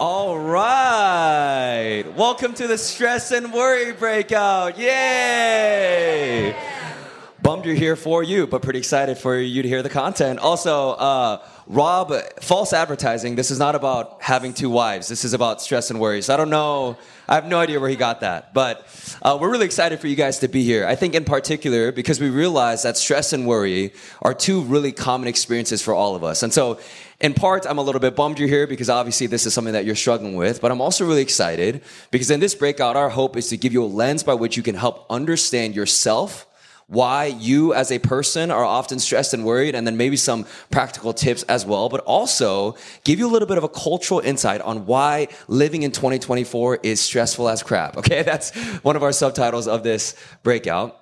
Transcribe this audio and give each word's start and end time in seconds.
All 0.00 0.38
right. 0.38 2.04
Welcome 2.16 2.54
to 2.54 2.66
the 2.66 2.78
stress 2.78 3.32
and 3.32 3.52
worry 3.52 3.92
breakout. 3.92 4.78
Yay! 4.78 6.56
Bummed 7.42 7.66
you're 7.66 7.74
here 7.74 7.96
for 7.96 8.22
you, 8.22 8.46
but 8.46 8.62
pretty 8.62 8.78
excited 8.78 9.18
for 9.18 9.36
you 9.36 9.60
to 9.60 9.68
hear 9.68 9.82
the 9.82 9.90
content. 9.90 10.38
Also, 10.38 10.92
uh, 10.92 11.44
Rob, 11.66 12.14
false 12.40 12.72
advertising. 12.72 13.34
This 13.34 13.50
is 13.50 13.58
not 13.58 13.74
about 13.74 14.22
having 14.22 14.54
two 14.54 14.70
wives. 14.70 15.06
This 15.06 15.22
is 15.22 15.34
about 15.34 15.60
stress 15.60 15.90
and 15.90 16.00
worries. 16.00 16.30
I 16.30 16.38
don't 16.38 16.48
know. 16.48 16.96
I 17.28 17.34
have 17.34 17.44
no 17.44 17.60
idea 17.60 17.78
where 17.78 17.90
he 17.90 17.96
got 17.96 18.20
that, 18.20 18.54
but 18.54 18.86
uh, 19.20 19.36
we're 19.38 19.50
really 19.50 19.66
excited 19.66 20.00
for 20.00 20.06
you 20.06 20.16
guys 20.16 20.38
to 20.38 20.48
be 20.48 20.64
here. 20.64 20.86
I 20.86 20.96
think 20.96 21.14
in 21.14 21.26
particular 21.26 21.92
because 21.92 22.18
we 22.20 22.30
realize 22.30 22.82
that 22.84 22.96
stress 22.96 23.34
and 23.34 23.46
worry 23.46 23.92
are 24.22 24.32
two 24.32 24.62
really 24.62 24.92
common 24.92 25.28
experiences 25.28 25.82
for 25.82 25.92
all 25.92 26.16
of 26.16 26.24
us. 26.24 26.42
And 26.42 26.52
so, 26.52 26.80
in 27.20 27.34
part, 27.34 27.66
I'm 27.66 27.78
a 27.78 27.82
little 27.82 28.00
bit 28.00 28.16
bummed 28.16 28.38
you're 28.38 28.48
here 28.48 28.66
because 28.66 28.88
obviously 28.88 29.26
this 29.26 29.44
is 29.44 29.52
something 29.52 29.74
that 29.74 29.84
you're 29.84 29.94
struggling 29.94 30.36
with, 30.36 30.60
but 30.60 30.70
I'm 30.70 30.80
also 30.80 31.06
really 31.06 31.22
excited 31.22 31.82
because 32.10 32.30
in 32.30 32.40
this 32.40 32.54
breakout, 32.54 32.96
our 32.96 33.10
hope 33.10 33.36
is 33.36 33.48
to 33.48 33.56
give 33.56 33.72
you 33.72 33.84
a 33.84 33.86
lens 33.86 34.22
by 34.22 34.34
which 34.34 34.56
you 34.56 34.62
can 34.62 34.74
help 34.74 35.06
understand 35.10 35.76
yourself 35.76 36.46
why 36.90 37.26
you 37.26 37.72
as 37.72 37.92
a 37.92 38.00
person 38.00 38.50
are 38.50 38.64
often 38.64 38.98
stressed 38.98 39.32
and 39.32 39.44
worried, 39.44 39.76
and 39.76 39.86
then 39.86 39.96
maybe 39.96 40.16
some 40.16 40.44
practical 40.70 41.12
tips 41.12 41.44
as 41.44 41.64
well, 41.64 41.88
but 41.88 42.00
also 42.00 42.74
give 43.04 43.20
you 43.20 43.28
a 43.28 43.30
little 43.30 43.46
bit 43.46 43.56
of 43.56 43.62
a 43.62 43.68
cultural 43.68 44.18
insight 44.18 44.60
on 44.62 44.86
why 44.86 45.28
living 45.46 45.84
in 45.84 45.92
2024 45.92 46.80
is 46.82 47.00
stressful 47.00 47.48
as 47.48 47.62
crap. 47.62 47.96
Okay, 48.00 48.22
that's 48.22 48.50
one 48.82 48.96
of 48.96 49.02
our 49.02 49.12
subtitles 49.12 49.68
of 49.68 49.82
this 49.82 50.16
breakout. 50.42 51.00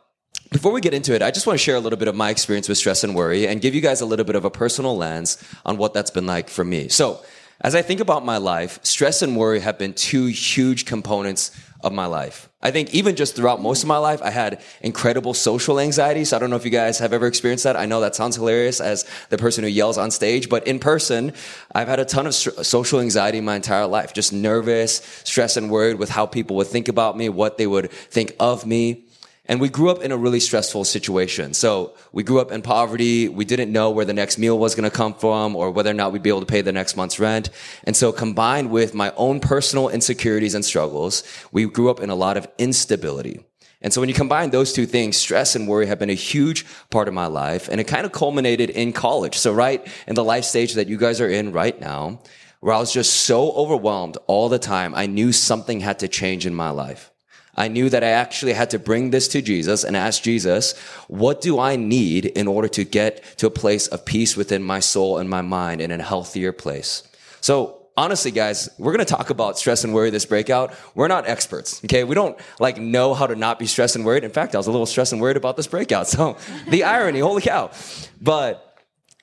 Before 0.50 0.72
we 0.72 0.80
get 0.80 0.94
into 0.94 1.14
it, 1.14 1.20
I 1.20 1.30
just 1.30 1.46
want 1.46 1.58
to 1.58 1.62
share 1.62 1.76
a 1.76 1.80
little 1.80 1.98
bit 1.98 2.08
of 2.08 2.14
my 2.14 2.30
experience 2.30 2.68
with 2.68 2.78
stress 2.78 3.04
and 3.04 3.14
worry 3.14 3.46
and 3.46 3.60
give 3.60 3.74
you 3.74 3.82
guys 3.82 4.00
a 4.00 4.06
little 4.06 4.24
bit 4.24 4.34
of 4.34 4.46
a 4.46 4.50
personal 4.50 4.96
lens 4.96 5.36
on 5.66 5.76
what 5.76 5.92
that's 5.92 6.10
been 6.10 6.26
like 6.26 6.48
for 6.48 6.64
me. 6.64 6.88
So, 6.88 7.22
as 7.60 7.74
I 7.74 7.82
think 7.82 8.00
about 8.00 8.24
my 8.24 8.36
life, 8.36 8.78
stress 8.82 9.20
and 9.20 9.36
worry 9.36 9.60
have 9.60 9.78
been 9.78 9.92
two 9.92 10.26
huge 10.26 10.86
components 10.86 11.50
of 11.82 11.92
my 11.92 12.06
life. 12.06 12.48
I 12.62 12.70
think 12.70 12.94
even 12.94 13.14
just 13.14 13.36
throughout 13.36 13.60
most 13.60 13.82
of 13.82 13.88
my 13.88 13.98
life, 13.98 14.22
I 14.22 14.30
had 14.30 14.62
incredible 14.80 15.34
social 15.34 15.78
anxiety. 15.78 16.24
So 16.24 16.36
I 16.36 16.40
don't 16.40 16.50
know 16.50 16.56
if 16.56 16.64
you 16.64 16.70
guys 16.70 16.98
have 16.98 17.12
ever 17.12 17.27
experienced 17.27 17.64
that. 17.64 17.77
I 17.77 17.86
know 17.86 18.00
that 18.00 18.14
sounds 18.14 18.36
hilarious 18.36 18.80
as 18.80 19.05
the 19.28 19.38
person 19.38 19.64
who 19.64 19.70
yells 19.70 19.98
on 19.98 20.10
stage, 20.10 20.48
but 20.48 20.66
in 20.66 20.78
person, 20.78 21.33
I've 21.72 21.88
had 21.88 22.00
a 22.00 22.05
ton 22.05 22.27
of 22.27 22.34
social 22.34 23.00
anxiety 23.00 23.40
my 23.40 23.56
entire 23.56 23.86
life. 23.86 24.12
Just 24.12 24.33
nervous, 24.33 24.96
stressed 25.24 25.56
and 25.56 25.70
worried 25.70 25.98
with 25.98 26.10
how 26.10 26.27
people 26.27 26.56
would 26.56 26.68
think 26.68 26.88
about 26.88 27.16
me, 27.16 27.28
what 27.28 27.58
they 27.58 27.66
would 27.66 27.90
think 27.90 28.34
of 28.40 28.66
me. 28.66 29.05
And 29.48 29.62
we 29.62 29.70
grew 29.70 29.88
up 29.88 30.02
in 30.02 30.12
a 30.12 30.16
really 30.16 30.41
stressful 30.41 30.84
situation. 30.84 31.54
So 31.54 31.94
we 32.12 32.22
grew 32.22 32.38
up 32.38 32.52
in 32.52 32.60
poverty. 32.60 33.28
We 33.28 33.46
didn't 33.46 33.72
know 33.72 33.90
where 33.90 34.05
the 34.05 34.12
next 34.12 34.36
meal 34.36 34.58
was 34.58 34.74
going 34.74 34.88
to 34.88 34.94
come 34.94 35.14
from 35.14 35.56
or 35.56 35.70
whether 35.70 35.90
or 35.90 35.94
not 35.94 36.12
we'd 36.12 36.22
be 36.22 36.28
able 36.28 36.40
to 36.40 36.46
pay 36.46 36.60
the 36.60 36.70
next 36.70 36.96
month's 36.96 37.18
rent. 37.18 37.48
And 37.84 37.96
so 37.96 38.12
combined 38.12 38.70
with 38.70 38.94
my 38.94 39.10
own 39.16 39.40
personal 39.40 39.88
insecurities 39.88 40.55
and 40.55 40.64
struggles, 40.64 41.24
we 41.50 41.64
grew 41.64 41.88
up 41.88 42.00
in 42.00 42.10
a 42.10 42.14
lot 42.14 42.36
of 42.36 42.46
instability. 42.58 43.40
And 43.80 43.92
so 43.92 44.02
when 44.02 44.08
you 44.08 44.14
combine 44.14 44.50
those 44.50 44.72
two 44.72 44.86
things, 44.86 45.16
stress 45.16 45.55
and 45.55 45.66
worry 45.66 45.86
have 45.86 45.98
been 45.98 46.10
a 46.10 46.14
huge 46.14 46.66
part 46.90 47.08
of 47.08 47.14
my 47.14 47.27
life. 47.27 47.68
And 47.68 47.80
it 47.80 47.84
kind 47.84 48.05
of 48.05 48.12
culminated 48.12 48.68
in 48.70 48.92
college. 48.92 49.38
So 49.38 49.52
right 49.55 49.86
in 50.06 50.14
the 50.14 50.24
life 50.24 50.44
stage 50.44 50.74
that 50.74 50.88
you 50.88 50.98
guys 50.98 51.20
are 51.20 51.28
in 51.28 51.52
right 51.52 51.80
now, 51.80 52.20
where 52.60 52.74
I 52.74 52.80
was 52.80 52.92
just 52.92 53.12
so 53.12 53.52
overwhelmed 53.52 54.18
all 54.27 54.48
the 54.48 54.58
time, 54.58 54.94
I 54.94 55.06
knew 55.06 55.33
something 55.33 55.80
had 55.80 56.00
to 56.00 56.08
change 56.08 56.44
in 56.44 56.55
my 56.55 56.70
life. 56.70 57.12
I 57.59 57.67
knew 57.67 57.91
that 57.91 58.05
I 58.05 58.11
actually 58.11 58.53
had 58.53 58.70
to 58.70 58.78
bring 58.78 59.11
this 59.11 59.27
to 59.28 59.42
Jesus 59.42 59.83
and 59.83 59.97
ask 59.97 60.23
Jesus, 60.23 60.78
what 61.09 61.41
do 61.41 61.59
I 61.59 61.75
need 61.75 62.27
in 62.27 62.47
order 62.47 62.69
to 62.69 62.84
get 62.84 63.25
to 63.39 63.48
a 63.48 63.51
place 63.51 63.89
of 63.89 64.05
peace 64.05 64.37
within 64.37 64.62
my 64.62 64.78
soul 64.78 65.19
and 65.19 65.28
my 65.28 65.42
mind 65.42 65.81
in 65.81 65.91
a 65.91 66.01
healthier 66.01 66.53
place? 66.53 67.03
So 67.41 67.89
honestly, 67.97 68.31
guys, 68.31 68.69
we're 68.79 68.92
going 68.92 69.05
to 69.05 69.12
talk 69.12 69.31
about 69.31 69.59
stress 69.59 69.83
and 69.83 69.92
worry 69.92 70.11
this 70.11 70.25
breakout. 70.25 70.73
We're 70.95 71.09
not 71.09 71.27
experts. 71.27 71.84
Okay. 71.84 72.05
We 72.05 72.14
don't 72.14 72.39
like 72.61 72.79
know 72.79 73.12
how 73.12 73.27
to 73.27 73.34
not 73.34 73.59
be 73.59 73.67
stressed 73.67 73.97
and 73.97 74.05
worried. 74.05 74.23
In 74.23 74.31
fact, 74.31 74.55
I 74.55 74.59
was 74.59 74.69
a 74.69 74.70
little 74.70 74.86
stressed 74.86 75.12
and 75.12 75.20
worried 75.20 75.36
about 75.36 75.56
this 75.56 75.67
breakout. 75.67 76.06
So 76.19 76.36
the 76.68 76.85
irony, 76.85 77.18
holy 77.18 77.42
cow. 77.42 77.73
But 78.20 78.79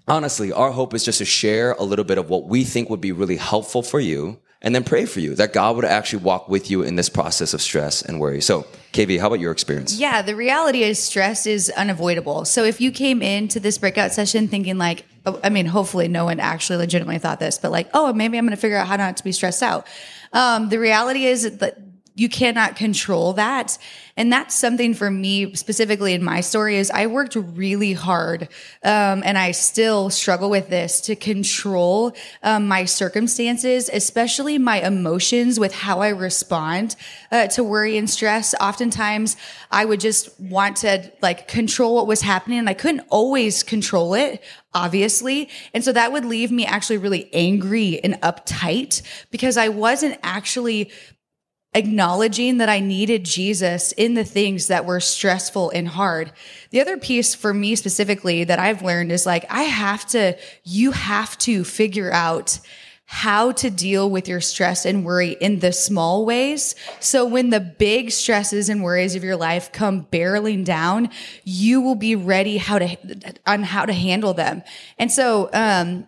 honestly, 0.09 0.51
our 0.51 0.72
hope 0.72 0.94
is 0.94 1.06
just 1.06 1.19
to 1.19 1.25
share 1.25 1.72
a 1.72 1.84
little 1.84 2.06
bit 2.06 2.18
of 2.18 2.29
what 2.29 2.50
we 2.50 2.66
think 2.66 2.90
would 2.90 3.01
be 3.01 3.13
really 3.13 3.38
helpful 3.38 3.81
for 3.81 4.01
you 4.01 4.40
and 4.65 4.73
then 4.73 4.83
pray 4.83 5.05
for 5.05 5.19
you 5.19 5.35
that 5.35 5.53
God 5.53 5.75
would 5.75 5.85
actually 5.85 6.23
walk 6.23 6.49
with 6.49 6.71
you 6.71 6.81
in 6.81 6.95
this 6.95 7.07
process 7.07 7.53
of 7.53 7.61
stress 7.61 8.01
and 8.01 8.19
worry. 8.19 8.41
So, 8.41 8.65
KV, 8.93 9.19
how 9.19 9.27
about 9.27 9.39
your 9.39 9.51
experience? 9.51 9.99
Yeah, 9.99 10.23
the 10.23 10.35
reality 10.35 10.81
is 10.81 10.97
stress 10.97 11.45
is 11.45 11.69
unavoidable. 11.69 12.45
So, 12.45 12.63
if 12.63 12.81
you 12.81 12.91
came 12.91 13.21
into 13.21 13.59
this 13.59 13.77
breakout 13.77 14.11
session 14.11 14.47
thinking, 14.47 14.79
like, 14.79 15.05
oh, 15.27 15.39
I 15.43 15.49
mean, 15.49 15.67
hopefully 15.67 16.07
no 16.07 16.25
one 16.25 16.39
actually 16.39 16.77
legitimately 16.77 17.19
thought 17.19 17.39
this, 17.39 17.59
but 17.59 17.71
like, 17.71 17.89
oh, 17.93 18.11
maybe 18.11 18.39
I'm 18.39 18.45
going 18.45 18.55
to 18.55 18.61
figure 18.61 18.77
out 18.77 18.87
how 18.87 18.95
not 18.95 19.17
to 19.17 19.23
be 19.23 19.31
stressed 19.31 19.61
out. 19.61 19.85
Um, 20.33 20.69
the 20.69 20.79
reality 20.79 21.25
is 21.25 21.59
that 21.59 21.84
you 22.15 22.29
cannot 22.29 22.77
control 22.77 23.33
that. 23.33 23.77
And 24.15 24.31
that's 24.31 24.55
something 24.55 24.93
for 24.93 25.11
me 25.11 25.53
specifically 25.53 26.13
in 26.13 26.23
my 26.23 26.39
story 26.39 26.77
is 26.77 26.89
I 26.89 27.07
worked 27.07 27.35
really 27.35 27.91
hard. 27.91 28.43
Um, 28.83 29.21
and 29.25 29.37
I 29.37 29.51
still 29.51 30.09
struggle 30.09 30.49
with 30.49 30.69
this 30.69 31.01
to 31.01 31.17
control 31.17 32.15
um, 32.41 32.69
my 32.69 32.85
circumstances, 32.85 33.89
especially 33.91 34.57
my 34.57 34.79
emotions 34.79 35.59
with 35.59 35.75
how 35.75 35.99
I 35.99 36.09
respond 36.09 36.95
uh, 37.33 37.47
to 37.47 37.63
worry 37.65 37.97
and 37.97 38.09
stress. 38.09 38.55
Oftentimes 38.61 39.35
I 39.69 39.83
would 39.83 39.99
just 39.99 40.39
want 40.39 40.77
to 40.77 41.11
like 41.21 41.49
control 41.49 41.95
what 41.95 42.07
was 42.07 42.21
happening 42.21 42.59
and 42.59 42.69
I 42.69 42.75
couldn't 42.75 43.05
always 43.09 43.61
control 43.61 44.13
it 44.13 44.41
obviously. 44.73 45.49
And 45.73 45.83
so 45.83 45.93
that 45.93 46.11
would 46.11 46.25
leave 46.25 46.51
me 46.51 46.65
actually 46.65 46.97
really 46.97 47.33
angry 47.33 48.03
and 48.03 48.15
uptight 48.15 49.01
because 49.31 49.55
I 49.55 49.69
wasn't 49.69 50.19
actually 50.21 50.91
acknowledging 51.75 52.58
that 52.58 52.69
I 52.69 52.80
needed 52.80 53.25
Jesus 53.25 53.91
in 53.91 54.13
the 54.13 54.24
things 54.24 54.68
that 54.68 54.86
were 54.86 55.02
stressful 55.02 55.69
and 55.72 55.88
hard. 55.88 56.31
The 56.72 56.81
other 56.81 56.97
piece 56.97 57.36
for 57.36 57.53
me 57.53 57.75
specifically 57.75 58.46
that 58.46 58.58
I've 58.59 58.81
learned 58.81 59.12
is 59.12 59.25
like, 59.25 59.46
I 59.50 59.63
have 59.63 60.06
to, 60.08 60.38
you 60.63 60.91
have 60.91 61.38
to 61.40 61.63
figure 61.63 62.12
out 62.12 62.59
how 63.08 63.52
to 63.52 63.69
deal 63.69 64.09
with 64.09 64.28
your 64.28 64.41
stress 64.41 64.86
and 64.86 65.06
worry 65.06 65.34
in 65.34 65.59
the 65.59 65.72
small 65.72 66.25
ways. 66.25 66.74
So 67.00 67.25
when 67.25 67.52
the 67.52 67.59
big 67.59 68.09
stresses 68.09 68.68
and 68.68 68.81
worries 68.81 69.16
of 69.16 69.24
your 69.24 69.36
life 69.36 69.72
come 69.72 70.06
barreling 70.06 70.66
down, 70.66 71.09
you 71.44 71.81
will 71.81 71.96
be 71.96 72.16
ready 72.16 72.57
how 72.57 72.80
to, 72.80 72.97
on 73.46 73.62
how 73.62 73.86
to 73.86 73.94
handle 73.94 74.34
them. 74.34 74.63
And 74.97 75.12
so, 75.12 75.50
um, 75.53 76.07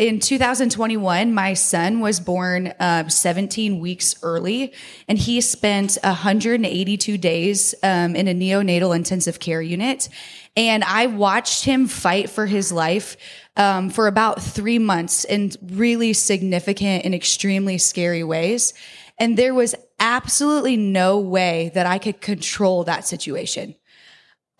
in 0.00 0.18
2021, 0.18 1.34
my 1.34 1.52
son 1.52 2.00
was 2.00 2.20
born 2.20 2.68
uh, 2.80 3.06
17 3.06 3.80
weeks 3.80 4.14
early, 4.22 4.72
and 5.06 5.18
he 5.18 5.42
spent 5.42 5.98
182 6.02 7.18
days 7.18 7.74
um, 7.82 8.16
in 8.16 8.26
a 8.26 8.32
neonatal 8.32 8.96
intensive 8.96 9.38
care 9.40 9.60
unit. 9.60 10.08
And 10.56 10.84
I 10.84 11.04
watched 11.06 11.66
him 11.66 11.86
fight 11.86 12.30
for 12.30 12.46
his 12.46 12.72
life 12.72 13.18
um, 13.58 13.90
for 13.90 14.06
about 14.06 14.40
three 14.40 14.78
months 14.78 15.24
in 15.24 15.52
really 15.62 16.14
significant 16.14 17.04
and 17.04 17.14
extremely 17.14 17.76
scary 17.76 18.24
ways. 18.24 18.72
And 19.18 19.36
there 19.36 19.52
was 19.52 19.74
absolutely 19.98 20.78
no 20.78 21.18
way 21.18 21.72
that 21.74 21.84
I 21.84 21.98
could 21.98 22.22
control 22.22 22.84
that 22.84 23.06
situation. 23.06 23.74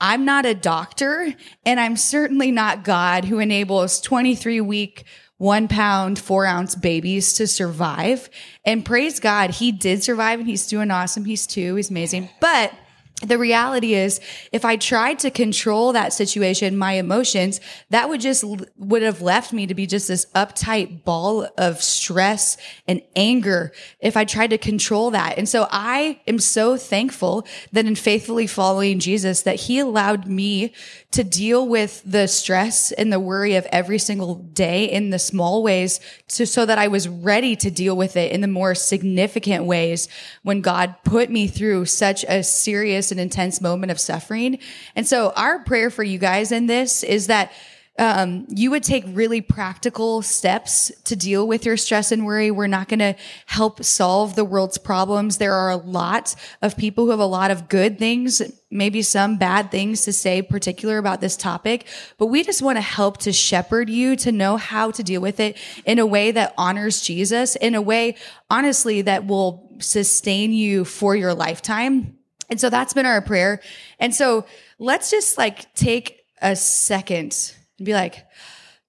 I'm 0.02 0.26
not 0.26 0.44
a 0.44 0.54
doctor, 0.54 1.34
and 1.64 1.80
I'm 1.80 1.96
certainly 1.96 2.50
not 2.50 2.84
God 2.84 3.24
who 3.24 3.38
enables 3.38 4.02
23 4.02 4.60
week 4.60 5.04
one 5.40 5.68
pound, 5.68 6.18
four 6.18 6.44
ounce 6.44 6.74
babies 6.74 7.32
to 7.32 7.46
survive. 7.46 8.28
And 8.62 8.84
praise 8.84 9.20
God, 9.20 9.48
he 9.48 9.72
did 9.72 10.04
survive 10.04 10.38
and 10.38 10.46
he's 10.46 10.66
doing 10.66 10.90
awesome. 10.90 11.24
He's 11.24 11.46
two, 11.46 11.76
he's 11.76 11.88
amazing. 11.88 12.28
But 12.42 12.74
the 13.22 13.36
reality 13.36 13.92
is 13.92 14.18
if 14.50 14.64
i 14.64 14.76
tried 14.76 15.18
to 15.18 15.30
control 15.30 15.92
that 15.92 16.12
situation 16.12 16.78
my 16.78 16.92
emotions 16.92 17.60
that 17.90 18.08
would 18.08 18.18
just 18.18 18.42
would 18.78 19.02
have 19.02 19.20
left 19.20 19.52
me 19.52 19.66
to 19.66 19.74
be 19.74 19.86
just 19.86 20.08
this 20.08 20.24
uptight 20.34 21.04
ball 21.04 21.46
of 21.58 21.82
stress 21.82 22.56
and 22.88 23.02
anger 23.14 23.72
if 24.00 24.16
i 24.16 24.24
tried 24.24 24.48
to 24.48 24.56
control 24.56 25.10
that 25.10 25.36
and 25.36 25.48
so 25.48 25.66
i 25.70 26.18
am 26.26 26.38
so 26.38 26.78
thankful 26.78 27.46
that 27.72 27.84
in 27.84 27.94
faithfully 27.94 28.46
following 28.46 28.98
jesus 28.98 29.42
that 29.42 29.56
he 29.56 29.78
allowed 29.78 30.26
me 30.26 30.72
to 31.12 31.24
deal 31.24 31.66
with 31.66 32.02
the 32.04 32.28
stress 32.28 32.92
and 32.92 33.12
the 33.12 33.20
worry 33.20 33.56
of 33.56 33.66
every 33.66 33.98
single 33.98 34.36
day 34.36 34.84
in 34.84 35.10
the 35.10 35.18
small 35.18 35.62
ways 35.62 36.00
to, 36.28 36.46
so 36.46 36.64
that 36.64 36.78
i 36.78 36.88
was 36.88 37.08
ready 37.08 37.56
to 37.56 37.70
deal 37.70 37.96
with 37.96 38.16
it 38.16 38.32
in 38.32 38.40
the 38.40 38.48
more 38.48 38.74
significant 38.74 39.64
ways 39.64 40.08
when 40.42 40.60
god 40.60 40.94
put 41.04 41.30
me 41.30 41.46
through 41.46 41.84
such 41.84 42.24
a 42.24 42.42
serious 42.42 43.10
and 43.10 43.20
intense 43.20 43.60
moment 43.60 43.90
of 43.90 44.00
suffering. 44.00 44.58
And 44.96 45.06
so 45.06 45.32
our 45.36 45.60
prayer 45.64 45.90
for 45.90 46.02
you 46.02 46.18
guys 46.18 46.52
in 46.52 46.66
this 46.66 47.02
is 47.02 47.26
that 47.28 47.52
um, 47.98 48.46
you 48.48 48.70
would 48.70 48.82
take 48.82 49.04
really 49.08 49.40
practical 49.42 50.22
steps 50.22 50.90
to 51.04 51.14
deal 51.16 51.46
with 51.46 51.66
your 51.66 51.76
stress 51.76 52.12
and 52.12 52.24
worry. 52.24 52.50
We're 52.50 52.66
not 52.66 52.88
going 52.88 53.00
to 53.00 53.14
help 53.46 53.84
solve 53.84 54.36
the 54.36 54.44
world's 54.44 54.78
problems. 54.78 55.36
There 55.36 55.52
are 55.52 55.70
a 55.70 55.76
lot 55.76 56.34
of 56.62 56.76
people 56.76 57.04
who 57.04 57.10
have 57.10 57.20
a 57.20 57.26
lot 57.26 57.50
of 57.50 57.68
good 57.68 57.98
things, 57.98 58.40
maybe 58.70 59.02
some 59.02 59.36
bad 59.36 59.70
things 59.70 60.02
to 60.02 60.12
say 60.12 60.40
particular 60.40 60.96
about 60.96 61.20
this 61.20 61.36
topic, 61.36 61.86
but 62.16 62.26
we 62.26 62.42
just 62.42 62.62
want 62.62 62.76
to 62.78 62.82
help 62.82 63.18
to 63.18 63.32
shepherd 63.32 63.90
you 63.90 64.16
to 64.16 64.32
know 64.32 64.56
how 64.56 64.90
to 64.92 65.02
deal 65.02 65.20
with 65.20 65.40
it 65.40 65.58
in 65.84 65.98
a 65.98 66.06
way 66.06 66.30
that 66.30 66.54
honors 66.56 67.02
Jesus, 67.02 67.54
in 67.56 67.74
a 67.74 67.82
way, 67.82 68.16
honestly, 68.48 69.02
that 69.02 69.26
will 69.26 69.68
sustain 69.80 70.52
you 70.52 70.84
for 70.84 71.16
your 71.16 71.34
lifetime. 71.34 72.16
And 72.48 72.60
so 72.60 72.70
that's 72.70 72.94
been 72.94 73.06
our 73.06 73.20
prayer. 73.20 73.60
And 73.98 74.14
so 74.14 74.46
let's 74.78 75.10
just 75.10 75.36
like 75.36 75.74
take 75.74 76.24
a 76.40 76.56
second 76.56 77.54
and 77.80 77.86
be 77.86 77.94
like, 77.94 78.26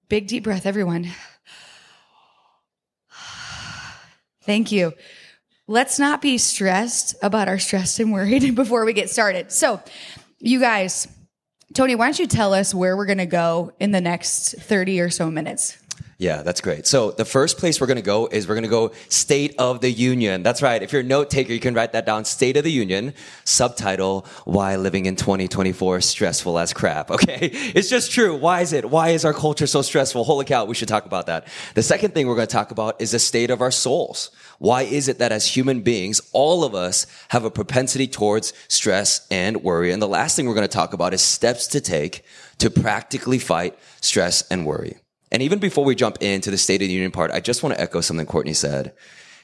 big 0.09 0.27
deep 0.27 0.43
breath, 0.43 0.65
everyone. 0.65 1.07
Thank 4.43 4.71
you. 4.73 4.91
Let's 5.65 5.97
not 5.97 6.21
be 6.21 6.37
stressed 6.37 7.15
about 7.23 7.47
our 7.47 7.57
stressed 7.57 8.01
and 8.01 8.11
worried 8.11 8.53
before 8.55 8.83
we 8.83 8.91
get 8.91 9.09
started. 9.09 9.49
So, 9.49 9.81
you 10.39 10.59
guys, 10.59 11.07
Tony, 11.73 11.95
why 11.95 12.07
don't 12.07 12.19
you 12.19 12.27
tell 12.27 12.53
us 12.53 12.73
where 12.73 12.97
we're 12.97 13.05
going 13.05 13.19
to 13.19 13.25
go 13.25 13.71
in 13.79 13.91
the 13.91 14.01
next 14.01 14.55
30 14.59 14.99
or 14.99 15.09
so 15.09 15.31
minutes? 15.31 15.77
Yeah, 16.21 16.43
that's 16.43 16.61
great. 16.61 16.85
So 16.85 17.09
the 17.09 17.25
first 17.25 17.57
place 17.57 17.81
we're 17.81 17.87
going 17.87 17.95
to 17.95 18.03
go 18.03 18.27
is 18.27 18.47
we're 18.47 18.53
going 18.53 18.61
to 18.61 18.69
go 18.69 18.91
State 19.09 19.55
of 19.57 19.81
the 19.81 19.89
Union. 19.89 20.43
That's 20.43 20.61
right. 20.61 20.83
If 20.83 20.93
you're 20.93 21.01
a 21.01 21.03
note 21.03 21.31
taker, 21.31 21.51
you 21.51 21.59
can 21.59 21.73
write 21.73 21.93
that 21.93 22.05
down. 22.05 22.25
State 22.25 22.57
of 22.57 22.63
the 22.63 22.71
Union, 22.71 23.15
subtitle, 23.43 24.27
Why 24.45 24.75
Living 24.75 25.07
in 25.07 25.15
2024 25.15 25.97
is 25.97 26.05
Stressful 26.05 26.59
as 26.59 26.73
Crap. 26.73 27.09
Okay. 27.21 27.49
It's 27.51 27.89
just 27.89 28.11
true. 28.11 28.35
Why 28.35 28.61
is 28.61 28.71
it? 28.71 28.89
Why 28.89 29.09
is 29.09 29.25
our 29.25 29.33
culture 29.33 29.65
so 29.65 29.81
stressful? 29.81 30.23
Holy 30.23 30.45
cow, 30.45 30.65
we 30.65 30.75
should 30.75 30.87
talk 30.87 31.07
about 31.07 31.25
that. 31.25 31.47
The 31.73 31.81
second 31.81 32.13
thing 32.13 32.27
we're 32.27 32.35
going 32.35 32.47
to 32.47 32.53
talk 32.53 32.69
about 32.69 33.01
is 33.01 33.11
the 33.11 33.19
state 33.19 33.49
of 33.49 33.59
our 33.59 33.71
souls. 33.71 34.29
Why 34.59 34.83
is 34.83 35.07
it 35.07 35.17
that 35.17 35.31
as 35.31 35.47
human 35.47 35.81
beings, 35.81 36.21
all 36.33 36.63
of 36.63 36.75
us 36.75 37.07
have 37.29 37.45
a 37.45 37.51
propensity 37.51 38.07
towards 38.07 38.53
stress 38.67 39.25
and 39.31 39.63
worry? 39.63 39.91
And 39.91 40.01
the 40.01 40.07
last 40.07 40.35
thing 40.35 40.45
we're 40.45 40.53
going 40.53 40.67
to 40.67 40.73
talk 40.73 40.93
about 40.93 41.15
is 41.15 41.21
steps 41.21 41.65
to 41.67 41.81
take 41.81 42.23
to 42.59 42.69
practically 42.69 43.39
fight 43.39 43.77
stress 44.01 44.43
and 44.49 44.67
worry. 44.67 45.00
And 45.31 45.41
even 45.41 45.59
before 45.59 45.85
we 45.85 45.95
jump 45.95 46.17
into 46.21 46.51
the 46.51 46.57
State 46.57 46.81
of 46.81 46.87
the 46.87 46.93
Union 46.93 47.11
part, 47.11 47.31
I 47.31 47.39
just 47.39 47.63
want 47.63 47.75
to 47.75 47.81
echo 47.81 48.01
something 48.01 48.25
Courtney 48.25 48.53
said. 48.53 48.93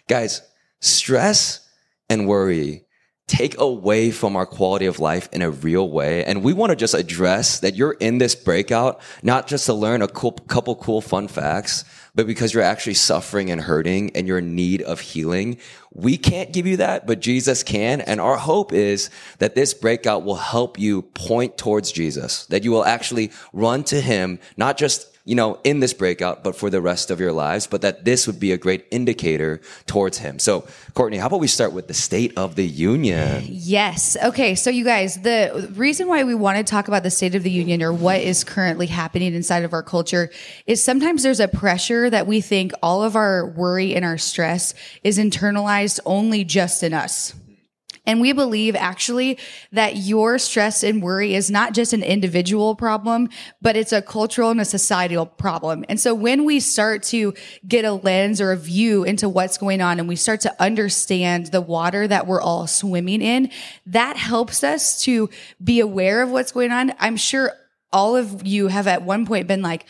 Guys, 0.08 0.42
stress 0.80 1.68
and 2.10 2.28
worry 2.28 2.88
take 3.28 3.60
away 3.60 4.10
from 4.10 4.38
our 4.38 4.46
quality 4.46 4.86
of 4.86 5.00
life 5.00 5.28
in 5.34 5.42
a 5.42 5.52
real 5.52 5.90
way. 5.90 6.24
And 6.24 6.44
we 6.44 6.54
want 6.54 6.70
to 6.70 6.78
just 6.78 6.94
address 6.94 7.60
that 7.60 7.76
you're 7.76 7.92
in 8.00 8.20
this 8.20 8.36
breakout, 8.36 9.02
not 9.22 9.48
just 9.48 9.66
to 9.66 9.74
learn 9.74 10.02
a 10.02 10.08
cool, 10.08 10.32
couple 10.32 10.76
cool 10.78 11.02
fun 11.02 11.28
facts, 11.28 11.84
but 12.16 12.26
because 12.26 12.54
you're 12.54 12.64
actually 12.64 12.94
suffering 12.94 13.52
and 13.52 13.60
hurting 13.60 14.16
and 14.16 14.28
you're 14.28 14.38
in 14.38 14.56
need 14.56 14.82
of 14.82 15.02
healing. 15.02 15.58
We 15.94 16.18
can't 16.18 16.54
give 16.54 16.66
you 16.66 16.78
that, 16.78 17.06
but 17.06 17.20
Jesus 17.20 17.64
can. 17.64 18.00
And 18.00 18.22
our 18.22 18.38
hope 18.38 18.72
is 18.72 19.10
that 19.40 19.56
this 19.56 19.74
breakout 19.74 20.24
will 20.24 20.36
help 20.36 20.80
you 20.80 21.02
point 21.02 21.58
towards 21.58 21.92
Jesus, 21.92 22.46
that 22.46 22.64
you 22.64 22.72
will 22.72 22.86
actually 22.86 23.32
run 23.52 23.84
to 23.86 24.00
him, 24.00 24.40
not 24.56 24.78
just 24.78 25.17
you 25.28 25.36
know, 25.36 25.60
in 25.66 25.82
this 25.82 25.94
breakout, 25.94 26.42
but 26.42 26.56
for 26.56 26.70
the 26.70 26.80
rest 26.80 27.12
of 27.12 27.20
your 27.20 27.34
lives, 27.34 27.68
but 27.68 27.82
that 27.82 28.06
this 28.06 28.28
would 28.28 28.40
be 28.40 28.54
a 28.54 28.58
great 28.58 28.86
indicator 28.92 29.60
towards 29.86 30.20
him. 30.20 30.40
So, 30.40 30.66
Courtney, 30.94 31.18
how 31.18 31.28
about 31.28 31.42
we 31.42 31.48
start 31.48 31.74
with 31.74 31.90
the 31.90 31.94
state 31.94 32.32
of 32.38 32.56
the 32.56 32.66
union? 32.66 33.44
Yes. 33.46 34.16
Okay. 34.24 34.56
So, 34.56 34.70
you 34.70 34.86
guys, 34.86 35.22
the 35.22 35.70
reason 35.76 36.08
why 36.08 36.24
we 36.24 36.34
want 36.34 36.60
to 36.60 36.64
talk 36.64 36.88
about 36.88 37.04
the 37.04 37.12
state 37.12 37.36
of 37.36 37.44
the 37.44 37.52
union 37.52 37.84
or 37.84 37.92
what 37.92 38.22
is 38.22 38.46
currently 38.46 38.88
happening 38.88 39.34
inside 39.34 39.66
of 39.66 39.74
our 39.74 39.84
culture 39.84 40.32
is 40.66 40.82
sometimes 40.82 41.24
there's 41.24 41.42
a 41.42 41.50
pressure 41.50 42.10
that 42.10 42.26
we 42.26 42.40
think 42.40 42.72
all 42.82 43.04
of 43.04 43.18
our 43.18 43.48
worry 43.48 43.96
and 43.96 44.06
our 44.06 44.18
stress 44.18 44.74
is 45.04 45.18
internalized 45.18 46.00
only 46.06 46.46
just 46.46 46.84
in 46.84 46.94
us. 46.94 47.34
And 48.08 48.22
we 48.22 48.32
believe 48.32 48.76
actually 48.76 49.38
that 49.74 49.98
your 49.98 50.40
stress 50.40 50.82
and 50.82 51.04
worry 51.04 51.36
is 51.36 51.52
not 51.52 51.74
just 51.74 51.94
an 51.94 52.02
individual 52.02 52.74
problem, 52.74 53.30
but 53.62 53.76
it's 53.76 53.92
a 53.92 54.02
cultural 54.02 54.50
and 54.50 54.62
a 54.62 54.66
societal 54.66 55.26
problem. 55.26 55.84
And 55.90 56.00
so 56.00 56.16
when 56.16 56.46
we 56.46 56.62
start 56.62 57.04
to 57.04 57.34
get 57.68 57.84
a 57.86 57.92
lens 57.92 58.40
or 58.40 58.54
a 58.54 58.58
view 58.58 59.04
into 59.04 59.28
what's 59.28 59.58
going 59.58 59.82
on 59.82 60.00
and 60.00 60.08
we 60.08 60.16
start 60.16 60.42
to 60.42 60.56
understand 60.62 61.48
the 61.48 61.62
water 61.62 62.08
that 62.08 62.26
we're 62.26 62.42
all 62.42 62.66
swimming 62.66 63.22
in, 63.22 63.52
that 63.86 64.16
helps 64.16 64.64
us 64.64 65.04
to 65.04 65.30
be 65.62 65.82
aware 65.82 66.24
of 66.24 66.32
what's 66.32 66.54
going 66.54 66.72
on. 66.72 66.94
I'm 67.00 67.18
sure 67.18 67.52
all 67.92 68.16
of 68.16 68.48
you 68.48 68.68
have 68.68 68.88
at 68.88 69.02
one 69.02 69.26
point 69.26 69.48
been 69.48 69.62
like, 69.62 69.86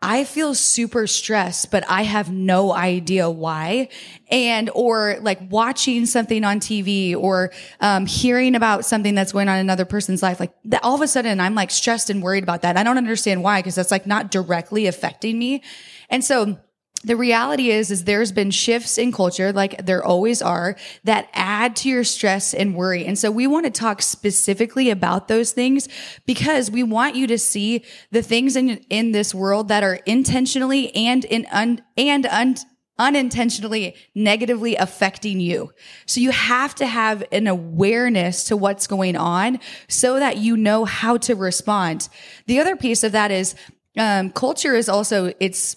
I 0.00 0.22
feel 0.22 0.54
super 0.54 1.08
stressed, 1.08 1.72
but 1.72 1.84
I 1.88 2.02
have 2.02 2.30
no 2.30 2.72
idea 2.72 3.28
why. 3.28 3.88
And, 4.30 4.70
or 4.72 5.16
like 5.22 5.40
watching 5.50 6.06
something 6.06 6.44
on 6.44 6.60
TV 6.60 7.16
or, 7.16 7.50
um, 7.80 8.06
hearing 8.06 8.54
about 8.54 8.84
something 8.84 9.16
that's 9.16 9.32
going 9.32 9.48
on 9.48 9.56
in 9.56 9.60
another 9.60 9.84
person's 9.84 10.22
life. 10.22 10.38
Like 10.38 10.52
that, 10.66 10.84
all 10.84 10.94
of 10.94 11.00
a 11.00 11.08
sudden 11.08 11.40
I'm 11.40 11.56
like 11.56 11.72
stressed 11.72 12.10
and 12.10 12.22
worried 12.22 12.44
about 12.44 12.62
that. 12.62 12.76
I 12.76 12.84
don't 12.84 12.96
understand 12.96 13.42
why, 13.42 13.58
because 13.60 13.74
that's 13.74 13.90
like 13.90 14.06
not 14.06 14.30
directly 14.30 14.86
affecting 14.86 15.36
me. 15.36 15.62
And 16.10 16.24
so, 16.24 16.58
the 17.08 17.16
reality 17.16 17.70
is 17.70 17.90
is 17.90 18.04
there's 18.04 18.30
been 18.32 18.50
shifts 18.50 18.98
in 18.98 19.10
culture 19.10 19.50
like 19.50 19.84
there 19.84 20.04
always 20.04 20.42
are 20.42 20.76
that 21.04 21.28
add 21.32 21.74
to 21.74 21.88
your 21.88 22.04
stress 22.04 22.52
and 22.52 22.74
worry 22.74 23.04
and 23.06 23.18
so 23.18 23.30
we 23.30 23.46
want 23.46 23.64
to 23.64 23.70
talk 23.70 24.02
specifically 24.02 24.90
about 24.90 25.26
those 25.26 25.52
things 25.52 25.88
because 26.26 26.70
we 26.70 26.82
want 26.82 27.16
you 27.16 27.26
to 27.26 27.38
see 27.38 27.82
the 28.10 28.22
things 28.22 28.56
in 28.56 28.68
in 28.90 29.12
this 29.12 29.34
world 29.34 29.68
that 29.68 29.82
are 29.82 29.94
intentionally 30.04 30.94
and 30.94 31.24
in 31.24 31.46
un, 31.50 31.82
and 31.96 32.26
un, 32.26 32.54
unintentionally 32.98 33.94
negatively 34.14 34.74
affecting 34.76 35.40
you. 35.40 35.72
So 36.04 36.20
you 36.20 36.30
have 36.32 36.74
to 36.76 36.86
have 36.86 37.24
an 37.32 37.46
awareness 37.46 38.44
to 38.44 38.56
what's 38.56 38.86
going 38.86 39.16
on 39.16 39.60
so 39.86 40.18
that 40.18 40.38
you 40.38 40.56
know 40.56 40.84
how 40.84 41.16
to 41.18 41.34
respond. 41.34 42.08
The 42.46 42.58
other 42.58 42.76
piece 42.76 43.04
of 43.04 43.12
that 43.12 43.30
is 43.30 43.54
um, 43.96 44.30
culture 44.30 44.74
is 44.74 44.88
also 44.88 45.32
it's 45.40 45.76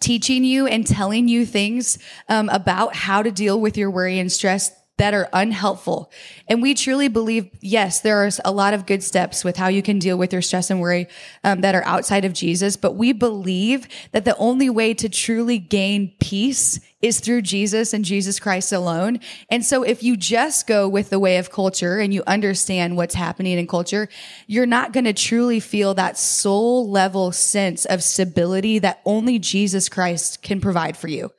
teaching 0.00 0.44
you 0.44 0.66
and 0.66 0.86
telling 0.86 1.28
you 1.28 1.44
things 1.44 1.98
um, 2.28 2.48
about 2.50 2.94
how 2.94 3.22
to 3.22 3.30
deal 3.30 3.60
with 3.60 3.76
your 3.76 3.90
worry 3.90 4.18
and 4.18 4.30
stress 4.30 4.77
that 4.98 5.14
are 5.14 5.28
unhelpful. 5.32 6.10
And 6.48 6.60
we 6.60 6.74
truly 6.74 7.08
believe, 7.08 7.48
yes, 7.60 8.00
there 8.00 8.24
are 8.24 8.30
a 8.44 8.52
lot 8.52 8.74
of 8.74 8.84
good 8.84 9.02
steps 9.02 9.44
with 9.44 9.56
how 9.56 9.68
you 9.68 9.82
can 9.82 9.98
deal 9.98 10.18
with 10.18 10.32
your 10.32 10.42
stress 10.42 10.70
and 10.70 10.80
worry 10.80 11.08
um, 11.44 11.62
that 11.62 11.74
are 11.74 11.84
outside 11.84 12.24
of 12.24 12.32
Jesus. 12.32 12.76
But 12.76 12.96
we 12.96 13.12
believe 13.12 13.88
that 14.12 14.24
the 14.24 14.36
only 14.36 14.68
way 14.68 14.94
to 14.94 15.08
truly 15.08 15.58
gain 15.58 16.12
peace 16.20 16.80
is 17.00 17.20
through 17.20 17.42
Jesus 17.42 17.92
and 17.92 18.04
Jesus 18.04 18.40
Christ 18.40 18.72
alone. 18.72 19.20
And 19.48 19.64
so 19.64 19.84
if 19.84 20.02
you 20.02 20.16
just 20.16 20.66
go 20.66 20.88
with 20.88 21.10
the 21.10 21.20
way 21.20 21.36
of 21.36 21.50
culture 21.50 21.98
and 21.98 22.12
you 22.12 22.24
understand 22.26 22.96
what's 22.96 23.14
happening 23.14 23.56
in 23.56 23.68
culture, 23.68 24.08
you're 24.48 24.66
not 24.66 24.92
going 24.92 25.04
to 25.04 25.12
truly 25.12 25.60
feel 25.60 25.94
that 25.94 26.18
soul 26.18 26.90
level 26.90 27.30
sense 27.30 27.84
of 27.84 28.02
stability 28.02 28.80
that 28.80 29.00
only 29.04 29.38
Jesus 29.38 29.88
Christ 29.88 30.42
can 30.42 30.60
provide 30.60 30.96
for 30.96 31.06
you. 31.06 31.30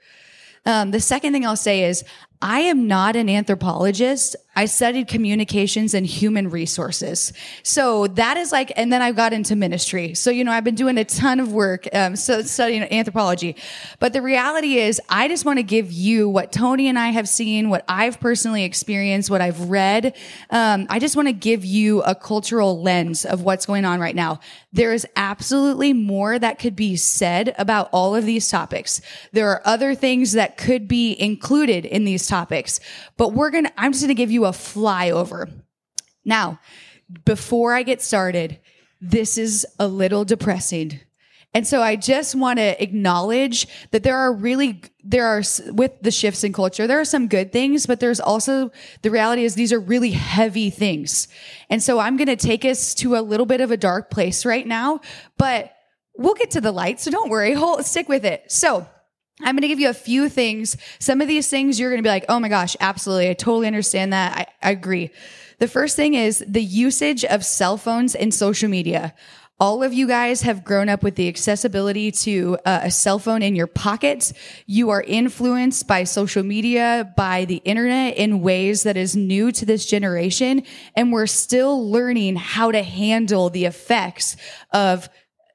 Um, 0.65 0.91
the 0.91 1.00
second 1.00 1.33
thing 1.33 1.45
I'll 1.45 1.56
say 1.56 1.83
is 1.83 2.03
I 2.41 2.62
am 2.62 2.88
not 2.88 3.18
an 3.18 3.30
anthropologist. 3.30 4.37
I 4.56 4.66
studied 4.66 5.07
communications 5.07 5.94
and 5.94 6.06
human 6.06 6.49
resources. 6.49 7.31
So 7.64 8.07
that 8.07 8.35
is 8.35 8.52
like, 8.52 8.73
and 8.75 8.92
then 8.92 9.02
I 9.02 9.14
got 9.14 9.31
into 9.31 9.56
ministry. 9.56 10.16
So, 10.16 10.31
you 10.31 10.44
know, 10.44 10.52
I've 10.52 10.66
been 10.66 10.75
doing 10.75 10.97
a 10.97 11.06
ton 11.06 11.40
of 11.40 11.54
work, 11.54 11.87
um, 11.94 12.16
so 12.18 12.42
studying 12.42 12.83
anthropology. 12.83 13.56
But 13.99 14.11
the 14.11 14.21
reality 14.21 14.78
is, 14.78 14.99
I 15.07 15.28
just 15.30 15.45
want 15.45 15.59
to 15.59 15.64
give 15.64 15.92
you 15.92 16.28
what 16.28 16.52
Tony 16.52 16.90
and 16.90 16.99
I 16.99 17.09
have 17.09 17.30
seen, 17.30 17.69
what 17.69 17.85
I've 17.87 18.19
personally 18.19 18.66
experienced, 18.66 19.30
what 19.30 19.40
I've 19.40 19.69
read. 19.69 20.16
Um, 20.49 20.87
I 20.90 20.99
just 20.99 21.16
want 21.16 21.30
to 21.30 21.33
give 21.33 21.64
you 21.64 22.02
a 22.02 22.14
cultural 22.16 22.81
lens 22.81 23.23
of 23.23 23.44
what's 23.44 23.66
going 23.66 23.85
on 23.85 24.02
right 24.02 24.16
now. 24.16 24.40
There 24.73 24.94
is 24.94 25.07
absolutely 25.16 25.94
more 25.94 26.37
that 26.37 26.59
could 26.59 26.75
be 26.75 26.95
said 26.97 27.56
about 27.57 27.90
all 27.94 28.14
of 28.14 28.25
these 28.25 28.49
topics. 28.49 28.99
There 29.31 29.49
are 29.49 29.61
other 29.64 29.95
things 29.95 30.33
that 30.33 30.57
could 30.57 30.87
be 30.87 31.16
included 31.19 31.85
in 31.85 32.04
these 32.04 32.28
topics, 32.30 32.80
but 33.18 33.33
we're 33.33 33.50
going 33.50 33.66
to, 33.66 33.74
I'm 33.78 33.92
just 33.92 34.04
going 34.04 34.09
to 34.09 34.14
give 34.16 34.31
you 34.31 34.45
a 34.45 34.52
flyover. 34.52 35.52
Now, 36.24 36.59
before 37.26 37.74
I 37.74 37.83
get 37.83 38.02
started, 38.02 38.59
this 39.02 39.38
is 39.38 39.66
a 39.80 39.88
little 39.88 40.24
depressing. 40.26 41.00
And 41.54 41.66
so 41.66 41.81
I 41.81 41.95
just 41.95 42.36
want 42.36 42.59
to 42.59 42.81
acknowledge 42.81 43.68
that 43.90 44.04
there 44.04 44.16
are 44.16 44.31
really, 44.31 44.81
there 45.04 45.26
are, 45.26 45.42
with 45.71 46.00
the 46.02 46.12
shifts 46.12 46.44
in 46.44 46.54
culture, 46.54 46.86
there 46.86 47.00
are 47.00 47.06
some 47.06 47.28
good 47.28 47.52
things, 47.52 47.88
but 47.88 48.00
there's 48.00 48.19
also, 48.19 48.71
the 49.02 49.09
reality 49.09 49.44
is 49.44 49.56
these 49.56 49.74
are 49.74 49.80
really 49.80 50.12
heavy 50.12 50.69
things. 50.69 51.28
And 51.69 51.81
so 51.81 51.98
I'm 51.98 52.18
going 52.18 52.28
to 52.28 52.36
take 52.36 52.66
us 52.66 52.94
to 52.95 53.16
a 53.16 53.21
little 53.21 53.48
bit 53.48 53.62
of 53.62 53.71
a 53.71 53.78
dark 53.78 54.12
place 54.12 54.45
right 54.45 54.68
now, 54.68 55.00
but 55.38 55.74
we'll 56.16 56.36
get 56.36 56.52
to 56.52 56.62
the 56.62 56.71
light. 56.71 57.00
So 57.00 57.09
don't 57.09 57.31
worry, 57.31 57.54
hold, 57.54 57.83
stick 57.83 58.07
with 58.07 58.26
it. 58.26 58.52
So 58.52 58.88
I'm 59.42 59.56
going 59.56 59.62
to 59.62 59.68
give 59.68 59.80
you 59.80 59.90
a 59.90 59.94
few 59.94 60.30
things. 60.30 60.76
Some 61.00 61.22
of 61.22 61.28
these 61.28 61.50
things 61.50 61.80
you're 61.80 61.90
going 61.90 62.04
to 62.04 62.08
be 62.08 62.10
like, 62.10 62.26
oh 62.30 62.40
my 62.40 62.50
gosh, 62.50 62.76
absolutely. 62.80 63.30
I 63.30 63.34
totally 63.34 63.68
understand 63.68 64.12
that. 64.14 64.38
I, 64.38 64.68
I 64.68 64.72
agree. 64.72 65.12
The 65.60 65.68
first 65.68 65.96
thing 65.96 66.14
is 66.14 66.44
the 66.48 66.64
usage 66.64 67.26
of 67.26 67.46
cell 67.46 67.78
phones 67.78 68.16
and 68.16 68.34
social 68.34 68.69
media. 68.69 69.14
all 69.60 69.84
of 69.84 69.94
you 69.94 70.08
guys 70.08 70.42
have 70.44 70.64
grown 70.64 70.88
up 70.88 71.04
with 71.04 71.16
the 71.16 71.28
accessibility 71.28 72.12
to 72.12 72.58
uh, 72.66 72.80
a 72.84 72.92
cell 72.92 73.19
phone 73.19 73.42
in 73.42 73.56
your 73.56 73.68
pockets. 73.68 74.31
You 74.66 74.90
are 74.92 75.02
influenced 75.02 75.86
by 75.86 76.06
social 76.06 76.44
media, 76.44 77.14
by 77.18 77.44
the 77.46 77.58
internet 77.66 78.16
in 78.16 78.42
ways 78.42 78.84
that 78.84 78.96
is 78.96 79.18
new 79.18 79.52
to 79.52 79.66
this 79.66 79.86
generation. 79.86 80.64
And 80.96 81.12
we're 81.12 81.28
still 81.28 81.90
learning 81.90 82.38
how 82.38 82.72
to 82.72 82.81
handle 82.81 83.50
the 83.50 83.66
effects 83.66 84.38
of 84.72 85.10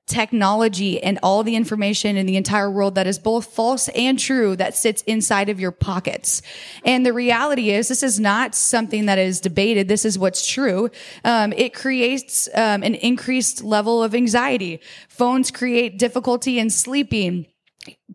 technology 0.06 1.02
and 1.02 1.18
all 1.22 1.42
the 1.42 1.56
information 1.56 2.16
in 2.16 2.26
the 2.26 2.36
entire 2.36 2.70
world 2.70 2.94
that 2.94 3.06
is 3.06 3.18
both 3.18 3.46
false 3.46 3.88
and 3.88 4.18
true 4.18 4.54
that 4.56 4.76
sits 4.76 5.02
inside 5.02 5.48
of 5.48 5.58
your 5.58 5.70
pockets. 5.70 6.42
And 6.84 7.06
the 7.06 7.12
reality 7.12 7.70
is, 7.70 7.88
this 7.88 8.02
is 8.02 8.20
not 8.20 8.54
something 8.54 9.06
that 9.06 9.18
is 9.18 9.40
debated. 9.40 9.88
This 9.88 10.04
is 10.04 10.18
what's 10.18 10.46
true. 10.46 10.90
Um, 11.24 11.52
it 11.54 11.72
creates 11.72 12.48
um, 12.54 12.82
an 12.82 12.96
increased 12.96 13.64
level 13.64 14.02
of 14.02 14.14
anxiety. 14.14 14.80
Phones 15.08 15.50
create 15.50 15.98
difficulty 15.98 16.58
in 16.58 16.68
sleeping 16.68 17.46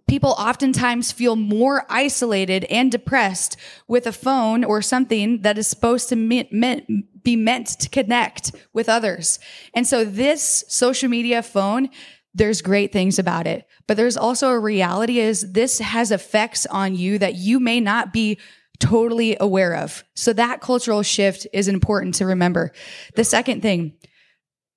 people 0.07 0.31
oftentimes 0.31 1.11
feel 1.11 1.35
more 1.35 1.85
isolated 1.89 2.63
and 2.65 2.91
depressed 2.91 3.57
with 3.87 4.07
a 4.07 4.11
phone 4.11 4.63
or 4.63 4.81
something 4.81 5.41
that 5.41 5.57
is 5.57 5.67
supposed 5.67 6.09
to 6.09 6.15
be 6.15 7.35
meant 7.35 7.67
to 7.67 7.89
connect 7.89 8.51
with 8.73 8.89
others. 8.89 9.39
And 9.73 9.85
so 9.85 10.03
this 10.03 10.63
social 10.67 11.09
media 11.09 11.43
phone, 11.43 11.89
there's 12.33 12.61
great 12.61 12.91
things 12.91 13.19
about 13.19 13.47
it, 13.47 13.67
but 13.87 13.97
there's 13.97 14.17
also 14.17 14.49
a 14.49 14.59
reality 14.59 15.19
is 15.19 15.51
this 15.53 15.79
has 15.79 16.11
effects 16.11 16.65
on 16.67 16.95
you 16.95 17.17
that 17.19 17.35
you 17.35 17.59
may 17.59 17.79
not 17.79 18.13
be 18.13 18.37
totally 18.79 19.35
aware 19.39 19.75
of. 19.75 20.03
So 20.15 20.31
that 20.33 20.61
cultural 20.61 21.03
shift 21.03 21.45
is 21.53 21.67
important 21.67 22.15
to 22.15 22.25
remember. 22.25 22.71
The 23.15 23.23
second 23.23 23.61
thing, 23.61 23.93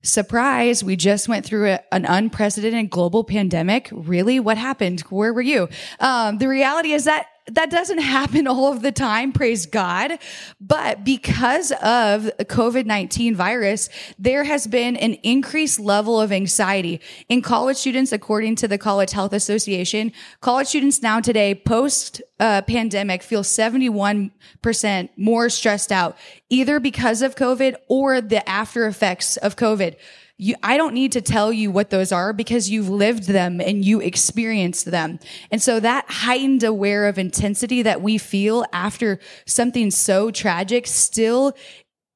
Surprise, 0.04 0.82
we 0.82 0.96
just 0.96 1.28
went 1.28 1.46
through 1.46 1.70
a, 1.70 1.80
an 1.92 2.04
unprecedented 2.04 2.90
global 2.90 3.22
pandemic. 3.22 3.88
Really? 3.92 4.40
What 4.40 4.58
happened? 4.58 5.02
Where 5.02 5.32
were 5.32 5.42
you? 5.42 5.68
Um, 6.00 6.38
the 6.38 6.48
reality 6.48 6.92
is 6.92 7.04
that 7.04 7.26
that 7.46 7.70
doesn't 7.70 7.98
happen 7.98 8.46
all 8.46 8.72
of 8.72 8.82
the 8.82 8.92
time, 8.92 9.32
praise 9.32 9.66
God. 9.66 10.18
But 10.60 11.04
because 11.04 11.72
of 11.72 12.30
COVID-19 12.38 13.34
virus, 13.34 13.88
there 14.18 14.44
has 14.44 14.66
been 14.66 14.96
an 14.96 15.14
increased 15.22 15.80
level 15.80 16.20
of 16.20 16.32
anxiety 16.32 17.00
in 17.28 17.42
college 17.42 17.76
students, 17.76 18.12
according 18.12 18.56
to 18.56 18.68
the 18.68 18.78
College 18.78 19.12
Health 19.12 19.32
Association. 19.32 20.12
College 20.40 20.68
students 20.68 21.02
now 21.02 21.20
today, 21.20 21.54
post 21.54 22.22
uh, 22.38 22.62
pandemic, 22.62 23.22
feel 23.22 23.42
71% 23.42 25.08
more 25.16 25.48
stressed 25.48 25.92
out, 25.92 26.16
either 26.48 26.80
because 26.80 27.22
of 27.22 27.34
COVID 27.36 27.74
or 27.88 28.20
the 28.20 28.48
after 28.48 28.86
effects 28.86 29.36
of 29.36 29.56
COVID 29.56 29.96
you, 30.42 30.56
I 30.60 30.76
don't 30.76 30.92
need 30.92 31.12
to 31.12 31.20
tell 31.20 31.52
you 31.52 31.70
what 31.70 31.90
those 31.90 32.10
are 32.10 32.32
because 32.32 32.68
you've 32.68 32.88
lived 32.88 33.28
them 33.28 33.60
and 33.60 33.84
you 33.84 34.00
experienced 34.00 34.86
them. 34.86 35.20
And 35.52 35.62
so 35.62 35.78
that 35.78 36.04
heightened 36.08 36.64
aware 36.64 37.06
of 37.06 37.16
intensity 37.16 37.82
that 37.82 38.02
we 38.02 38.18
feel 38.18 38.64
after 38.72 39.20
something 39.46 39.92
so 39.92 40.32
tragic 40.32 40.88
still 40.88 41.52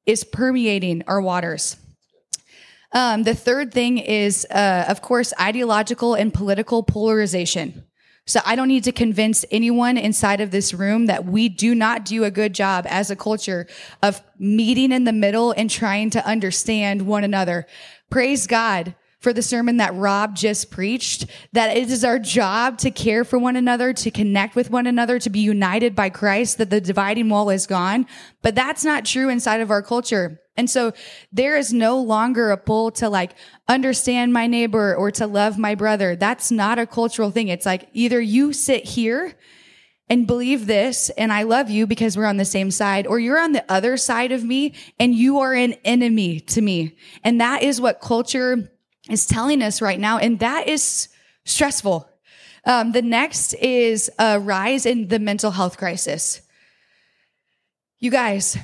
is 0.05 0.25
permeating 0.25 1.03
our 1.07 1.21
waters. 1.21 1.77
Um, 2.91 3.23
the 3.23 3.33
third 3.33 3.73
thing 3.73 3.97
is, 3.97 4.45
uh, 4.51 4.85
of 4.89 5.01
course, 5.01 5.33
ideological 5.39 6.13
and 6.13 6.33
political 6.33 6.83
polarization. 6.83 7.85
So 8.27 8.41
I 8.45 8.57
don't 8.57 8.67
need 8.67 8.83
to 8.83 8.91
convince 8.91 9.45
anyone 9.51 9.95
inside 9.95 10.41
of 10.41 10.51
this 10.51 10.73
room 10.73 11.05
that 11.05 11.23
we 11.23 11.47
do 11.47 11.73
not 11.73 12.03
do 12.03 12.25
a 12.25 12.31
good 12.31 12.53
job 12.53 12.85
as 12.89 13.09
a 13.09 13.15
culture 13.15 13.67
of 14.03 14.21
meeting 14.37 14.91
in 14.91 15.05
the 15.05 15.13
middle 15.13 15.53
and 15.53 15.69
trying 15.69 16.09
to 16.09 16.27
understand 16.27 17.07
one 17.07 17.23
another. 17.23 17.65
Praise 18.09 18.47
God 18.47 18.95
for 19.19 19.33
the 19.33 19.41
sermon 19.41 19.77
that 19.77 19.95
Rob 19.95 20.35
just 20.35 20.69
preached, 20.69 21.25
that 21.51 21.75
it 21.75 21.89
is 21.89 22.03
our 22.03 22.19
job 22.19 22.77
to 22.77 22.91
care 22.91 23.23
for 23.23 23.39
one 23.39 23.55
another, 23.55 23.91
to 23.91 24.11
connect 24.11 24.55
with 24.55 24.69
one 24.69 24.85
another, 24.85 25.17
to 25.19 25.29
be 25.29 25.39
united 25.39 25.95
by 25.95 26.09
Christ, 26.09 26.59
that 26.59 26.69
the 26.69 26.79
dividing 26.79 27.27
wall 27.27 27.49
is 27.49 27.65
gone. 27.65 28.05
But 28.41 28.55
that's 28.55 28.85
not 28.85 29.05
true 29.05 29.29
inside 29.29 29.61
of 29.61 29.71
our 29.71 29.81
culture. 29.81 30.39
And 30.55 30.69
so 30.69 30.93
there 31.31 31.57
is 31.57 31.73
no 31.73 31.99
longer 31.99 32.51
a 32.51 32.57
pull 32.57 32.91
to 32.91 33.09
like 33.09 33.33
understand 33.67 34.33
my 34.33 34.47
neighbor 34.47 34.95
or 34.95 35.11
to 35.11 35.27
love 35.27 35.57
my 35.57 35.75
brother. 35.75 36.15
That's 36.15 36.51
not 36.51 36.79
a 36.79 36.87
cultural 36.87 37.31
thing. 37.31 37.47
It's 37.47 37.65
like 37.65 37.89
either 37.93 38.21
you 38.21 38.53
sit 38.53 38.85
here 38.85 39.35
and 40.09 40.27
believe 40.27 40.67
this 40.67 41.09
and 41.11 41.33
I 41.33 41.43
love 41.43 41.69
you 41.69 41.85
because 41.85 42.17
we're 42.17 42.25
on 42.25 42.37
the 42.37 42.45
same 42.45 42.71
side 42.71 43.07
or 43.07 43.19
you're 43.19 43.39
on 43.39 43.51
the 43.51 43.65
other 43.69 43.97
side 43.97 44.31
of 44.31 44.43
me 44.43 44.73
and 44.99 45.13
you 45.13 45.39
are 45.39 45.53
an 45.53 45.73
enemy 45.83 46.39
to 46.41 46.61
me. 46.61 46.95
And 47.23 47.41
that 47.41 47.63
is 47.63 47.81
what 47.81 47.99
culture 47.99 48.71
is 49.09 49.25
telling 49.25 49.61
us 49.61 49.81
right 49.81 49.99
now. 49.99 50.17
And 50.17 50.39
that 50.39 50.67
is 50.67 51.09
stressful. 51.45 52.09
Um, 52.65 52.91
the 52.91 53.01
next 53.01 53.53
is 53.53 54.09
a 54.19 54.39
rise 54.39 54.85
in 54.85 55.07
the 55.07 55.19
mental 55.19 55.51
health 55.51 55.77
crisis. 55.77 56.41
You 57.99 58.11
guys, 58.11 58.57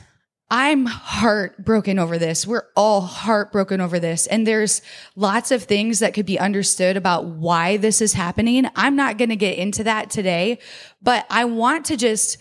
I'm 0.50 0.86
heartbroken 0.86 1.98
over 1.98 2.18
this. 2.18 2.46
We're 2.46 2.68
all 2.76 3.02
heartbroken 3.02 3.82
over 3.82 4.00
this. 4.00 4.28
And 4.28 4.46
there's 4.46 4.82
lots 5.16 5.52
of 5.52 5.64
things 5.64 6.00
that 6.00 6.14
could 6.14 6.26
be 6.26 6.38
understood 6.38 6.96
about 6.96 7.26
why 7.26 7.78
this 7.78 8.02
is 8.02 8.14
happening. 8.14 8.68
I'm 8.76 8.96
not 8.96 9.18
going 9.18 9.30
to 9.30 9.36
get 9.36 9.58
into 9.58 9.84
that 9.86 10.10
today, 10.10 10.60
but 11.02 11.26
I 11.30 11.46
want 11.46 11.86
to 11.86 11.98
just 11.98 12.38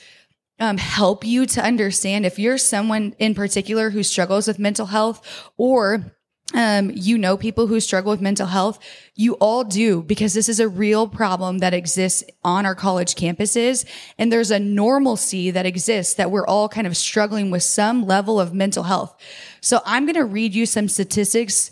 um, 0.59 0.77
help 0.77 1.25
you 1.25 1.47
to 1.47 1.65
understand 1.65 2.27
if 2.27 2.39
you're 2.39 2.59
someone 2.59 3.15
in 3.19 3.35
particular 3.35 3.91
who 3.91 4.03
struggles 4.03 4.47
with 4.47 4.59
mental 4.59 4.87
health 4.87 5.51
or 5.57 6.13
um, 6.55 6.91
you 6.95 7.19
know 7.19 7.37
people 7.37 7.67
who 7.67 7.81
struggle 7.81 8.11
with 8.11 8.21
mental 8.21 8.47
health. 8.47 8.79
You 9.15 9.35
all 9.35 9.65
do 9.65 10.03
because 10.03 10.35
this 10.35 10.49
is 10.49 10.61
a 10.61 10.69
real 10.69 11.09
problem 11.09 11.59
that 11.59 11.75
exists 11.75 12.25
on 12.45 12.67
our 12.67 12.75
college 12.75 13.15
campuses. 13.15 13.85
And 14.19 14.33
there's 14.33 14.51
a 14.51 14.59
normalcy 14.59 15.51
that 15.51 15.67
exists 15.67 16.15
that 16.15 16.31
we're 16.31 16.47
all 16.47 16.69
kind 16.69 16.87
of 16.87 16.97
struggling 16.97 17.51
with 17.51 17.63
some 17.63 18.07
level 18.07 18.41
of 18.41 18.55
mental 18.55 18.85
health. 18.85 19.15
So 19.61 19.81
I'm 19.85 20.05
going 20.05 20.17
to 20.17 20.25
read 20.25 20.55
you 20.55 20.67
some 20.67 20.89
statistics 20.89 21.71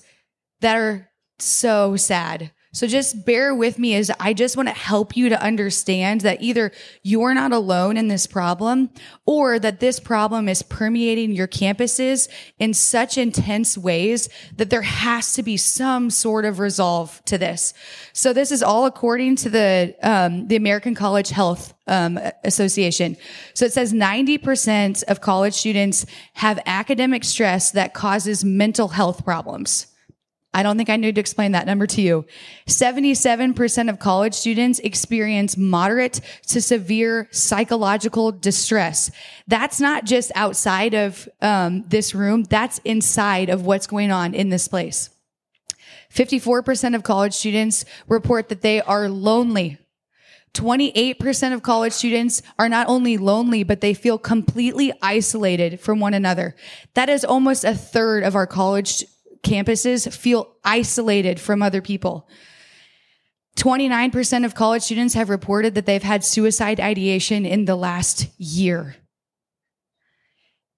that 0.60 0.76
are 0.76 1.10
so 1.38 1.96
sad. 1.96 2.52
So 2.72 2.86
just 2.86 3.26
bear 3.26 3.52
with 3.52 3.80
me 3.80 3.96
as 3.96 4.12
I 4.20 4.32
just 4.32 4.56
want 4.56 4.68
to 4.68 4.74
help 4.74 5.16
you 5.16 5.28
to 5.30 5.42
understand 5.42 6.20
that 6.20 6.40
either 6.40 6.70
you're 7.02 7.34
not 7.34 7.50
alone 7.50 7.96
in 7.96 8.06
this 8.06 8.28
problem 8.28 8.90
or 9.26 9.58
that 9.58 9.80
this 9.80 9.98
problem 9.98 10.48
is 10.48 10.62
permeating 10.62 11.32
your 11.32 11.48
campuses 11.48 12.28
in 12.60 12.72
such 12.72 13.18
intense 13.18 13.76
ways 13.76 14.28
that 14.56 14.70
there 14.70 14.82
has 14.82 15.32
to 15.32 15.42
be 15.42 15.56
some 15.56 16.10
sort 16.10 16.44
of 16.44 16.60
resolve 16.60 17.20
to 17.24 17.36
this. 17.36 17.74
So 18.12 18.32
this 18.32 18.52
is 18.52 18.62
all 18.62 18.86
according 18.86 19.34
to 19.36 19.50
the, 19.50 19.96
um, 20.04 20.46
the 20.46 20.54
American 20.54 20.94
College 20.94 21.30
Health 21.30 21.74
um, 21.88 22.20
Association. 22.44 23.16
So 23.52 23.64
it 23.64 23.72
says 23.72 23.92
90% 23.92 25.02
of 25.08 25.20
college 25.20 25.54
students 25.54 26.06
have 26.34 26.60
academic 26.66 27.24
stress 27.24 27.72
that 27.72 27.94
causes 27.94 28.44
mental 28.44 28.88
health 28.88 29.24
problems. 29.24 29.89
I 30.52 30.64
don't 30.64 30.76
think 30.76 30.90
I 30.90 30.96
need 30.96 31.14
to 31.14 31.20
explain 31.20 31.52
that 31.52 31.66
number 31.66 31.86
to 31.86 32.02
you. 32.02 32.26
77% 32.66 33.88
of 33.88 34.00
college 34.00 34.34
students 34.34 34.80
experience 34.80 35.56
moderate 35.56 36.20
to 36.48 36.60
severe 36.60 37.28
psychological 37.30 38.32
distress. 38.32 39.12
That's 39.46 39.80
not 39.80 40.04
just 40.04 40.32
outside 40.34 40.94
of 40.94 41.28
um, 41.40 41.84
this 41.86 42.16
room, 42.16 42.42
that's 42.44 42.78
inside 42.84 43.48
of 43.48 43.64
what's 43.64 43.86
going 43.86 44.10
on 44.10 44.34
in 44.34 44.48
this 44.48 44.66
place. 44.66 45.10
54% 46.12 46.96
of 46.96 47.04
college 47.04 47.34
students 47.34 47.84
report 48.08 48.48
that 48.48 48.62
they 48.62 48.80
are 48.80 49.08
lonely. 49.08 49.78
28% 50.54 51.54
of 51.54 51.62
college 51.62 51.92
students 51.92 52.42
are 52.58 52.68
not 52.68 52.88
only 52.88 53.16
lonely, 53.16 53.62
but 53.62 53.80
they 53.80 53.94
feel 53.94 54.18
completely 54.18 54.92
isolated 55.00 55.78
from 55.78 56.00
one 56.00 56.12
another. 56.12 56.56
That 56.94 57.08
is 57.08 57.24
almost 57.24 57.62
a 57.62 57.74
third 57.74 58.24
of 58.24 58.34
our 58.34 58.48
college 58.48 59.04
campuses 59.42 60.12
feel 60.12 60.56
isolated 60.64 61.40
from 61.40 61.62
other 61.62 61.82
people. 61.82 62.28
29% 63.56 64.44
of 64.44 64.54
college 64.54 64.82
students 64.82 65.14
have 65.14 65.28
reported 65.28 65.74
that 65.74 65.86
they've 65.86 66.02
had 66.02 66.24
suicide 66.24 66.80
ideation 66.80 67.44
in 67.44 67.64
the 67.64 67.76
last 67.76 68.28
year. 68.38 68.96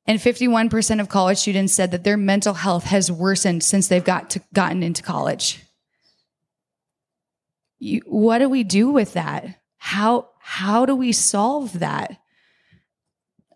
And 0.07 0.19
51% 0.19 1.01
of 1.01 1.09
college 1.09 1.39
students 1.39 1.73
said 1.73 1.93
that 1.93 2.03
their 2.03 2.17
mental 2.17 2.55
health 2.55 2.85
has 2.85 3.11
worsened 3.11 3.63
since 3.63 3.87
they've 3.87 4.03
got 4.03 4.31
to, 4.31 4.43
gotten 4.53 4.83
into 4.83 5.03
college. 5.03 5.61
You, 7.79 8.01
what 8.07 8.39
do 8.39 8.49
we 8.49 8.65
do 8.65 8.91
with 8.91 9.13
that? 9.13 9.61
How, 9.77 10.31
how 10.41 10.87
do 10.87 10.97
we 10.97 11.13
solve 11.13 11.79
that? 11.79 12.19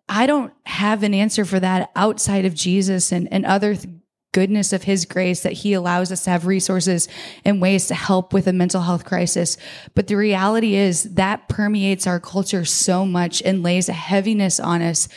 I 0.08 0.26
don't 0.26 0.52
have 0.64 1.02
an 1.02 1.14
answer 1.14 1.44
for 1.44 1.58
that 1.58 1.90
outside 1.96 2.44
of 2.44 2.54
Jesus 2.54 3.10
and, 3.10 3.32
and 3.32 3.44
other 3.44 3.74
th- 3.74 3.92
goodness 4.36 4.74
of 4.74 4.82
his 4.82 5.06
grace 5.06 5.40
that 5.40 5.54
he 5.54 5.72
allows 5.72 6.12
us 6.12 6.24
to 6.24 6.28
have 6.28 6.44
resources 6.44 7.08
and 7.42 7.62
ways 7.62 7.86
to 7.86 7.94
help 7.94 8.34
with 8.34 8.46
a 8.46 8.52
mental 8.52 8.82
health 8.82 9.06
crisis. 9.06 9.56
But 9.94 10.08
the 10.08 10.16
reality 10.16 10.74
is 10.74 11.04
that 11.14 11.48
permeates 11.48 12.06
our 12.06 12.20
culture 12.20 12.66
so 12.66 13.06
much 13.06 13.40
and 13.40 13.62
lays 13.62 13.88
a 13.88 13.94
heaviness 13.94 14.60
on 14.60 14.82
us 14.82 15.08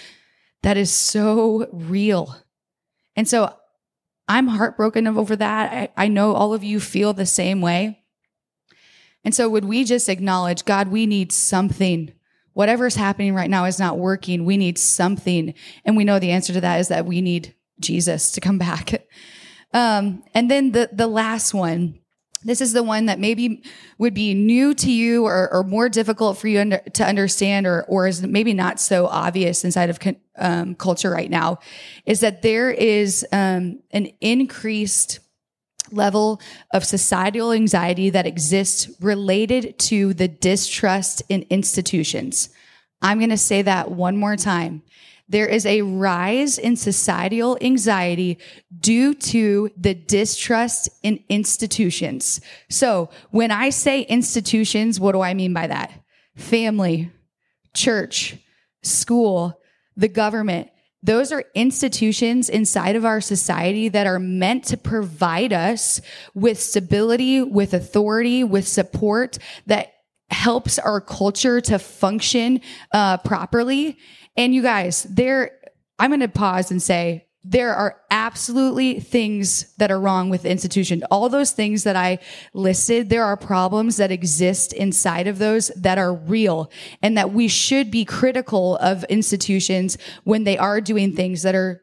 that 0.63 0.77
is 0.77 0.89
so 0.89 1.67
real. 1.73 2.33
And 3.17 3.27
so 3.27 3.53
I'm 4.29 4.47
heartbroken 4.47 5.05
over 5.05 5.35
that. 5.35 5.73
I, 5.97 6.05
I 6.05 6.07
know 6.07 6.31
all 6.31 6.53
of 6.53 6.63
you 6.63 6.79
feel 6.79 7.11
the 7.11 7.25
same 7.25 7.59
way. 7.59 8.01
And 9.25 9.35
so, 9.35 9.49
would 9.49 9.65
we 9.65 9.83
just 9.83 10.07
acknowledge, 10.07 10.63
God, 10.63 10.87
we 10.87 11.05
need 11.05 11.33
something? 11.33 12.13
Whatever's 12.53 12.95
happening 12.95 13.35
right 13.35 13.49
now 13.49 13.65
is 13.65 13.79
not 13.79 13.97
working. 13.97 14.45
We 14.45 14.55
need 14.55 14.77
something. 14.77 15.55
And 15.83 15.97
we 15.97 16.05
know 16.05 16.19
the 16.19 16.31
answer 16.31 16.53
to 16.53 16.61
that 16.61 16.79
is 16.79 16.87
that 16.87 17.05
we 17.05 17.19
need 17.19 17.53
Jesus 17.79 18.31
to 18.31 18.41
come 18.41 18.57
back. 18.57 19.07
Um, 19.73 20.23
and 20.33 20.49
then 20.49 20.71
the, 20.71 20.89
the 20.91 21.07
last 21.07 21.53
one, 21.53 21.99
this 22.43 22.61
is 22.61 22.73
the 22.73 22.83
one 22.83 23.07
that 23.07 23.19
maybe 23.19 23.63
would 23.97 24.13
be 24.13 24.33
new 24.33 24.73
to 24.73 24.91
you 24.91 25.25
or, 25.25 25.51
or 25.53 25.63
more 25.63 25.89
difficult 25.89 26.37
for 26.37 26.47
you 26.47 26.59
under, 26.59 26.77
to 26.93 27.05
understand 27.05 27.67
or, 27.67 27.83
or 27.83 28.07
is 28.07 28.23
maybe 28.23 28.53
not 28.53 28.79
so 28.79 29.07
obvious 29.07 29.65
inside 29.65 29.89
of 29.89 29.99
um, 30.37 30.75
culture 30.75 31.09
right 31.09 31.29
now 31.29 31.59
is 32.05 32.21
that 32.21 32.41
there 32.41 32.71
is 32.71 33.25
um, 33.31 33.79
an 33.91 34.09
increased 34.21 35.19
level 35.91 36.39
of 36.73 36.85
societal 36.85 37.51
anxiety 37.51 38.09
that 38.09 38.25
exists 38.25 38.89
related 39.01 39.77
to 39.79 40.13
the 40.13 40.27
distrust 40.27 41.21
in 41.29 41.45
institutions. 41.49 42.49
I'm 43.01 43.17
going 43.17 43.29
to 43.29 43.37
say 43.37 43.61
that 43.63 43.91
one 43.91 44.17
more 44.17 44.35
time 44.35 44.83
there 45.29 45.45
is 45.45 45.65
a 45.65 45.83
rise 45.83 46.57
in 46.57 46.75
societal 46.75 47.57
anxiety 47.61 48.39
due 48.79 49.13
to 49.13 49.69
the 49.77 49.93
distrust 49.93 50.89
in 51.03 51.23
institutions. 51.29 52.41
So 52.69 53.09
when 53.29 53.51
I 53.51 53.69
say 53.69 54.01
institutions, 54.01 54.99
what 54.99 55.11
do 55.11 55.21
I 55.21 55.35
mean 55.35 55.53
by 55.53 55.67
that? 55.67 55.91
Family, 56.35 57.11
church, 57.75 58.37
school, 58.81 59.59
the 59.95 60.07
government. 60.07 60.69
Those 61.01 61.31
are 61.31 61.45
institutions 61.55 62.49
inside 62.49 62.95
of 62.95 63.05
our 63.05 63.21
society 63.21 63.87
that 63.89 64.07
are 64.07 64.19
meant 64.19 64.65
to 64.65 64.77
provide 64.77 65.53
us 65.53 66.01
with 66.33 66.59
stability, 66.59 67.41
with 67.41 67.73
authority, 67.73 68.43
with 68.43 68.67
support 68.67 69.37
that 69.67 69.93
helps 70.29 70.77
our 70.77 71.01
culture 71.01 71.61
to 71.61 71.79
function 71.79 72.61
uh, 72.91 73.17
properly. 73.17 73.97
And 74.39 74.55
you 74.55 74.61
guys, 74.61 75.03
there, 75.03 75.51
I'm 75.99 76.11
going 76.11 76.21
to 76.21 76.29
pause 76.29 76.71
and 76.71 76.81
say, 76.81 77.27
there 77.43 77.75
are 77.75 77.99
absolutely 78.09 79.01
things 79.01 79.73
that 79.75 79.91
are 79.91 79.99
wrong 79.99 80.29
with 80.29 80.43
the 80.43 80.49
institution. 80.49 81.03
All 81.11 81.27
those 81.27 81.51
things 81.51 81.83
that 81.83 81.97
I 81.97 82.19
listed, 82.53 83.09
there 83.09 83.25
are 83.25 83.35
problems 83.35 83.97
that 83.97 84.11
exist 84.11 84.71
inside 84.71 85.27
of 85.27 85.39
those 85.39 85.67
that 85.75 85.97
are 85.97 86.13
real 86.13 86.71
and 87.01 87.17
that 87.17 87.33
we 87.33 87.49
should 87.49 87.91
be 87.91 88.05
critical 88.05 88.77
of 88.77 89.03
institutions 89.05 89.97
when 90.23 90.45
they 90.45 90.57
are 90.57 90.79
doing 90.79 91.13
things 91.17 91.41
that 91.41 91.53
are 91.53 91.81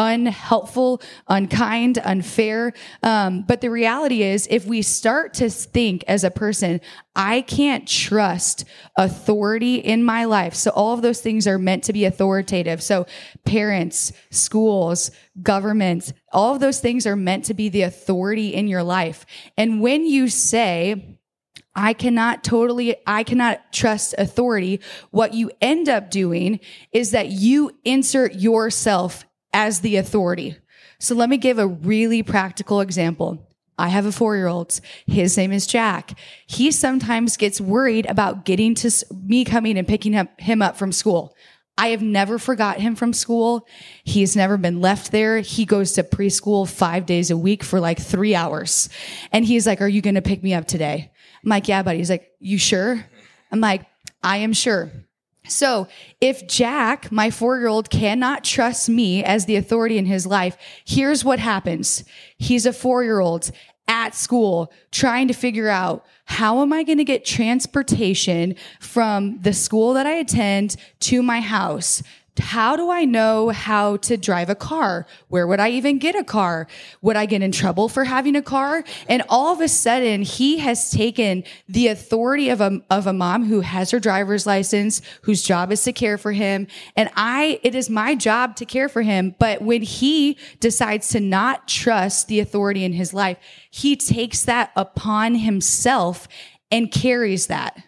unhelpful, 0.00 1.02
unkind, 1.28 1.98
unfair. 1.98 2.72
Um, 3.02 3.44
but 3.46 3.60
the 3.60 3.70
reality 3.70 4.22
is, 4.22 4.48
if 4.50 4.64
we 4.64 4.80
start 4.80 5.34
to 5.34 5.50
think 5.50 6.04
as 6.08 6.24
a 6.24 6.30
person, 6.30 6.80
I 7.14 7.42
can't 7.42 7.86
trust 7.86 8.64
authority 8.96 9.74
in 9.74 10.02
my 10.02 10.24
life. 10.24 10.54
So 10.54 10.70
all 10.70 10.94
of 10.94 11.02
those 11.02 11.20
things 11.20 11.46
are 11.46 11.58
meant 11.58 11.84
to 11.84 11.92
be 11.92 12.06
authoritative. 12.06 12.82
So 12.82 13.06
parents, 13.44 14.12
schools, 14.30 15.10
governments, 15.42 16.14
all 16.32 16.54
of 16.54 16.60
those 16.60 16.80
things 16.80 17.06
are 17.06 17.16
meant 17.16 17.44
to 17.46 17.54
be 17.54 17.68
the 17.68 17.82
authority 17.82 18.54
in 18.54 18.68
your 18.68 18.82
life. 18.82 19.26
And 19.58 19.82
when 19.82 20.06
you 20.06 20.28
say, 20.28 21.18
I 21.74 21.92
cannot 21.92 22.42
totally, 22.42 22.96
I 23.06 23.22
cannot 23.22 23.72
trust 23.72 24.14
authority. 24.16 24.80
What 25.10 25.34
you 25.34 25.50
end 25.60 25.88
up 25.88 26.10
doing 26.10 26.60
is 26.90 27.10
that 27.10 27.28
you 27.28 27.70
insert 27.84 28.34
yourself 28.34 29.24
as 29.52 29.80
the 29.80 29.96
authority. 29.96 30.56
So 30.98 31.14
let 31.14 31.28
me 31.28 31.36
give 31.36 31.58
a 31.58 31.66
really 31.66 32.22
practical 32.22 32.80
example. 32.80 33.46
I 33.78 33.88
have 33.88 34.04
a 34.04 34.12
four 34.12 34.36
year 34.36 34.46
old. 34.46 34.78
His 35.06 35.36
name 35.36 35.52
is 35.52 35.66
Jack. 35.66 36.18
He 36.46 36.70
sometimes 36.70 37.38
gets 37.38 37.60
worried 37.60 38.04
about 38.06 38.44
getting 38.44 38.74
to 38.76 38.90
me 39.24 39.44
coming 39.44 39.78
and 39.78 39.88
picking 39.88 40.14
up 40.14 40.38
him 40.38 40.60
up 40.60 40.76
from 40.76 40.92
school. 40.92 41.34
I 41.78 41.88
have 41.88 42.02
never 42.02 42.38
forgot 42.38 42.78
him 42.78 42.94
from 42.94 43.14
school. 43.14 43.66
He's 44.04 44.36
never 44.36 44.58
been 44.58 44.82
left 44.82 45.12
there. 45.12 45.40
He 45.40 45.64
goes 45.64 45.92
to 45.92 46.02
preschool 46.02 46.68
five 46.68 47.06
days 47.06 47.30
a 47.30 47.38
week 47.38 47.64
for 47.64 47.80
like 47.80 47.98
three 47.98 48.34
hours. 48.34 48.90
And 49.32 49.46
he's 49.46 49.66
like, 49.66 49.80
are 49.80 49.88
you 49.88 50.02
going 50.02 50.16
to 50.16 50.20
pick 50.20 50.42
me 50.42 50.52
up 50.52 50.66
today? 50.66 51.10
I'm 51.42 51.48
like, 51.48 51.68
yeah, 51.68 51.82
buddy. 51.82 51.96
He's 51.96 52.10
like, 52.10 52.32
you 52.38 52.58
sure? 52.58 53.06
I'm 53.50 53.60
like, 53.60 53.86
I 54.22 54.38
am 54.38 54.52
sure. 54.52 54.92
So 55.50 55.88
if 56.20 56.46
Jack, 56.46 57.10
my 57.10 57.30
four 57.30 57.58
year 57.58 57.68
old, 57.68 57.90
cannot 57.90 58.44
trust 58.44 58.88
me 58.88 59.22
as 59.24 59.46
the 59.46 59.56
authority 59.56 59.98
in 59.98 60.06
his 60.06 60.26
life, 60.26 60.56
here's 60.84 61.24
what 61.24 61.38
happens. 61.38 62.04
He's 62.38 62.66
a 62.66 62.72
four 62.72 63.04
year 63.04 63.20
old 63.20 63.50
at 63.88 64.14
school 64.14 64.72
trying 64.92 65.26
to 65.26 65.34
figure 65.34 65.68
out 65.68 66.06
how 66.26 66.62
am 66.62 66.72
I 66.72 66.84
going 66.84 66.98
to 66.98 67.04
get 67.04 67.24
transportation 67.24 68.54
from 68.78 69.40
the 69.40 69.52
school 69.52 69.94
that 69.94 70.06
I 70.06 70.12
attend 70.12 70.76
to 71.00 71.22
my 71.24 71.40
house? 71.40 72.00
How 72.38 72.76
do 72.76 72.90
I 72.90 73.04
know 73.04 73.50
how 73.50 73.96
to 73.98 74.16
drive 74.16 74.48
a 74.50 74.54
car? 74.54 75.06
Where 75.28 75.46
would 75.46 75.60
I 75.60 75.70
even 75.70 75.98
get 75.98 76.14
a 76.14 76.24
car? 76.24 76.68
Would 77.02 77.16
I 77.16 77.26
get 77.26 77.42
in 77.42 77.52
trouble 77.52 77.88
for 77.88 78.04
having 78.04 78.36
a 78.36 78.42
car? 78.42 78.84
And 79.08 79.22
all 79.28 79.52
of 79.52 79.60
a 79.60 79.68
sudden, 79.68 80.22
he 80.22 80.58
has 80.58 80.90
taken 80.90 81.44
the 81.68 81.88
authority 81.88 82.48
of 82.48 82.60
a, 82.60 82.80
of 82.88 83.06
a 83.06 83.12
mom 83.12 83.46
who 83.46 83.60
has 83.60 83.90
her 83.90 84.00
driver's 84.00 84.46
license, 84.46 85.02
whose 85.22 85.42
job 85.42 85.72
is 85.72 85.82
to 85.84 85.92
care 85.92 86.18
for 86.18 86.32
him. 86.32 86.66
And 86.96 87.10
I, 87.16 87.58
it 87.62 87.74
is 87.74 87.90
my 87.90 88.14
job 88.14 88.56
to 88.56 88.64
care 88.64 88.88
for 88.88 89.02
him. 89.02 89.34
But 89.38 89.62
when 89.62 89.82
he 89.82 90.38
decides 90.60 91.08
to 91.08 91.20
not 91.20 91.68
trust 91.68 92.28
the 92.28 92.40
authority 92.40 92.84
in 92.84 92.92
his 92.92 93.12
life, 93.12 93.38
he 93.70 93.96
takes 93.96 94.44
that 94.44 94.70
upon 94.76 95.34
himself 95.34 96.28
and 96.70 96.92
carries 96.92 97.48
that. 97.48 97.82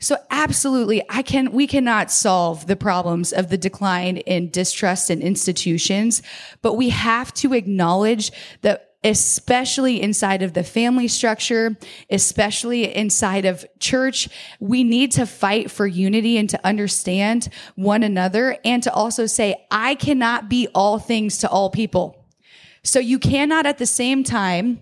So 0.00 0.16
absolutely, 0.30 1.02
I 1.08 1.22
can, 1.22 1.50
we 1.50 1.66
cannot 1.66 2.12
solve 2.12 2.68
the 2.68 2.76
problems 2.76 3.32
of 3.32 3.48
the 3.48 3.58
decline 3.58 4.18
in 4.18 4.50
distrust 4.50 5.10
in 5.10 5.20
institutions, 5.20 6.22
but 6.62 6.74
we 6.74 6.90
have 6.90 7.34
to 7.34 7.52
acknowledge 7.52 8.30
that 8.62 8.88
especially 9.04 10.00
inside 10.00 10.42
of 10.42 10.54
the 10.54 10.64
family 10.64 11.08
structure, 11.08 11.76
especially 12.10 12.94
inside 12.94 13.44
of 13.44 13.64
church, 13.78 14.28
we 14.60 14.82
need 14.82 15.12
to 15.12 15.24
fight 15.24 15.70
for 15.70 15.86
unity 15.86 16.36
and 16.36 16.50
to 16.50 16.66
understand 16.66 17.48
one 17.76 18.02
another 18.02 18.56
and 18.64 18.82
to 18.82 18.92
also 18.92 19.26
say, 19.26 19.66
I 19.70 19.94
cannot 19.94 20.48
be 20.48 20.68
all 20.74 20.98
things 20.98 21.38
to 21.38 21.48
all 21.48 21.70
people. 21.70 22.26
So 22.82 22.98
you 22.98 23.18
cannot 23.18 23.66
at 23.66 23.78
the 23.78 23.86
same 23.86 24.24
time 24.24 24.80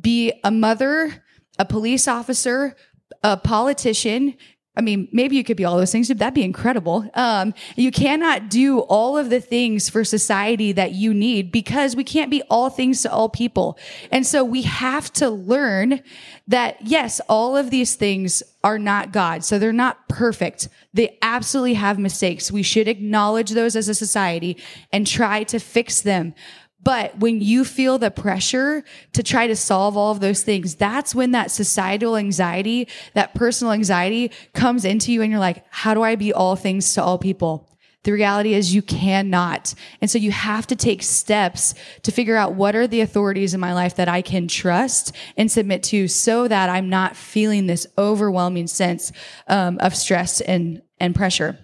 be 0.00 0.32
a 0.42 0.50
mother, 0.50 1.22
a 1.58 1.64
police 1.64 2.08
officer, 2.08 2.74
a 3.22 3.36
politician, 3.36 4.34
I 4.74 4.80
mean, 4.80 5.08
maybe 5.12 5.36
you 5.36 5.44
could 5.44 5.58
be 5.58 5.66
all 5.66 5.76
those 5.76 5.92
things. 5.92 6.08
That'd 6.08 6.32
be 6.32 6.42
incredible. 6.42 7.08
Um, 7.12 7.52
you 7.76 7.90
cannot 7.90 8.48
do 8.48 8.78
all 8.80 9.18
of 9.18 9.28
the 9.28 9.40
things 9.40 9.90
for 9.90 10.02
society 10.02 10.72
that 10.72 10.92
you 10.92 11.12
need 11.12 11.52
because 11.52 11.94
we 11.94 12.04
can't 12.04 12.30
be 12.30 12.42
all 12.48 12.70
things 12.70 13.02
to 13.02 13.12
all 13.12 13.28
people. 13.28 13.78
And 14.10 14.26
so 14.26 14.42
we 14.42 14.62
have 14.62 15.12
to 15.14 15.28
learn 15.28 16.00
that 16.48 16.78
yes, 16.80 17.20
all 17.28 17.54
of 17.54 17.68
these 17.68 17.96
things 17.96 18.42
are 18.64 18.78
not 18.78 19.12
God. 19.12 19.44
So 19.44 19.58
they're 19.58 19.74
not 19.74 20.08
perfect. 20.08 20.68
They 20.94 21.18
absolutely 21.20 21.74
have 21.74 21.98
mistakes. 21.98 22.50
We 22.50 22.62
should 22.62 22.88
acknowledge 22.88 23.50
those 23.50 23.76
as 23.76 23.90
a 23.90 23.94
society 23.94 24.56
and 24.90 25.06
try 25.06 25.44
to 25.44 25.58
fix 25.58 26.00
them. 26.00 26.34
But 26.82 27.18
when 27.18 27.40
you 27.40 27.64
feel 27.64 27.98
the 27.98 28.10
pressure 28.10 28.82
to 29.12 29.22
try 29.22 29.46
to 29.46 29.54
solve 29.54 29.96
all 29.96 30.10
of 30.10 30.20
those 30.20 30.42
things, 30.42 30.74
that's 30.74 31.14
when 31.14 31.30
that 31.30 31.50
societal 31.50 32.16
anxiety, 32.16 32.88
that 33.14 33.34
personal 33.34 33.72
anxiety 33.72 34.32
comes 34.52 34.84
into 34.84 35.12
you 35.12 35.22
and 35.22 35.30
you're 35.30 35.40
like, 35.40 35.64
how 35.70 35.94
do 35.94 36.02
I 36.02 36.16
be 36.16 36.32
all 36.32 36.56
things 36.56 36.94
to 36.94 37.02
all 37.02 37.18
people? 37.18 37.68
The 38.04 38.12
reality 38.12 38.54
is 38.54 38.74
you 38.74 38.82
cannot. 38.82 39.74
And 40.00 40.10
so 40.10 40.18
you 40.18 40.32
have 40.32 40.66
to 40.68 40.76
take 40.76 41.04
steps 41.04 41.74
to 42.02 42.10
figure 42.10 42.34
out 42.34 42.54
what 42.54 42.74
are 42.74 42.88
the 42.88 43.00
authorities 43.00 43.54
in 43.54 43.60
my 43.60 43.74
life 43.74 43.94
that 43.94 44.08
I 44.08 44.22
can 44.22 44.48
trust 44.48 45.14
and 45.36 45.50
submit 45.50 45.84
to 45.84 46.08
so 46.08 46.48
that 46.48 46.68
I'm 46.68 46.88
not 46.88 47.14
feeling 47.14 47.66
this 47.66 47.86
overwhelming 47.96 48.66
sense 48.66 49.12
um, 49.46 49.78
of 49.78 49.94
stress 49.94 50.40
and, 50.40 50.82
and 50.98 51.14
pressure. 51.14 51.58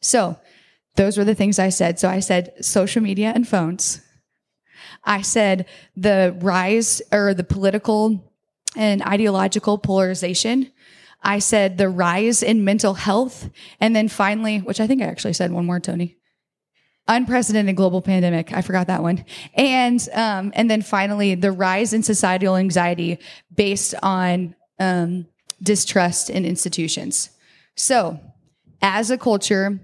So 0.00 0.38
those 0.96 1.18
were 1.18 1.24
the 1.24 1.34
things 1.34 1.58
I 1.58 1.68
said. 1.68 1.98
So 1.98 2.08
I 2.08 2.20
said 2.20 2.64
social 2.64 3.02
media 3.02 3.32
and 3.34 3.46
phones. 3.46 4.00
I 5.04 5.22
said 5.22 5.66
the 5.96 6.36
rise 6.40 7.02
or 7.12 7.34
the 7.34 7.44
political 7.44 8.32
and 8.76 9.02
ideological 9.02 9.78
polarization. 9.78 10.70
I 11.22 11.38
said 11.38 11.78
the 11.78 11.88
rise 11.88 12.42
in 12.42 12.64
mental 12.64 12.94
health. 12.94 13.50
And 13.80 13.94
then 13.94 14.08
finally, 14.08 14.58
which 14.58 14.80
I 14.80 14.86
think 14.86 15.02
I 15.02 15.06
actually 15.06 15.32
said 15.32 15.52
one 15.52 15.66
more, 15.66 15.80
Tony. 15.80 16.16
Unprecedented 17.08 17.76
global 17.76 18.02
pandemic. 18.02 18.52
I 18.52 18.62
forgot 18.62 18.86
that 18.86 19.02
one. 19.02 19.24
And, 19.54 20.06
um, 20.12 20.52
and 20.54 20.70
then 20.70 20.82
finally, 20.82 21.34
the 21.34 21.50
rise 21.50 21.92
in 21.92 22.02
societal 22.02 22.56
anxiety 22.56 23.18
based 23.54 23.94
on, 24.02 24.54
um, 24.78 25.26
distrust 25.62 26.30
in 26.30 26.44
institutions. 26.44 27.30
So 27.76 28.20
as 28.80 29.10
a 29.10 29.18
culture, 29.18 29.80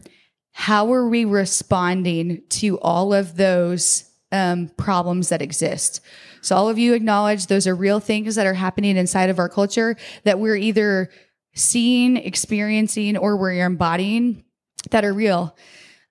how 0.53 0.93
are 0.93 1.09
we 1.09 1.25
responding 1.25 2.43
to 2.49 2.79
all 2.81 3.13
of 3.13 3.37
those 3.37 4.05
um, 4.33 4.69
problems 4.77 5.29
that 5.29 5.43
exist. 5.43 6.01
So 6.41 6.57
all 6.57 6.69
of 6.69 6.79
you 6.79 6.95
acknowledge 6.95 7.47
those 7.47 7.67
are 7.67 7.75
real 7.75 8.01
things 8.01 8.35
that 8.35 8.47
are 8.47 8.55
happening 8.55 8.97
inside 8.97 9.31
of 9.31 9.39
our 9.39 9.49
culture 9.49 9.97
that 10.25 10.39
we're 10.39 10.57
either 10.57 11.11
seeing, 11.55 12.17
experiencing, 12.17 13.17
or 13.17 13.37
we're 13.37 13.65
embodying 13.65 14.45
that 14.91 15.05
are 15.05 15.13
real. 15.13 15.57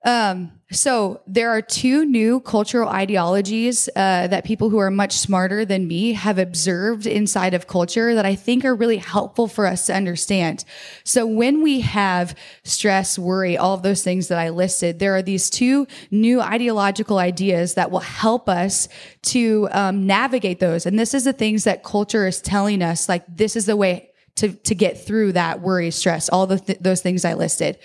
Um, 0.05 0.51
so 0.71 1.21
there 1.25 1.49
are 1.49 1.61
two 1.61 2.05
new 2.05 2.39
cultural 2.39 2.89
ideologies 2.89 3.87
uh, 3.95 4.27
that 4.27 4.45
people 4.45 4.69
who 4.69 4.77
are 4.77 4.91
much 4.91 5.13
smarter 5.13 5.65
than 5.65 5.87
me 5.87 6.13
have 6.13 6.37
observed 6.37 7.07
inside 7.07 7.53
of 7.53 7.67
culture 7.67 8.13
that 8.13 8.25
I 8.25 8.35
think 8.35 8.65
are 8.65 8.75
really 8.75 8.97
helpful 8.97 9.47
for 9.47 9.65
us 9.65 9.87
to 9.87 9.95
understand. 9.95 10.63
So 11.03 11.25
when 11.25 11.63
we 11.63 11.81
have 11.81 12.35
stress, 12.63 13.17
worry, 13.17 13.57
all 13.57 13.73
of 13.73 13.83
those 13.83 14.03
things 14.03 14.27
that 14.27 14.37
I 14.37 14.49
listed, 14.49 14.99
there 14.99 15.15
are 15.15 15.21
these 15.23 15.49
two 15.49 15.87
new 16.11 16.39
ideological 16.39 17.17
ideas 17.17 17.73
that 17.73 17.89
will 17.89 17.99
help 17.99 18.47
us 18.47 18.87
to 19.23 19.67
um, 19.71 20.05
navigate 20.05 20.59
those. 20.59 20.85
And 20.85 20.99
this 20.99 21.13
is 21.13 21.23
the 21.23 21.33
things 21.33 21.63
that 21.63 21.83
culture 21.83 22.27
is 22.27 22.41
telling 22.41 22.81
us, 22.81 23.09
like 23.09 23.23
this 23.27 23.55
is 23.55 23.65
the 23.65 23.75
way 23.75 24.11
to 24.35 24.49
to 24.49 24.75
get 24.75 25.05
through 25.05 25.31
that 25.31 25.61
worry, 25.61 25.91
stress, 25.91 26.27
all 26.29 26.45
the 26.45 26.59
th- 26.59 26.79
those 26.79 27.01
things 27.01 27.23
I 27.23 27.35
listed. 27.35 27.77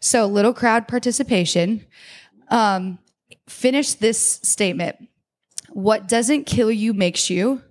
So 0.00 0.26
little 0.26 0.54
crowd 0.54 0.88
participation. 0.88 1.84
Um, 2.48 2.98
finish 3.48 3.94
this 3.94 4.40
statement. 4.42 4.96
What 5.70 6.08
doesn't 6.08 6.44
kill 6.44 6.70
you 6.70 6.94
makes 6.94 7.28
you. 7.30 7.62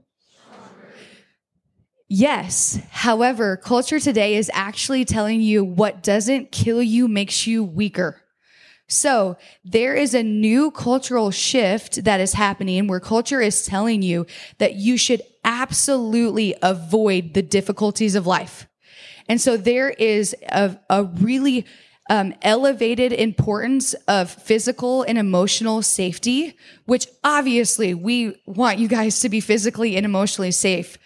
Yes. 2.07 2.79
However, 2.91 3.57
culture 3.57 3.99
today 3.99 4.35
is 4.35 4.51
actually 4.53 5.05
telling 5.05 5.41
you 5.41 5.63
what 5.63 6.03
doesn't 6.03 6.51
kill 6.51 6.83
you 6.83 7.07
makes 7.07 7.47
you 7.47 7.63
weaker. 7.63 8.21
So 8.87 9.37
there 9.63 9.95
is 9.95 10.13
a 10.13 10.21
new 10.21 10.69
cultural 10.69 11.31
shift 11.31 12.03
that 12.03 12.19
is 12.19 12.33
happening 12.33 12.85
where 12.85 12.99
culture 12.99 13.41
is 13.41 13.65
telling 13.65 14.03
you 14.03 14.27
that 14.59 14.75
you 14.75 14.97
should 14.97 15.23
absolutely 15.43 16.53
avoid 16.61 17.33
the 17.33 17.41
difficulties 17.41 18.13
of 18.13 18.27
life. 18.27 18.67
And 19.27 19.41
so 19.41 19.57
there 19.57 19.89
is 19.89 20.35
a, 20.49 20.77
a 20.89 21.05
really 21.05 21.65
um, 22.09 22.33
elevated 22.41 23.11
importance 23.11 23.93
of 24.07 24.29
physical 24.29 25.03
and 25.03 25.17
emotional 25.17 25.81
safety, 25.81 26.55
which 26.85 27.07
obviously 27.23 27.93
we 27.93 28.39
want 28.45 28.79
you 28.79 28.87
guys 28.87 29.19
to 29.21 29.29
be 29.29 29.39
physically 29.39 29.95
and 29.95 30.05
emotionally 30.05 30.51
safe. 30.51 30.97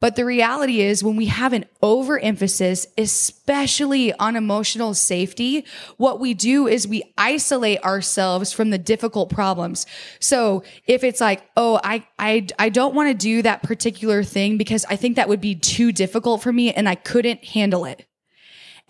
But 0.00 0.16
the 0.16 0.24
reality 0.26 0.82
is 0.82 1.02
when 1.02 1.16
we 1.16 1.26
have 1.26 1.54
an 1.54 1.64
overemphasis, 1.82 2.86
especially 2.98 4.12
on 4.12 4.36
emotional 4.36 4.92
safety, 4.92 5.64
what 5.96 6.20
we 6.20 6.34
do 6.34 6.66
is 6.66 6.86
we 6.86 7.14
isolate 7.16 7.82
ourselves 7.82 8.52
from 8.52 8.68
the 8.68 8.76
difficult 8.76 9.30
problems. 9.30 9.86
So 10.20 10.62
if 10.86 11.04
it's 11.04 11.22
like, 11.22 11.48
oh, 11.56 11.80
I, 11.82 12.06
I, 12.18 12.46
I 12.58 12.68
don't 12.68 12.94
want 12.94 13.08
to 13.08 13.14
do 13.14 13.40
that 13.42 13.62
particular 13.62 14.22
thing 14.22 14.58
because 14.58 14.84
I 14.90 14.96
think 14.96 15.16
that 15.16 15.28
would 15.28 15.40
be 15.40 15.54
too 15.54 15.90
difficult 15.90 16.42
for 16.42 16.52
me 16.52 16.70
and 16.70 16.86
I 16.86 16.96
couldn't 16.96 17.42
handle 17.42 17.86
it. 17.86 18.06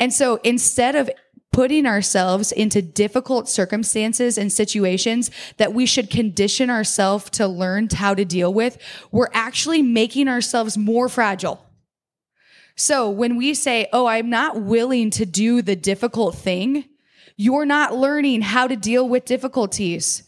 And 0.01 0.13
so 0.13 0.41
instead 0.43 0.97
of 0.97 1.09
putting 1.55 1.87
ourselves 1.87 2.51
into 2.51 2.83
difficult 2.83 3.49
circumstances 3.49 4.37
and 4.37 4.53
situations 4.53 5.31
that 5.57 5.73
we 5.73 5.87
should 5.87 6.11
condition 6.11 6.69
ourselves 6.69 7.31
to 7.31 7.47
learn 7.47 7.89
how 7.95 8.13
to 8.13 8.25
deal 8.25 8.53
with, 8.53 8.77
we're 9.13 9.31
actually 9.33 9.81
making 9.81 10.27
ourselves 10.27 10.77
more 10.77 11.09
fragile. 11.09 11.65
So 12.75 13.09
when 13.09 13.37
we 13.37 13.55
say, 13.55 13.87
Oh, 13.93 14.07
I'm 14.07 14.29
not 14.29 14.63
willing 14.63 15.11
to 15.11 15.25
do 15.25 15.63
the 15.63 15.77
difficult 15.77 16.35
thing, 16.35 16.87
you're 17.37 17.67
not 17.67 17.95
learning 17.95 18.43
how 18.43 18.67
to 18.67 18.75
deal 18.75 19.09
with 19.09 19.25
difficulties. 19.25 20.25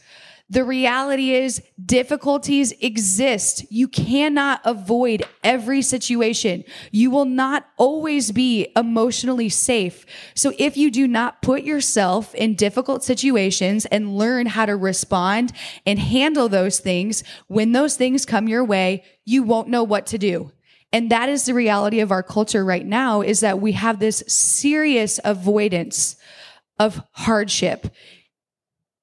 The 0.49 0.63
reality 0.63 1.33
is 1.33 1.61
difficulties 1.85 2.73
exist. 2.81 3.65
You 3.69 3.89
cannot 3.89 4.61
avoid 4.65 5.25
every 5.43 5.83
situation. 5.83 6.63
You 6.93 7.11
will 7.11 7.25
not 7.25 7.67
always 7.77 8.31
be 8.31 8.69
emotionally 8.77 9.49
safe. 9.49 10.07
So 10.37 10.53
if 10.57 10.77
you 10.77 10.93
do 10.93 11.09
not 11.09 11.43
put 11.43 11.65
yourself 11.65 12.33
in 12.33 12.55
difficult 12.55 13.03
situations 13.03 13.87
and 13.87 14.17
learn 14.17 14.47
how 14.47 14.67
to 14.67 14.77
respond 14.77 15.53
and 15.85 15.99
handle 15.99 16.49
those 16.49 16.79
things, 16.79 17.25
when 17.49 17.73
those 17.73 17.97
things 17.97 18.25
come 18.25 18.47
your 18.47 18.65
way, 18.65 19.03
you 19.25 19.43
won't 19.43 19.69
know 19.69 19.83
what 19.83 20.07
to 20.07 20.19
do. 20.19 20.53
And 20.93 21.11
that 21.11 21.29
is 21.29 21.45
the 21.45 21.55
reality 21.55 21.99
of 21.99 22.13
our 22.13 22.23
culture 22.23 22.65
right 22.65 22.87
now 22.87 23.21
is 23.21 23.41
that 23.41 23.61
we 23.61 23.73
have 23.73 23.99
this 23.99 24.23
serious 24.29 25.19
avoidance 25.25 26.15
of 26.79 27.03
hardship 27.11 27.89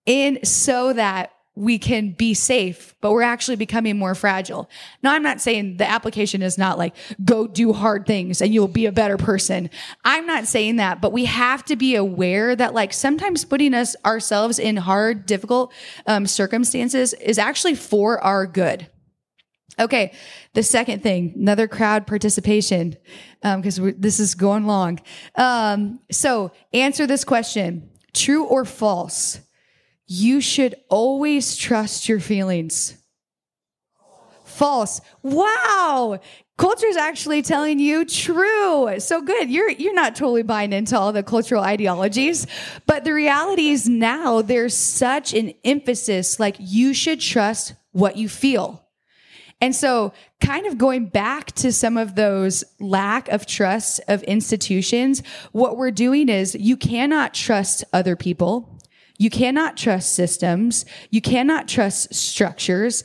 in 0.06 0.44
so 0.44 0.94
that 0.94 1.33
we 1.56 1.78
can 1.78 2.12
be 2.12 2.34
safe, 2.34 2.96
but 3.00 3.12
we're 3.12 3.22
actually 3.22 3.58
becoming 3.58 3.98
more 3.98 4.16
fragile. 4.16 4.70
Now, 5.04 5.14
I'm 5.14 5.22
not 5.22 5.40
saying 5.40 5.78
the 5.78 5.88
application 5.88 6.42
is 6.42 6.58
not 6.58 6.80
like 6.80 6.96
go 7.24 7.46
do 7.46 7.74
hard 7.74 8.08
things 8.08 8.42
and 8.42 8.54
you'll 8.54 8.68
be 8.68 8.88
a 8.88 8.92
better 8.92 9.18
person. 9.18 9.70
I'm 10.04 10.26
not 10.26 10.48
saying 10.48 10.78
that, 10.78 11.00
but 11.00 11.12
we 11.12 11.26
have 11.26 11.64
to 11.66 11.76
be 11.76 11.96
aware 11.96 12.56
that 12.56 12.74
like 12.74 12.92
sometimes 12.92 13.46
putting 13.46 13.76
us 13.76 13.96
ourselves 14.04 14.58
in 14.58 14.78
hard, 14.78 15.28
difficult 15.28 15.72
um, 16.08 16.26
circumstances 16.26 17.14
is 17.14 17.38
actually 17.38 17.76
for 17.76 18.20
our 18.24 18.48
good. 18.48 18.88
Okay, 19.80 20.14
the 20.54 20.64
second 20.64 21.02
thing, 21.02 21.34
another 21.36 21.68
crowd 21.68 22.06
participation, 22.06 22.96
because 23.42 23.80
um, 23.80 23.94
this 23.98 24.20
is 24.20 24.36
going 24.36 24.66
long. 24.66 25.00
Um, 25.36 26.00
so, 26.12 26.52
answer 26.74 27.08
this 27.08 27.24
question: 27.24 27.90
True 28.14 28.44
or 28.44 28.66
false? 28.66 29.40
You 30.06 30.42
should 30.42 30.76
always 30.90 31.56
trust 31.56 32.10
your 32.10 32.20
feelings. 32.20 32.98
False. 34.44 35.02
Wow. 35.24 36.20
Culture 36.58 36.86
is 36.86 36.98
actually 36.98 37.42
telling 37.42 37.80
you 37.80 38.06
true. 38.06 39.00
So 39.00 39.22
good. 39.22 39.50
You're 39.50 39.72
you're 39.72 39.96
not 39.96 40.16
totally 40.16 40.44
buying 40.44 40.72
into 40.72 40.98
all 40.98 41.12
the 41.12 41.24
cultural 41.24 41.64
ideologies, 41.64 42.46
but 42.86 43.04
the 43.04 43.14
reality 43.14 43.70
is 43.70 43.90
now 43.90 44.44
there's 44.44 44.76
such 44.76 45.34
an 45.34 45.54
emphasis 45.64 46.40
like 46.40 46.56
you 46.60 46.94
should 46.94 47.20
trust 47.20 47.74
what 47.92 48.18
you 48.18 48.30
feel. 48.30 48.84
And 49.60 49.76
so 49.76 50.14
kind 50.42 50.68
of 50.68 50.78
going 50.78 51.06
back 51.06 51.54
to 51.54 51.72
some 51.72 51.98
of 51.98 52.16
those 52.16 52.64
lack 52.80 53.30
of 53.30 53.46
trust 53.46 54.02
of 54.08 54.22
institutions, 54.24 55.24
what 55.54 55.78
we're 55.78 55.90
doing 55.90 56.28
is 56.28 56.54
you 56.54 56.76
cannot 56.76 57.34
trust 57.34 57.84
other 57.94 58.16
people. 58.16 58.73
You 59.18 59.30
cannot 59.30 59.78
trust 59.78 60.16
systems. 60.16 60.86
You 61.10 61.22
cannot 61.22 61.68
trust 61.68 62.14
structures. 62.14 63.04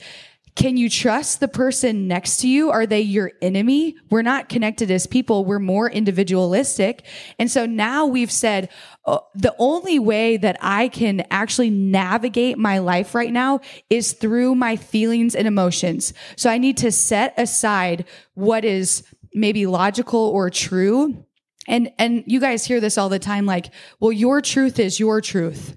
Can 0.59 0.77
you 0.77 0.91
trust 0.91 1.39
the 1.39 1.47
person 1.47 2.09
next 2.09 2.39
to 2.39 2.49
you? 2.49 2.71
Are 2.71 2.85
they 2.85 3.01
your 3.01 3.31
enemy? 3.41 3.95
We're 4.11 4.23
not 4.23 4.49
connected 4.49 4.91
as 4.91 5.07
people. 5.07 5.45
We're 5.45 5.61
more 5.61 5.89
individualistic. 5.89 7.05
And 7.39 7.49
so 7.49 7.65
now 7.65 8.07
we've 8.07 8.33
said 8.33 8.69
uh, 9.05 9.19
the 9.37 9.55
only 9.61 10.01
way 10.01 10.37
that 10.37 10.57
I 10.61 10.89
can 10.89 11.25
actually 11.31 11.71
navigate 11.71 12.59
my 12.59 12.79
life 12.79 13.15
right 13.15 13.33
now 13.33 13.61
is 13.89 14.15
through 14.15 14.57
my 14.57 14.75
feelings 14.75 15.37
and 15.37 15.47
emotions. 15.47 16.13
So 16.35 16.51
I 16.51 16.59
need 16.59 16.77
to 16.79 16.91
set 16.91 17.35
aside 17.39 18.05
what 18.35 18.65
is 18.65 19.05
maybe 19.33 19.65
logical 19.67 20.19
or 20.19 20.51
true. 20.51 21.25
And, 21.69 21.93
and 21.99 22.25
you 22.27 22.41
guys 22.41 22.65
hear 22.65 22.81
this 22.81 22.99
all 22.99 23.11
the 23.11 23.21
time 23.21 23.47
like, 23.47 23.73
well, 24.01 24.11
your 24.11 24.41
truth 24.41 24.81
is 24.81 24.99
your 24.99 25.21
truth. 25.21 25.77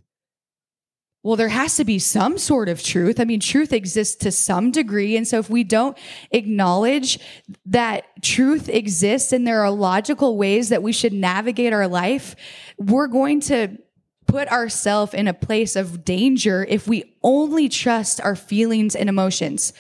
Well, 1.24 1.36
there 1.36 1.50
has 1.50 1.76
to 1.76 1.86
be 1.86 2.00
some 2.00 2.40
sort 2.40 2.68
of 2.68 2.82
truth. 2.82 3.20
I 3.20 3.26
mean, 3.26 3.40
truth 3.40 3.74
exists 3.74 4.16
to 4.24 4.32
some 4.32 4.72
degree. 4.72 5.16
And 5.16 5.28
so 5.28 5.38
if 5.38 5.52
we 5.52 5.64
don't 5.64 5.96
acknowledge 6.32 7.20
that 7.68 8.06
truth 8.24 8.68
exists 8.68 9.32
and 9.32 9.46
there 9.46 9.62
are 9.62 9.70
logical 9.70 10.36
ways 10.36 10.70
that 10.70 10.82
we 10.82 10.92
should 10.92 11.14
navigate 11.14 11.74
our 11.74 11.88
life, 11.88 12.36
we're 12.80 13.08
going 13.08 13.40
to 13.42 13.78
put 14.26 14.48
ourselves 14.48 15.14
in 15.14 15.28
a 15.28 15.34
place 15.34 15.76
of 15.76 16.04
danger 16.04 16.66
if 16.68 16.88
we 16.88 17.16
only 17.22 17.70
trust 17.70 18.20
our 18.22 18.36
feelings 18.36 18.96
and 18.96 19.08
emotions. 19.08 19.74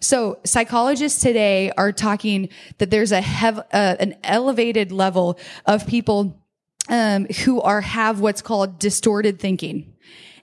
So 0.00 0.38
psychologists 0.44 1.20
today 1.20 1.70
are 1.76 1.92
talking 1.92 2.48
that 2.78 2.90
there's 2.90 3.12
a 3.12 3.20
hev- 3.20 3.58
uh, 3.58 3.96
an 4.00 4.16
elevated 4.24 4.90
level 4.90 5.38
of 5.66 5.86
people 5.86 6.42
um, 6.88 7.26
who 7.44 7.60
are 7.60 7.82
have 7.82 8.20
what's 8.20 8.42
called 8.42 8.78
distorted 8.78 9.38
thinking. 9.38 9.94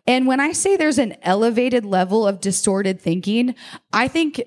And 0.08 0.26
when 0.26 0.40
I 0.40 0.54
say 0.54 0.78
there's 0.78 0.98
an 0.98 1.16
elevated 1.22 1.86
level 1.86 2.26
of 2.26 2.40
distorted 2.40 3.00
thinking, 3.02 3.54
I 3.92 4.08
think 4.08 4.42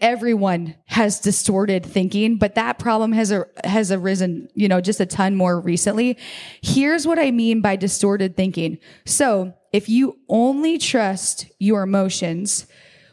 everyone 0.00 0.76
has 0.86 1.18
distorted 1.18 1.84
thinking, 1.84 2.36
but 2.36 2.54
that 2.54 2.78
problem 2.78 3.12
has 3.12 3.34
has 3.64 3.90
arisen, 3.90 4.48
you 4.54 4.68
know, 4.68 4.80
just 4.80 5.00
a 5.00 5.06
ton 5.06 5.34
more 5.34 5.58
recently. 5.58 6.16
Here's 6.62 7.06
what 7.06 7.18
I 7.18 7.30
mean 7.30 7.60
by 7.60 7.74
distorted 7.74 8.36
thinking. 8.36 8.78
So 9.04 9.54
if 9.72 9.88
you 9.88 10.18
only 10.28 10.78
trust 10.78 11.46
your 11.58 11.82
emotions, 11.82 12.66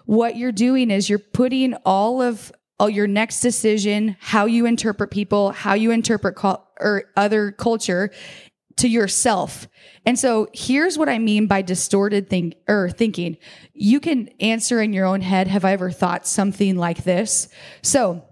what 0.06 0.38
you're 0.38 0.51
doing 0.51 0.91
is 0.91 1.10
you're 1.10 1.17
putting 1.17 1.73
all 1.86 2.21
of 2.21 2.51
all 2.80 2.89
your 2.89 3.08
next 3.08 3.39
decision, 3.39 4.17
how 4.19 4.45
you 4.45 4.65
interpret 4.65 5.10
people, 5.10 5.51
how 5.51 5.73
you 5.73 5.91
interpret 5.91 6.38
or 6.80 7.04
other 7.15 7.51
culture 7.54 8.12
to 8.78 8.88
yourself. 8.88 9.68
And 10.06 10.20
so 10.20 10.50
here's 10.54 10.98
what 10.98 11.10
I 11.10 11.18
mean 11.18 11.48
by 11.48 11.62
distorted 11.62 12.30
think 12.30 12.56
or 12.68 12.90
thinking. 12.90 13.38
You 13.74 14.00
can 14.00 14.30
answer 14.40 14.82
in 14.82 14.94
your 14.94 15.06
own 15.06 15.22
head, 15.22 15.48
have 15.48 15.66
I 15.66 15.74
ever 15.74 15.92
thought 15.92 16.28
something 16.28 16.76
like 16.76 17.04
this? 17.04 17.48
So 17.82 18.24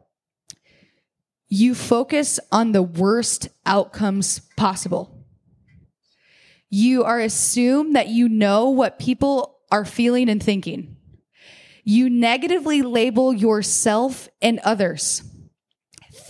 you 1.48 1.76
focus 1.76 2.40
on 2.52 2.72
the 2.72 2.84
worst 2.84 3.48
outcomes 3.66 4.42
possible. 4.58 5.26
You 6.70 7.04
are 7.04 7.20
assumed 7.20 7.96
that 7.96 8.08
you 8.08 8.28
know 8.28 8.70
what 8.70 8.98
people 9.00 9.60
are 9.72 9.86
feeling 9.86 10.30
and 10.30 10.42
thinking. 10.42 10.98
You 11.84 12.10
negatively 12.10 12.82
label 12.82 13.34
yourself 13.34 14.30
and 14.42 14.60
others. 14.60 15.24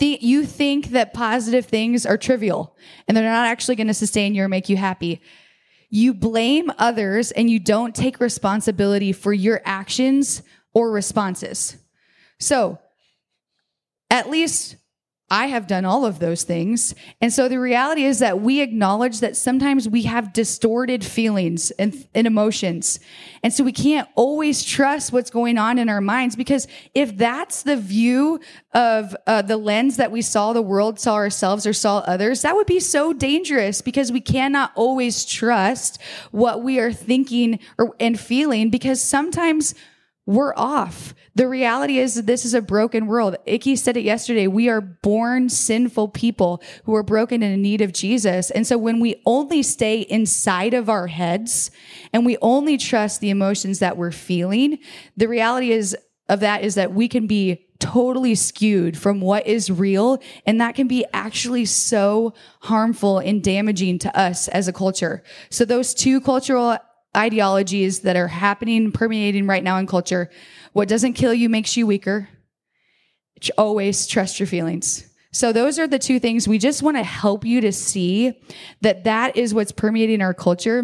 Th- 0.04 0.20
you 0.20 0.44
think 0.44 0.88
that 0.88 1.14
positive 1.14 1.64
things 1.64 2.04
are 2.04 2.18
trivial 2.18 2.76
and 3.08 3.16
they're 3.16 3.24
not 3.24 3.46
actually 3.46 3.74
going 3.74 3.86
to 3.86 3.94
sustain 3.94 4.34
you 4.34 4.42
or 4.42 4.48
make 4.48 4.68
you 4.68 4.76
happy. 4.76 5.22
You 5.88 6.12
blame 6.12 6.70
others 6.76 7.32
and 7.32 7.48
you 7.48 7.58
don't 7.58 7.94
take 7.94 8.20
responsibility 8.20 9.14
for 9.14 9.32
your 9.32 9.62
actions 9.64 10.42
or 10.74 10.90
responses. 10.90 11.78
So, 12.38 12.78
at 14.10 14.28
least 14.28 14.76
I 15.30 15.46
have 15.46 15.66
done 15.66 15.86
all 15.86 16.04
of 16.04 16.18
those 16.18 16.42
things. 16.42 16.94
And 17.20 17.32
so 17.32 17.48
the 17.48 17.58
reality 17.58 18.04
is 18.04 18.18
that 18.18 18.42
we 18.42 18.60
acknowledge 18.60 19.20
that 19.20 19.36
sometimes 19.36 19.88
we 19.88 20.02
have 20.02 20.34
distorted 20.34 21.02
feelings 21.02 21.70
and, 21.72 22.06
and, 22.14 22.26
emotions. 22.26 23.00
And 23.42 23.50
so 23.50 23.64
we 23.64 23.72
can't 23.72 24.06
always 24.16 24.62
trust 24.62 25.12
what's 25.12 25.30
going 25.30 25.56
on 25.56 25.78
in 25.78 25.88
our 25.88 26.02
minds 26.02 26.36
because 26.36 26.68
if 26.94 27.16
that's 27.16 27.62
the 27.62 27.76
view 27.76 28.38
of 28.74 29.16
uh, 29.26 29.40
the 29.40 29.56
lens 29.56 29.96
that 29.96 30.12
we 30.12 30.20
saw 30.20 30.52
the 30.52 30.62
world, 30.62 31.00
saw 31.00 31.14
ourselves, 31.14 31.66
or 31.66 31.72
saw 31.72 31.98
others, 32.00 32.42
that 32.42 32.54
would 32.54 32.66
be 32.66 32.80
so 32.80 33.14
dangerous 33.14 33.80
because 33.80 34.12
we 34.12 34.20
cannot 34.20 34.72
always 34.74 35.24
trust 35.24 36.00
what 36.32 36.62
we 36.62 36.78
are 36.78 36.92
thinking 36.92 37.58
or, 37.78 37.96
and 37.98 38.20
feeling 38.20 38.68
because 38.68 39.00
sometimes 39.00 39.74
we're 40.26 40.54
off. 40.56 41.14
The 41.34 41.48
reality 41.48 41.98
is 41.98 42.14
this 42.14 42.44
is 42.44 42.54
a 42.54 42.62
broken 42.62 43.06
world. 43.06 43.36
Icky 43.44 43.76
said 43.76 43.96
it 43.96 44.04
yesterday. 44.04 44.46
We 44.46 44.68
are 44.68 44.80
born 44.80 45.48
sinful 45.48 46.08
people 46.08 46.62
who 46.84 46.94
are 46.94 47.02
broken 47.02 47.42
and 47.42 47.54
in 47.54 47.62
need 47.62 47.82
of 47.82 47.92
Jesus. 47.92 48.50
And 48.50 48.66
so 48.66 48.78
when 48.78 49.00
we 49.00 49.20
only 49.26 49.62
stay 49.62 50.00
inside 50.00 50.72
of 50.72 50.88
our 50.88 51.08
heads 51.08 51.70
and 52.12 52.24
we 52.24 52.38
only 52.40 52.78
trust 52.78 53.20
the 53.20 53.30
emotions 53.30 53.80
that 53.80 53.96
we're 53.96 54.12
feeling, 54.12 54.78
the 55.16 55.28
reality 55.28 55.72
is 55.72 55.96
of 56.28 56.40
that 56.40 56.62
is 56.62 56.74
that 56.76 56.94
we 56.94 57.06
can 57.06 57.26
be 57.26 57.66
totally 57.78 58.34
skewed 58.34 58.96
from 58.96 59.20
what 59.20 59.46
is 59.46 59.70
real. 59.70 60.22
And 60.46 60.58
that 60.60 60.74
can 60.74 60.88
be 60.88 61.04
actually 61.12 61.66
so 61.66 62.32
harmful 62.60 63.18
and 63.18 63.44
damaging 63.44 63.98
to 64.00 64.18
us 64.18 64.48
as 64.48 64.68
a 64.68 64.72
culture. 64.72 65.22
So 65.50 65.66
those 65.66 65.92
two 65.92 66.22
cultural 66.22 66.78
ideologies 67.16 68.00
that 68.00 68.16
are 68.16 68.28
happening, 68.28 68.92
permeating 68.92 69.46
right 69.46 69.62
now 69.62 69.78
in 69.78 69.86
culture. 69.86 70.30
What 70.72 70.88
doesn't 70.88 71.14
kill 71.14 71.34
you 71.34 71.48
makes 71.48 71.76
you 71.76 71.86
weaker. 71.86 72.28
Always 73.58 74.06
trust 74.06 74.40
your 74.40 74.46
feelings. 74.46 75.08
So 75.32 75.52
those 75.52 75.78
are 75.80 75.88
the 75.88 75.98
two 75.98 76.20
things 76.20 76.46
we 76.46 76.58
just 76.58 76.82
want 76.82 76.96
to 76.96 77.02
help 77.02 77.44
you 77.44 77.60
to 77.62 77.72
see 77.72 78.40
that 78.82 79.04
that 79.04 79.36
is 79.36 79.52
what's 79.52 79.72
permeating 79.72 80.22
our 80.22 80.32
culture. 80.32 80.78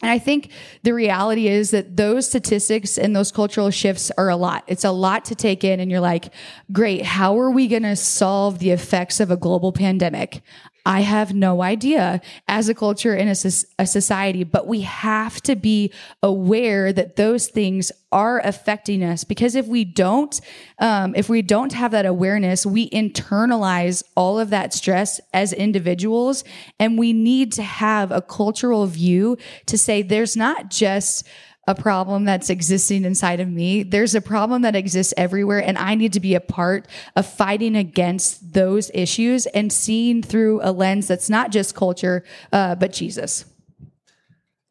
And 0.00 0.10
I 0.12 0.20
think 0.20 0.52
the 0.84 0.94
reality 0.94 1.48
is 1.48 1.72
that 1.72 1.96
those 1.96 2.28
statistics 2.28 2.96
and 2.96 3.16
those 3.16 3.32
cultural 3.32 3.70
shifts 3.70 4.12
are 4.16 4.28
a 4.28 4.36
lot. 4.36 4.62
It's 4.68 4.84
a 4.84 4.92
lot 4.92 5.24
to 5.26 5.34
take 5.34 5.64
in. 5.64 5.80
And 5.80 5.90
you're 5.90 5.98
like, 5.98 6.32
great, 6.70 7.04
how 7.04 7.38
are 7.40 7.50
we 7.50 7.66
going 7.66 7.82
to 7.82 7.96
solve 7.96 8.60
the 8.60 8.70
effects 8.70 9.18
of 9.18 9.32
a 9.32 9.36
global 9.36 9.72
pandemic? 9.72 10.42
I 10.86 11.00
have 11.00 11.34
no 11.34 11.62
idea 11.62 12.20
as 12.46 12.68
a 12.68 12.74
culture 12.74 13.14
and 13.14 13.28
a, 13.28 13.50
a 13.78 13.86
society, 13.86 14.44
but 14.44 14.66
we 14.66 14.80
have 14.82 15.40
to 15.42 15.56
be 15.56 15.92
aware 16.22 16.92
that 16.92 17.16
those 17.16 17.48
things 17.48 17.92
are 18.10 18.40
affecting 18.40 19.04
us 19.04 19.22
because 19.22 19.54
if 19.54 19.66
we 19.66 19.84
don't, 19.84 20.40
um, 20.78 21.14
if 21.14 21.28
we 21.28 21.42
don't 21.42 21.72
have 21.74 21.90
that 21.90 22.06
awareness, 22.06 22.64
we 22.64 22.88
internalize 22.90 24.02
all 24.16 24.38
of 24.38 24.50
that 24.50 24.72
stress 24.72 25.20
as 25.34 25.52
individuals. 25.52 26.42
And 26.80 26.98
we 26.98 27.12
need 27.12 27.52
to 27.52 27.62
have 27.62 28.10
a 28.10 28.22
cultural 28.22 28.86
view 28.86 29.36
to 29.66 29.76
say 29.76 30.00
there's 30.00 30.36
not 30.36 30.70
just 30.70 31.26
a 31.68 31.74
problem 31.74 32.24
that's 32.24 32.48
existing 32.48 33.04
inside 33.04 33.40
of 33.40 33.48
me. 33.48 33.82
There's 33.82 34.14
a 34.14 34.22
problem 34.22 34.62
that 34.62 34.74
exists 34.74 35.12
everywhere, 35.18 35.58
and 35.58 35.76
I 35.76 35.94
need 35.96 36.14
to 36.14 36.20
be 36.20 36.34
a 36.34 36.40
part 36.40 36.88
of 37.14 37.26
fighting 37.26 37.76
against 37.76 38.54
those 38.54 38.90
issues 38.94 39.44
and 39.44 39.70
seeing 39.70 40.22
through 40.22 40.60
a 40.62 40.72
lens 40.72 41.08
that's 41.08 41.28
not 41.28 41.50
just 41.50 41.74
culture, 41.74 42.24
uh, 42.54 42.74
but 42.74 42.94
Jesus. 42.94 43.44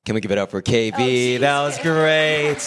Can 0.06 0.16
we 0.16 0.22
give 0.22 0.32
it 0.32 0.40
up 0.40 0.50
for 0.50 0.60
KB? 0.64 1.36
Oh, 1.36 1.40
that 1.40 1.62
was 1.62 1.78
great. 1.78 2.58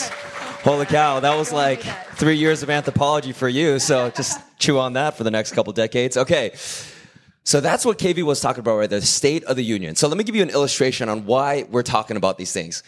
Holy 0.62 0.86
cow, 0.86 1.18
that 1.18 1.36
was 1.36 1.52
like 1.52 1.82
three 2.14 2.36
years 2.36 2.62
of 2.62 2.70
anthropology 2.70 3.32
for 3.32 3.48
you. 3.48 3.80
So 3.80 4.10
just 4.10 4.38
chew 4.60 4.78
on 4.78 4.92
that 4.92 5.16
for 5.16 5.24
the 5.24 5.30
next 5.32 5.52
couple 5.52 5.72
decades. 5.72 6.16
Okay. 6.16 6.52
So 7.42 7.60
that's 7.60 7.84
what 7.84 7.98
KV 7.98 8.22
was 8.22 8.40
talking 8.40 8.60
about, 8.60 8.76
right? 8.76 8.90
The 8.90 9.02
state 9.02 9.42
of 9.44 9.56
the 9.56 9.64
union. 9.64 9.96
So 9.96 10.06
let 10.06 10.18
me 10.18 10.22
give 10.22 10.36
you 10.36 10.42
an 10.42 10.50
illustration 10.50 11.08
on 11.08 11.24
why 11.26 11.64
we're 11.68 11.82
talking 11.82 12.16
about 12.16 12.38
these 12.38 12.52
things 12.52 12.84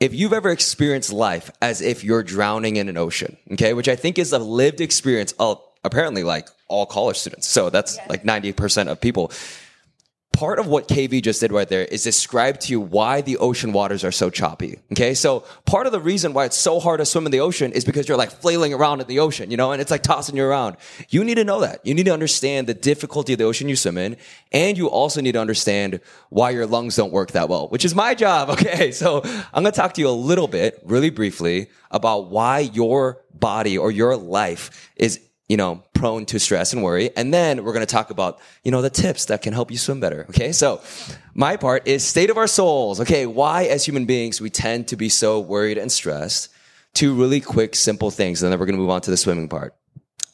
if 0.00 0.14
you've 0.14 0.32
ever 0.32 0.50
experienced 0.50 1.12
life 1.12 1.50
as 1.62 1.80
if 1.80 2.04
you're 2.04 2.22
drowning 2.22 2.76
in 2.76 2.88
an 2.88 2.96
ocean, 2.96 3.36
okay, 3.52 3.72
which 3.72 3.88
I 3.88 3.96
think 3.96 4.18
is 4.18 4.32
a 4.32 4.38
lived 4.38 4.80
experience 4.80 5.32
of 5.38 5.62
apparently 5.84 6.22
like 6.22 6.48
all 6.68 6.84
college 6.86 7.18
students. 7.18 7.46
So 7.46 7.70
that's 7.70 7.98
like 8.08 8.24
90% 8.24 8.88
of 8.88 9.00
people 9.00 9.30
part 10.36 10.58
of 10.58 10.66
what 10.66 10.86
KV 10.86 11.22
just 11.22 11.40
did 11.40 11.50
right 11.50 11.66
there 11.66 11.86
is 11.86 12.04
describe 12.04 12.60
to 12.60 12.70
you 12.70 12.78
why 12.78 13.22
the 13.22 13.38
ocean 13.38 13.72
waters 13.72 14.04
are 14.04 14.12
so 14.12 14.28
choppy. 14.28 14.78
Okay. 14.92 15.14
So 15.14 15.44
part 15.64 15.86
of 15.86 15.92
the 15.92 16.00
reason 16.00 16.34
why 16.34 16.44
it's 16.44 16.58
so 16.58 16.78
hard 16.78 17.00
to 17.00 17.06
swim 17.06 17.24
in 17.24 17.32
the 17.32 17.40
ocean 17.40 17.72
is 17.72 17.86
because 17.86 18.06
you're 18.06 18.18
like 18.18 18.30
flailing 18.30 18.74
around 18.74 19.00
in 19.00 19.06
the 19.06 19.18
ocean, 19.18 19.50
you 19.50 19.56
know, 19.56 19.72
and 19.72 19.80
it's 19.80 19.90
like 19.90 20.02
tossing 20.02 20.36
you 20.36 20.44
around. 20.44 20.76
You 21.08 21.24
need 21.24 21.36
to 21.36 21.44
know 21.44 21.60
that. 21.60 21.84
You 21.86 21.94
need 21.94 22.04
to 22.04 22.12
understand 22.12 22.66
the 22.66 22.74
difficulty 22.74 23.32
of 23.32 23.38
the 23.38 23.46
ocean 23.46 23.70
you 23.70 23.76
swim 23.76 23.96
in. 23.96 24.18
And 24.52 24.76
you 24.76 24.90
also 24.90 25.22
need 25.22 25.32
to 25.32 25.40
understand 25.40 26.00
why 26.28 26.50
your 26.50 26.66
lungs 26.66 26.96
don't 26.96 27.12
work 27.12 27.32
that 27.32 27.48
well, 27.48 27.68
which 27.68 27.86
is 27.86 27.94
my 27.94 28.14
job. 28.14 28.50
Okay. 28.56 28.90
So 28.90 29.20
I'm 29.52 29.62
going 29.62 29.72
to 29.72 29.72
talk 29.72 29.92
to 29.94 30.00
you 30.00 30.08
a 30.08 30.10
little 30.10 30.48
bit, 30.48 30.80
really 30.84 31.10
briefly 31.10 31.68
about 31.90 32.30
why 32.30 32.60
your 32.60 33.22
body 33.34 33.76
or 33.76 33.90
your 33.90 34.16
life 34.16 34.90
is 34.96 35.20
you 35.48 35.56
know, 35.56 35.82
prone 35.94 36.26
to 36.26 36.40
stress 36.40 36.72
and 36.72 36.82
worry. 36.82 37.10
And 37.16 37.32
then 37.32 37.62
we're 37.64 37.72
going 37.72 37.86
to 37.86 37.92
talk 37.92 38.10
about, 38.10 38.40
you 38.64 38.70
know, 38.70 38.82
the 38.82 38.90
tips 38.90 39.26
that 39.26 39.42
can 39.42 39.52
help 39.52 39.70
you 39.70 39.78
swim 39.78 40.00
better. 40.00 40.26
Okay. 40.30 40.52
So 40.52 40.80
my 41.34 41.56
part 41.56 41.86
is 41.86 42.04
state 42.04 42.30
of 42.30 42.36
our 42.36 42.46
souls. 42.46 43.00
Okay. 43.00 43.26
Why 43.26 43.64
as 43.64 43.84
human 43.84 44.06
beings 44.06 44.40
we 44.40 44.50
tend 44.50 44.88
to 44.88 44.96
be 44.96 45.08
so 45.08 45.40
worried 45.40 45.78
and 45.78 45.90
stressed. 45.90 46.48
Two 46.94 47.14
really 47.14 47.40
quick, 47.40 47.74
simple 47.74 48.10
things. 48.10 48.42
And 48.42 48.50
then 48.50 48.58
we're 48.58 48.66
going 48.66 48.76
to 48.76 48.80
move 48.80 48.90
on 48.90 49.02
to 49.02 49.10
the 49.10 49.16
swimming 49.16 49.48
part. 49.48 49.74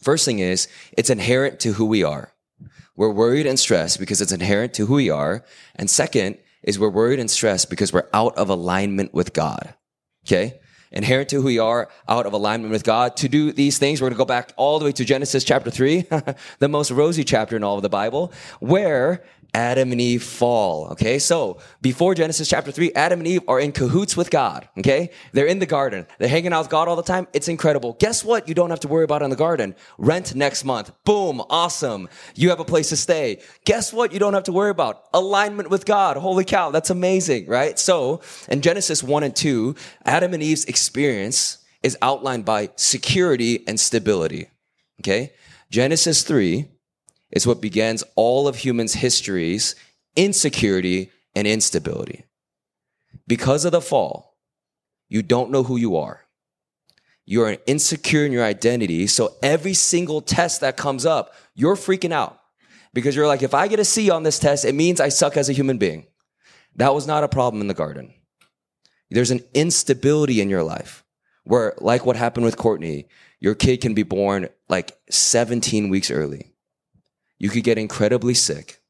First 0.00 0.24
thing 0.24 0.38
is 0.38 0.68
it's 0.96 1.10
inherent 1.10 1.60
to 1.60 1.72
who 1.72 1.86
we 1.86 2.02
are. 2.02 2.32
We're 2.96 3.10
worried 3.10 3.46
and 3.46 3.58
stressed 3.58 3.98
because 3.98 4.20
it's 4.20 4.32
inherent 4.32 4.74
to 4.74 4.86
who 4.86 4.94
we 4.94 5.10
are. 5.10 5.44
And 5.74 5.90
second 5.90 6.38
is 6.62 6.78
we're 6.78 6.88
worried 6.88 7.18
and 7.18 7.30
stressed 7.30 7.68
because 7.68 7.92
we're 7.92 8.08
out 8.12 8.36
of 8.36 8.48
alignment 8.48 9.12
with 9.12 9.32
God. 9.32 9.74
Okay 10.26 10.60
inherent 10.92 11.28
to 11.30 11.36
who 11.36 11.46
we 11.46 11.58
are 11.58 11.88
out 12.08 12.26
of 12.26 12.32
alignment 12.32 12.70
with 12.70 12.84
God. 12.84 13.16
To 13.18 13.28
do 13.28 13.52
these 13.52 13.78
things, 13.78 14.00
we're 14.00 14.06
going 14.06 14.14
to 14.14 14.18
go 14.18 14.24
back 14.24 14.52
all 14.56 14.78
the 14.78 14.84
way 14.84 14.92
to 14.92 15.04
Genesis 15.04 15.44
chapter 15.44 15.70
3, 15.70 16.06
the 16.58 16.68
most 16.68 16.90
rosy 16.90 17.24
chapter 17.24 17.56
in 17.56 17.64
all 17.64 17.76
of 17.76 17.82
the 17.82 17.88
Bible, 17.88 18.32
where 18.60 19.24
Adam 19.54 19.92
and 19.92 20.00
Eve 20.00 20.22
fall. 20.22 20.88
Okay. 20.92 21.18
So 21.18 21.58
before 21.82 22.14
Genesis 22.14 22.48
chapter 22.48 22.72
three, 22.72 22.90
Adam 22.94 23.20
and 23.20 23.28
Eve 23.28 23.42
are 23.46 23.60
in 23.60 23.72
cahoots 23.72 24.16
with 24.16 24.30
God. 24.30 24.66
Okay. 24.78 25.10
They're 25.32 25.46
in 25.46 25.58
the 25.58 25.66
garden. 25.66 26.06
They're 26.18 26.28
hanging 26.28 26.54
out 26.54 26.60
with 26.60 26.70
God 26.70 26.88
all 26.88 26.96
the 26.96 27.02
time. 27.02 27.28
It's 27.34 27.48
incredible. 27.48 27.94
Guess 28.00 28.24
what? 28.24 28.48
You 28.48 28.54
don't 28.54 28.70
have 28.70 28.80
to 28.80 28.88
worry 28.88 29.04
about 29.04 29.20
in 29.20 29.28
the 29.28 29.36
garden. 29.36 29.74
Rent 29.98 30.34
next 30.34 30.64
month. 30.64 30.90
Boom. 31.04 31.42
Awesome. 31.50 32.08
You 32.34 32.48
have 32.48 32.60
a 32.60 32.64
place 32.64 32.88
to 32.88 32.96
stay. 32.96 33.42
Guess 33.66 33.92
what? 33.92 34.12
You 34.12 34.18
don't 34.18 34.32
have 34.32 34.44
to 34.44 34.52
worry 34.52 34.70
about 34.70 35.04
alignment 35.12 35.68
with 35.68 35.84
God. 35.84 36.16
Holy 36.16 36.44
cow. 36.44 36.70
That's 36.70 36.90
amazing. 36.90 37.46
Right. 37.46 37.78
So 37.78 38.22
in 38.48 38.62
Genesis 38.62 39.02
one 39.02 39.22
and 39.22 39.36
two, 39.36 39.76
Adam 40.06 40.32
and 40.32 40.42
Eve's 40.42 40.64
experience 40.64 41.58
is 41.82 41.98
outlined 42.00 42.46
by 42.46 42.70
security 42.76 43.66
and 43.68 43.78
stability. 43.78 44.48
Okay. 45.00 45.34
Genesis 45.70 46.22
three 46.22 46.68
is 47.32 47.46
what 47.46 47.60
begins 47.60 48.04
all 48.14 48.46
of 48.46 48.56
humans' 48.56 48.94
histories 48.94 49.74
insecurity 50.14 51.10
and 51.34 51.46
instability. 51.46 52.24
Because 53.26 53.64
of 53.64 53.72
the 53.72 53.80
fall, 53.80 54.36
you 55.08 55.22
don't 55.22 55.50
know 55.50 55.62
who 55.62 55.76
you 55.76 55.96
are. 55.96 56.26
You 57.24 57.42
are 57.42 57.56
insecure 57.66 58.26
in 58.26 58.32
your 58.32 58.44
identity. 58.44 59.06
So 59.06 59.36
every 59.42 59.74
single 59.74 60.20
test 60.20 60.60
that 60.60 60.76
comes 60.76 61.06
up, 61.06 61.34
you're 61.54 61.76
freaking 61.76 62.12
out 62.12 62.40
because 62.92 63.14
you're 63.14 63.26
like, 63.26 63.42
if 63.42 63.54
I 63.54 63.68
get 63.68 63.80
a 63.80 63.84
C 63.84 64.10
on 64.10 64.22
this 64.22 64.38
test, 64.38 64.64
it 64.64 64.74
means 64.74 65.00
I 65.00 65.08
suck 65.08 65.36
as 65.36 65.48
a 65.48 65.54
human 65.54 65.78
being. 65.78 66.06
That 66.76 66.94
was 66.94 67.06
not 67.06 67.24
a 67.24 67.28
problem 67.28 67.60
in 67.60 67.68
the 67.68 67.74
garden. 67.74 68.12
There's 69.10 69.30
an 69.30 69.44
instability 69.54 70.40
in 70.40 70.50
your 70.50 70.62
life 70.62 71.04
where, 71.44 71.74
like 71.78 72.06
what 72.06 72.16
happened 72.16 72.46
with 72.46 72.56
Courtney, 72.56 73.08
your 73.40 73.54
kid 73.54 73.80
can 73.80 73.94
be 73.94 74.02
born 74.02 74.48
like 74.68 74.96
17 75.10 75.90
weeks 75.90 76.10
early 76.10 76.51
you 77.42 77.50
could 77.50 77.64
get 77.64 77.76
incredibly 77.76 78.34
sick. 78.34 78.80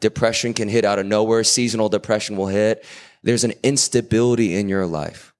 Depression 0.00 0.52
can 0.52 0.68
hit 0.68 0.84
out 0.84 0.98
of 0.98 1.06
nowhere. 1.06 1.42
Seasonal 1.42 1.88
depression 1.88 2.36
will 2.36 2.48
hit. 2.48 2.84
There's 3.22 3.42
an 3.42 3.54
instability 3.62 4.54
in 4.54 4.68
your 4.68 4.86
life. 4.86 5.32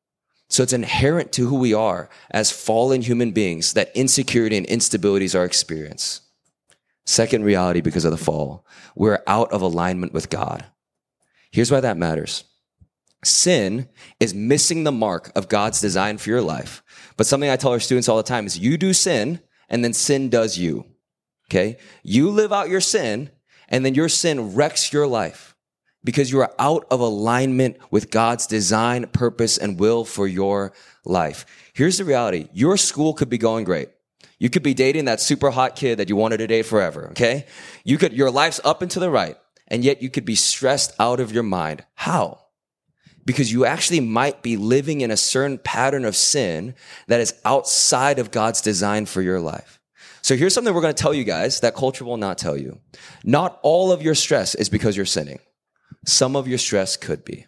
So 0.48 0.62
it's 0.62 0.72
inherent 0.72 1.32
to 1.32 1.48
who 1.48 1.58
we 1.58 1.74
are 1.74 2.08
as 2.30 2.50
fallen 2.50 3.02
human 3.02 3.32
beings 3.32 3.74
that 3.74 3.94
insecurity 3.94 4.56
and 4.56 4.66
instabilities 4.68 5.38
are 5.38 5.44
experienced. 5.44 6.22
Second 7.04 7.44
reality 7.44 7.82
because 7.82 8.06
of 8.06 8.10
the 8.10 8.16
fall, 8.16 8.64
we're 8.94 9.22
out 9.26 9.52
of 9.52 9.60
alignment 9.60 10.14
with 10.14 10.30
God. 10.30 10.64
Here's 11.50 11.70
why 11.70 11.80
that 11.80 11.98
matters. 11.98 12.44
Sin 13.22 13.86
is 14.18 14.32
missing 14.32 14.84
the 14.84 14.92
mark 14.92 15.30
of 15.36 15.50
God's 15.50 15.82
design 15.82 16.16
for 16.16 16.30
your 16.30 16.42
life. 16.42 16.82
But 17.18 17.26
something 17.26 17.50
I 17.50 17.56
tell 17.56 17.72
our 17.72 17.80
students 17.80 18.08
all 18.08 18.16
the 18.16 18.22
time 18.22 18.46
is 18.46 18.58
you 18.58 18.78
do 18.78 18.94
sin 18.94 19.40
and 19.68 19.84
then 19.84 19.92
sin 19.92 20.30
does 20.30 20.56
you. 20.56 20.86
Okay. 21.50 21.78
You 22.02 22.30
live 22.30 22.52
out 22.52 22.68
your 22.68 22.80
sin 22.80 23.30
and 23.68 23.84
then 23.84 23.94
your 23.94 24.08
sin 24.08 24.54
wrecks 24.54 24.92
your 24.92 25.06
life 25.06 25.54
because 26.04 26.30
you 26.30 26.40
are 26.40 26.54
out 26.58 26.86
of 26.90 27.00
alignment 27.00 27.76
with 27.90 28.10
God's 28.10 28.46
design, 28.46 29.06
purpose, 29.08 29.58
and 29.58 29.78
will 29.78 30.04
for 30.04 30.26
your 30.26 30.72
life. 31.04 31.46
Here's 31.74 31.98
the 31.98 32.04
reality. 32.04 32.48
Your 32.52 32.76
school 32.76 33.12
could 33.12 33.28
be 33.28 33.38
going 33.38 33.64
great. 33.64 33.88
You 34.38 34.50
could 34.50 34.62
be 34.62 34.74
dating 34.74 35.06
that 35.06 35.20
super 35.20 35.50
hot 35.50 35.76
kid 35.76 35.98
that 35.98 36.08
you 36.08 36.16
wanted 36.16 36.38
to 36.38 36.46
date 36.46 36.66
forever. 36.66 37.08
Okay. 37.10 37.46
You 37.84 37.98
could, 37.98 38.12
your 38.12 38.30
life's 38.30 38.60
up 38.64 38.82
and 38.82 38.90
to 38.92 39.00
the 39.00 39.10
right 39.10 39.36
and 39.68 39.84
yet 39.84 40.02
you 40.02 40.10
could 40.10 40.24
be 40.24 40.34
stressed 40.34 40.94
out 40.98 41.20
of 41.20 41.32
your 41.32 41.42
mind. 41.42 41.84
How? 41.94 42.40
Because 43.24 43.52
you 43.52 43.64
actually 43.64 44.00
might 44.00 44.42
be 44.42 44.56
living 44.56 45.00
in 45.00 45.10
a 45.10 45.16
certain 45.16 45.58
pattern 45.58 46.04
of 46.04 46.14
sin 46.14 46.74
that 47.08 47.20
is 47.20 47.34
outside 47.44 48.18
of 48.18 48.30
God's 48.30 48.60
design 48.60 49.06
for 49.06 49.22
your 49.22 49.40
life. 49.40 49.75
So 50.26 50.36
here's 50.36 50.52
something 50.54 50.74
we're 50.74 50.80
going 50.80 50.92
to 50.92 51.00
tell 51.00 51.14
you 51.14 51.22
guys 51.22 51.60
that 51.60 51.76
culture 51.76 52.04
will 52.04 52.16
not 52.16 52.36
tell 52.36 52.56
you. 52.56 52.80
Not 53.22 53.60
all 53.62 53.92
of 53.92 54.02
your 54.02 54.16
stress 54.16 54.56
is 54.56 54.68
because 54.68 54.96
you're 54.96 55.06
sinning. 55.06 55.38
Some 56.04 56.34
of 56.34 56.48
your 56.48 56.58
stress 56.58 56.96
could 56.96 57.24
be. 57.24 57.46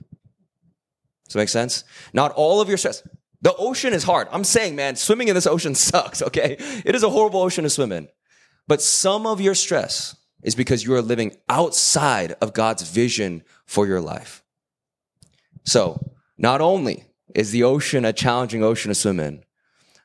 Does 1.26 1.32
that 1.32 1.40
make 1.40 1.48
sense? 1.48 1.82
Not 2.12 2.30
all 2.36 2.60
of 2.60 2.68
your 2.68 2.78
stress. 2.78 3.02
The 3.42 3.52
ocean 3.56 3.92
is 3.92 4.04
hard. 4.04 4.28
I'm 4.30 4.44
saying, 4.44 4.76
man, 4.76 4.94
swimming 4.94 5.26
in 5.26 5.34
this 5.34 5.48
ocean 5.48 5.74
sucks, 5.90 6.22
okay? 6.22 6.54
It 6.84 6.94
is 6.94 7.02
a 7.02 7.10
horrible 7.10 7.42
ocean 7.42 7.64
to 7.64 7.70
swim 7.70 7.90
in. 7.90 8.06
But 8.68 8.80
some 8.80 9.26
of 9.26 9.40
your 9.40 9.56
stress 9.56 10.14
is 10.44 10.54
because 10.54 10.84
you 10.84 10.94
are 10.94 11.02
living 11.02 11.34
outside 11.48 12.36
of 12.40 12.52
God's 12.52 12.88
vision 12.88 13.42
for 13.66 13.88
your 13.88 14.00
life. 14.00 14.44
So, 15.64 16.12
not 16.36 16.60
only 16.60 17.06
is 17.34 17.50
the 17.50 17.64
ocean 17.64 18.04
a 18.04 18.12
challenging 18.12 18.62
ocean 18.62 18.90
to 18.90 18.94
swim 18.94 19.18
in, 19.18 19.42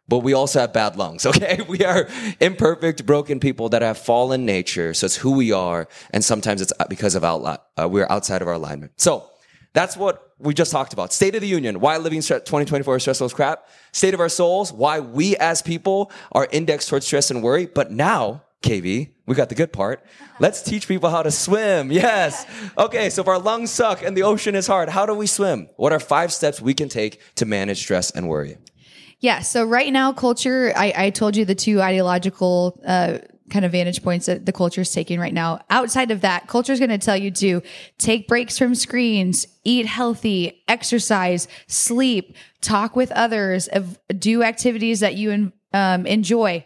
but 0.08 0.20
we 0.20 0.34
also 0.34 0.60
have 0.60 0.74
bad 0.74 0.96
lungs, 0.96 1.26
okay? 1.32 1.60
We 1.68 1.84
are 1.84 2.08
imperfect, 2.40 3.06
broken 3.06 3.40
people 3.40 3.70
that 3.70 3.82
have 3.82 3.98
fallen 3.98 4.46
nature. 4.46 4.94
So 4.94 5.06
it's 5.06 5.16
who 5.16 5.32
we 5.32 5.52
are. 5.52 5.88
And 6.12 6.24
sometimes 6.24 6.62
it's 6.62 6.74
because 6.90 7.16
of 7.16 7.24
outli- 7.24 7.60
uh, 7.82 7.88
we're 7.90 8.08
outside 8.10 8.42
of 8.42 8.48
our 8.48 8.56
alignment. 8.56 8.94
So 8.98 9.30
that's 9.74 9.98
what 9.98 10.34
we 10.38 10.54
just 10.54 10.72
talked 10.72 10.94
about. 10.94 11.14
State 11.14 11.36
of 11.36 11.42
the 11.42 11.48
Union, 11.48 11.80
why 11.80 11.98
living 11.98 12.22
2024 12.22 12.98
is 12.98 13.04
stressful 13.04 13.26
as 13.26 13.34
crap. 13.34 13.68
State 13.92 14.14
of 14.14 14.20
our 14.20 14.30
souls, 14.30 14.72
why 14.72 15.00
we 15.00 15.36
as 15.38 15.62
people 15.62 16.12
are 16.32 16.48
indexed 16.52 16.90
towards 16.90 17.06
stress 17.06 17.32
and 17.32 17.42
worry. 17.42 17.66
But 17.66 17.92
now 17.92 18.44
KV. 18.64 19.12
We 19.26 19.36
got 19.36 19.50
the 19.50 19.56
good 19.56 19.72
part. 19.72 20.04
Let's 20.40 20.62
teach 20.64 20.88
people 20.88 21.10
how 21.10 21.22
to 21.22 21.32
swim. 21.32 21.92
Yes. 21.92 22.46
Okay, 22.78 23.10
so 23.10 23.22
if 23.22 23.28
our 23.28 23.38
lungs 23.38 23.72
suck 23.72 24.02
and 24.02 24.18
the 24.18 24.24
ocean 24.24 24.56
is 24.56 24.68
hard, 24.68 24.90
how 24.90 25.06
do 25.06 25.14
we 25.14 25.28
swim? 25.28 25.70
What 25.76 25.94
are 25.94 26.00
five 26.00 26.34
steps 26.34 26.60
we 26.62 26.74
can 26.74 26.90
take 26.90 27.22
to 27.36 27.46
manage 27.46 27.78
stress 27.80 28.10
and 28.10 28.28
worry? 28.28 28.58
Yeah, 29.24 29.40
so 29.40 29.64
right 29.64 29.92
now, 29.94 30.12
culture, 30.12 30.74
I, 30.76 30.94
I 30.98 31.10
told 31.10 31.38
you 31.38 31.46
the 31.46 31.56
two 31.56 31.82
ideological 31.82 32.78
uh, 32.86 33.20
kind 33.50 33.64
of 33.64 33.72
vantage 33.72 34.04
points 34.04 34.26
that 34.26 34.46
the 34.46 34.52
culture 34.52 34.82
is 34.82 34.92
taking 34.92 35.18
right 35.18 35.34
now. 35.34 35.62
Outside 35.70 36.12
of 36.12 36.20
that, 36.22 36.48
culture 36.48 36.74
is 36.74 36.80
going 36.80 36.90
to 36.90 36.98
tell 36.98 37.16
you 37.16 37.32
to 37.32 37.62
take 37.98 38.28
breaks 38.28 38.58
from 38.58 38.76
screens, 38.76 39.48
eat 39.64 39.86
healthy, 39.86 40.62
exercise, 40.68 41.48
sleep, 41.68 42.36
talk 42.60 42.98
with 42.98 43.14
others, 43.14 43.70
do 44.20 44.44
activities 44.44 45.00
that 45.00 45.16
you 45.16 45.54
um, 45.72 46.06
enjoy 46.06 46.66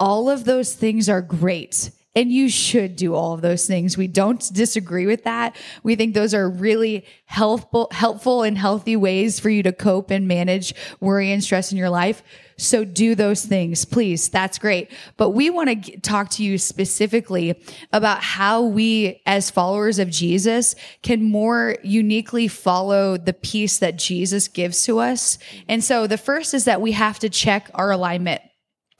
all 0.00 0.30
of 0.30 0.44
those 0.44 0.74
things 0.74 1.10
are 1.10 1.20
great. 1.22 1.90
And 2.14 2.30
you 2.30 2.50
should 2.50 2.96
do 2.96 3.14
all 3.14 3.32
of 3.32 3.40
those 3.40 3.66
things. 3.66 3.96
We 3.96 4.06
don't 4.06 4.46
disagree 4.52 5.06
with 5.06 5.24
that. 5.24 5.56
We 5.82 5.96
think 5.96 6.12
those 6.12 6.34
are 6.34 6.48
really 6.48 7.06
helpful, 7.24 7.88
helpful 7.90 8.42
and 8.42 8.58
healthy 8.58 8.96
ways 8.96 9.40
for 9.40 9.48
you 9.48 9.62
to 9.62 9.72
cope 9.72 10.10
and 10.10 10.28
manage 10.28 10.74
worry 11.00 11.32
and 11.32 11.42
stress 11.42 11.72
in 11.72 11.78
your 11.78 11.88
life. 11.88 12.22
So 12.58 12.84
do 12.84 13.14
those 13.14 13.46
things, 13.46 13.86
please. 13.86 14.28
That's 14.28 14.58
great. 14.58 14.92
But 15.16 15.30
we 15.30 15.48
want 15.48 15.84
to 15.84 16.00
talk 16.00 16.28
to 16.32 16.44
you 16.44 16.58
specifically 16.58 17.60
about 17.94 18.22
how 18.22 18.62
we, 18.62 19.22
as 19.24 19.50
followers 19.50 19.98
of 19.98 20.10
Jesus, 20.10 20.74
can 21.02 21.22
more 21.24 21.76
uniquely 21.82 22.46
follow 22.46 23.16
the 23.16 23.32
peace 23.32 23.78
that 23.78 23.96
Jesus 23.96 24.48
gives 24.48 24.84
to 24.84 24.98
us. 24.98 25.38
And 25.66 25.82
so 25.82 26.06
the 26.06 26.18
first 26.18 26.52
is 26.52 26.66
that 26.66 26.82
we 26.82 26.92
have 26.92 27.18
to 27.20 27.30
check 27.30 27.70
our 27.74 27.90
alignment. 27.90 28.42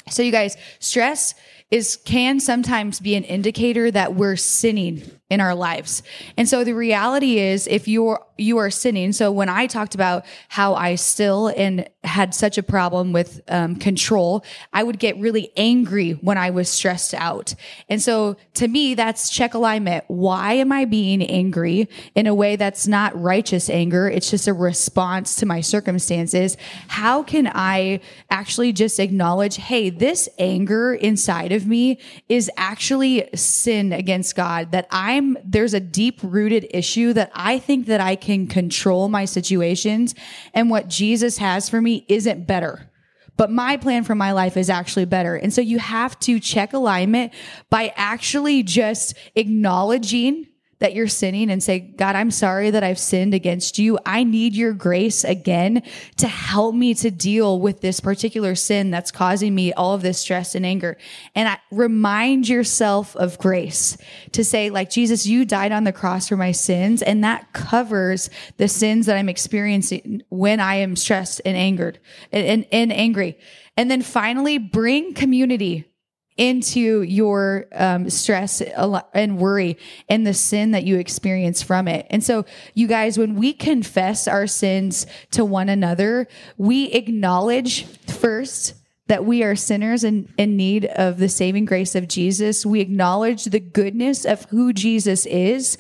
So 0.09 0.23
you 0.23 0.33
guys, 0.33 0.57
stress 0.81 1.35
is 1.73 1.97
can 2.05 2.39
sometimes 2.39 3.01
be 3.01 3.15
an 3.15 3.25
indicator 3.25 3.91
that 3.91 4.15
we're 4.15 4.37
sinning 4.37 5.03
in 5.31 5.41
our 5.41 5.55
lives. 5.55 6.03
And 6.37 6.47
so 6.47 6.65
the 6.65 6.75
reality 6.75 7.39
is 7.39 7.67
if 7.67 7.89
you're 7.89 8.25
you 8.37 8.59
are 8.59 8.71
sinning. 8.71 9.13
So 9.13 9.33
when 9.33 9.49
I 9.49 9.67
talked 9.67 9.95
about 9.95 10.27
how 10.49 10.75
I 10.75 10.97
still 10.97 11.49
and 11.49 11.89
had 12.05 12.35
such 12.35 12.59
a 12.59 12.63
problem 12.63 13.13
with 13.13 13.41
um, 13.49 13.77
control, 13.77 14.45
I 14.73 14.83
would 14.83 14.99
get 14.99 15.17
really 15.19 15.53
angry 15.57 16.13
when 16.13 16.37
I 16.37 16.51
was 16.51 16.69
stressed 16.69 17.15
out. 17.15 17.55
And 17.89 18.03
so 18.03 18.37
to 18.55 18.67
me, 18.67 18.95
that's 18.95 19.31
check 19.31 19.55
alignment. 19.55 20.05
Why 20.09 20.55
am 20.55 20.73
I 20.73 20.85
being 20.85 21.23
angry 21.23 21.89
in 22.15 22.27
a 22.27 22.35
way 22.35 22.57
that's 22.57 22.89
not 22.89 23.19
righteous 23.21 23.71
anger? 23.71 24.09
It's 24.09 24.31
just 24.31 24.49
a 24.49 24.53
response 24.53 25.37
to 25.37 25.47
my 25.47 25.61
circumstances. 25.61 26.57
How 26.89 27.23
can 27.23 27.51
I 27.55 28.01
actually 28.31 28.73
just 28.73 28.99
acknowledge, 28.99 29.57
hey, 29.57 29.89
this 29.89 30.29
anger 30.39 30.95
inside 30.95 31.53
of 31.53 31.67
me 31.67 32.01
is 32.29 32.51
actually 32.57 33.29
sin 33.35 33.93
against 33.93 34.35
God 34.35 34.73
that 34.73 34.89
I'm, 34.91 35.39
there's 35.45 35.75
a 35.75 35.81
deep 35.81 36.19
rooted 36.23 36.67
issue 36.71 37.13
that 37.13 37.31
I 37.33 37.61
think 37.61 37.87
that 37.87 38.01
I 38.01 38.17
can 38.17 38.49
control 38.49 39.09
my 39.09 39.25
situations. 39.25 40.17
And 40.53 40.69
what 40.69 40.89
Jesus 40.89 41.39
has 41.39 41.69
for 41.69 41.81
me 41.81 41.92
isn't 42.09 42.47
better. 42.47 42.91
But 43.37 43.51
my 43.51 43.77
plan 43.77 44.05
for 44.05 44.15
my 44.15 44.33
life 44.33 44.57
is 44.57 44.69
actually 44.69 45.07
better. 45.07 45.35
And 45.35 45.53
so 45.53 45.61
you 45.61 45.79
have 45.79 46.19
to 46.21 46.39
check 46.39 46.73
alignment 46.75 47.33
by 47.71 47.93
actually 47.97 48.63
just 48.63 49.15
acknowledging 49.35 50.47
that 50.83 50.95
you're 50.95 51.09
sinning 51.09 51.49
and 51.49 51.63
say, 51.63 51.79
God, 51.79 52.17
I'm 52.17 52.31
sorry 52.31 52.71
that 52.71 52.83
I've 52.83 52.99
sinned 52.99 53.35
against 53.35 53.79
you. 53.79 53.99
I 54.05 54.25
need 54.25 54.55
your 54.55 54.73
grace 54.73 55.23
again 55.23 55.83
to 56.17 56.27
help 56.27 56.75
me 56.75 56.93
to 56.95 57.11
deal 57.11 57.61
with 57.61 57.81
this 57.81 58.01
particular 58.01 58.57
sin 58.57 58.91
that's 58.91 59.13
causing 59.13 59.55
me 59.55 59.73
all 59.73 59.95
of 59.95 60.03
this 60.03 60.19
stress 60.19 60.57
and 60.57 60.67
anger. 60.67 60.99
And 61.37 61.49
I, 61.49 61.59
remind 61.71 62.49
yourself 62.49 63.15
of 63.17 63.39
grace 63.39 63.97
to 64.33 64.45
say, 64.45 64.71
like, 64.71 64.91
Jesus, 64.91 65.25
you 65.25 65.45
died 65.45 65.71
on 65.71 65.85
the 65.85 65.93
cross 65.93 66.29
for 66.29 66.37
my 66.37 66.51
sins. 66.51 67.01
And 67.01 67.23
that 67.23 67.53
covers 67.53 68.29
the 68.57 68.67
sins 68.69 69.07
that 69.07 69.17
I'm 69.17 69.29
experiencing 69.29 70.23
when 70.31 70.59
I 70.59 70.77
am 70.77 70.97
stressed 70.97 71.41
and 71.45 71.57
angered 71.57 72.01
and, 72.33 72.45
and, 72.45 72.67
and 72.73 72.93
angry. 72.93 73.39
And 73.77 73.89
then 73.89 74.03
finally, 74.03 74.59
bring 74.59 75.15
community 75.15 75.92
into 76.37 77.03
your 77.03 77.67
um, 77.73 78.09
stress 78.09 78.61
and 78.61 79.39
worry 79.39 79.79
and 80.09 80.27
the 80.27 80.35
sin 80.35 80.71
that 80.71 80.85
you 80.85 80.99
experience 80.99 81.63
from 81.63 81.89
it. 81.89 82.07
And 82.11 82.25
so, 82.25 82.45
you 82.75 82.87
guys, 82.87 83.19
when 83.19 83.35
we 83.37 83.53
confess 83.53 84.27
our 84.27 84.47
sins 84.47 85.07
to 85.33 85.45
one 85.45 85.69
another, 85.69 86.27
we 86.57 86.87
acknowledge 86.87 87.85
first 87.85 88.75
that 89.09 89.25
we 89.25 89.43
are 89.43 89.57
sinners 89.57 90.05
in, 90.05 90.33
in 90.39 90.57
need 90.57 90.87
of 90.87 91.19
the 91.19 91.29
saving 91.29 91.67
grace 91.67 91.95
of 91.95 92.09
Jesus. 92.09 92.65
We 92.65 92.81
acknowledge 92.81 93.45
the 93.45 93.61
goodness 93.61 94.25
of 94.25 94.45
who 94.47 94.73
Jesus 94.73 95.27
is. 95.27 95.77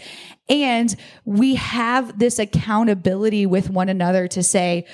And 0.49 0.95
we 1.25 1.55
have 1.55 2.19
this 2.19 2.39
accountability 2.39 3.47
with 3.47 3.71
one 3.71 3.89
another 3.89 4.29
to 4.29 4.43
say, 4.43 4.87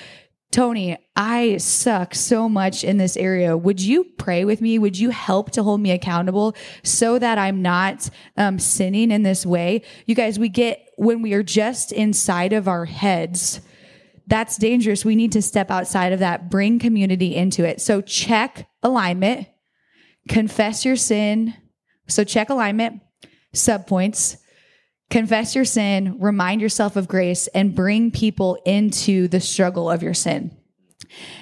Tony, 0.51 0.97
I 1.15 1.57
suck 1.57 2.15
so 2.15 2.49
much 2.49 2.83
in 2.83 2.97
this 2.97 3.15
area. 3.15 3.55
Would 3.55 3.79
you 3.79 4.03
pray 4.03 4.45
with 4.45 4.61
me? 4.61 4.79
Would 4.79 4.97
you 4.97 5.11
help 5.11 5.51
to 5.51 5.63
hold 5.63 5.79
me 5.79 5.91
accountable 5.91 6.55
so 6.83 7.19
that 7.19 7.37
I'm 7.37 7.61
not 7.61 8.09
um, 8.35 8.57
sinning 8.57 9.11
in 9.11 9.21
this 9.21 9.45
way? 9.45 9.83
You 10.07 10.15
guys, 10.15 10.39
we 10.39 10.49
get 10.49 10.89
when 10.97 11.21
we 11.21 11.33
are 11.33 11.43
just 11.43 11.91
inside 11.91 12.51
of 12.51 12.67
our 12.67 12.85
heads, 12.85 13.61
that's 14.25 14.57
dangerous. 14.57 15.05
We 15.05 15.15
need 15.15 15.31
to 15.33 15.41
step 15.41 15.69
outside 15.69 16.13
of 16.13 16.19
that, 16.19 16.49
bring 16.49 16.79
community 16.79 17.35
into 17.35 17.63
it. 17.63 17.79
So 17.79 18.01
check 18.01 18.67
alignment, 18.81 19.47
confess 20.27 20.83
your 20.83 20.95
sin. 20.95 21.53
So 22.07 22.23
check 22.23 22.49
alignment, 22.49 23.01
subpoints 23.53 24.37
confess 25.09 25.55
your 25.55 25.65
sin, 25.65 26.17
remind 26.19 26.61
yourself 26.61 26.95
of 26.95 27.07
grace, 27.07 27.47
and 27.47 27.75
bring 27.75 28.11
people 28.11 28.57
into 28.65 29.27
the 29.27 29.39
struggle 29.39 29.89
of 29.89 30.03
your 30.03 30.13
sin. 30.13 30.55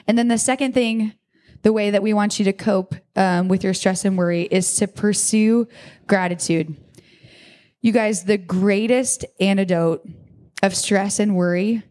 And 0.07 0.17
then 0.17 0.29
the 0.29 0.37
second 0.37 0.73
thing, 0.73 1.13
the 1.63 1.73
way 1.73 1.89
that 1.89 2.03
we 2.03 2.13
want 2.13 2.39
you 2.39 2.45
to 2.45 2.53
cope 2.53 2.95
um, 3.15 3.47
with 3.47 3.63
your 3.63 3.73
stress 3.73 4.05
and 4.05 4.17
worry 4.17 4.43
is 4.43 4.75
to 4.77 4.87
pursue 4.87 5.67
gratitude. 6.07 6.75
You 7.81 7.91
guys, 7.91 8.23
the 8.23 8.37
greatest 8.37 9.25
antidote 9.39 10.07
of 10.63 10.75
stress 10.75 11.19
and 11.19 11.35
worry 11.35 11.83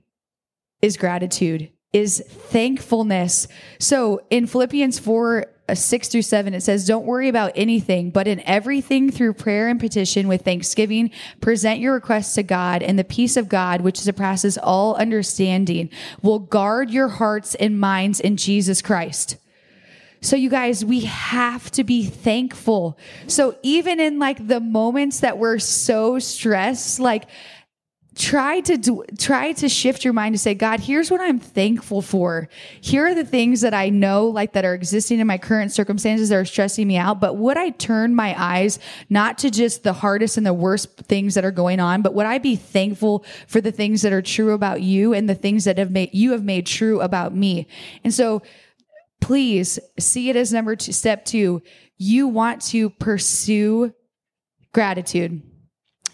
is 0.82 0.96
gratitude, 0.96 1.70
is 1.92 2.22
thankfulness. 2.26 3.48
So 3.78 4.20
in 4.30 4.46
Philippians 4.46 4.98
4, 4.98 5.44
uh, 5.44 5.46
6 5.72 6.08
through 6.08 6.22
7, 6.22 6.54
it 6.54 6.62
says, 6.62 6.86
Don't 6.86 7.06
worry 7.06 7.28
about 7.28 7.52
anything, 7.56 8.10
but 8.10 8.28
in 8.28 8.40
everything 8.40 9.10
through 9.10 9.32
prayer 9.34 9.68
and 9.68 9.80
petition 9.80 10.28
with 10.28 10.42
thanksgiving, 10.42 11.10
present 11.40 11.80
your 11.80 11.94
requests 11.94 12.34
to 12.34 12.42
God, 12.42 12.82
and 12.82 12.98
the 12.98 13.04
peace 13.04 13.36
of 13.36 13.48
God, 13.48 13.80
which 13.80 13.98
surpasses 13.98 14.56
all 14.58 14.94
understanding, 14.94 15.90
will 16.22 16.38
guard 16.38 16.90
your 16.90 17.08
hearts 17.08 17.56
and 17.56 17.80
minds 17.80 18.20
in 18.20 18.36
Jesus 18.36 18.80
Christ. 18.80 19.38
So 20.20 20.36
you 20.36 20.50
guys, 20.50 20.84
we 20.84 21.00
have 21.00 21.70
to 21.72 21.84
be 21.84 22.04
thankful. 22.04 22.98
So 23.26 23.56
even 23.62 24.00
in 24.00 24.18
like 24.18 24.46
the 24.46 24.60
moments 24.60 25.20
that 25.20 25.38
we're 25.38 25.58
so 25.58 26.18
stressed, 26.18 27.00
like 27.00 27.24
try 28.16 28.60
to 28.60 28.78
do, 28.78 29.04
try 29.18 29.52
to 29.52 29.68
shift 29.68 30.02
your 30.02 30.14
mind 30.14 30.34
to 30.34 30.38
say, 30.38 30.54
God, 30.54 30.80
here's 30.80 31.10
what 31.10 31.20
I'm 31.20 31.38
thankful 31.38 32.00
for. 32.00 32.48
Here 32.80 33.06
are 33.06 33.14
the 33.14 33.24
things 33.24 33.60
that 33.60 33.74
I 33.74 33.90
know 33.90 34.26
like 34.26 34.54
that 34.54 34.64
are 34.64 34.74
existing 34.74 35.20
in 35.20 35.26
my 35.26 35.36
current 35.36 35.70
circumstances 35.70 36.30
that 36.30 36.36
are 36.36 36.44
stressing 36.44 36.88
me 36.88 36.96
out. 36.96 37.20
But 37.20 37.36
would 37.36 37.58
I 37.58 37.70
turn 37.70 38.14
my 38.14 38.34
eyes 38.36 38.78
not 39.10 39.38
to 39.38 39.50
just 39.50 39.82
the 39.82 39.92
hardest 39.92 40.38
and 40.38 40.46
the 40.46 40.54
worst 40.54 40.96
things 40.96 41.34
that 41.34 41.44
are 41.44 41.50
going 41.50 41.78
on, 41.78 42.00
but 42.02 42.14
would 42.14 42.26
I 42.26 42.38
be 42.38 42.56
thankful 42.56 43.24
for 43.46 43.60
the 43.60 43.72
things 43.72 44.02
that 44.02 44.12
are 44.12 44.22
true 44.22 44.52
about 44.52 44.80
you 44.80 45.12
and 45.12 45.28
the 45.28 45.34
things 45.34 45.64
that 45.64 45.76
have 45.76 45.90
made 45.90 46.10
you 46.12 46.32
have 46.32 46.44
made 46.44 46.66
true 46.66 47.00
about 47.02 47.34
me? 47.34 47.68
And 48.02 48.14
so 48.14 48.42
please 49.20 49.78
see 49.98 50.30
it 50.30 50.36
as 50.36 50.52
number 50.52 50.74
two, 50.74 50.92
step 50.92 51.26
two. 51.26 51.62
You 51.98 52.28
want 52.28 52.62
to 52.62 52.90
pursue 52.90 53.92
gratitude. 54.72 55.42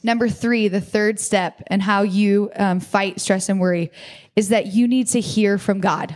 Number 0.03 0.29
three, 0.29 0.69
the 0.69 0.81
third 0.81 1.21
step 1.21 1.63
and 1.69 1.83
how 1.83 2.03
you 2.03 2.51
um, 2.57 2.81
fight 2.81 3.21
stress 3.21 3.49
and 3.49 3.61
worry 3.61 3.93
is 4.35 4.49
that 4.49 4.67
you 4.67 4.89
need 4.89 5.09
to 5.09 5.21
hear 5.21 5.59
from 5.59 5.81
God. 5.81 6.15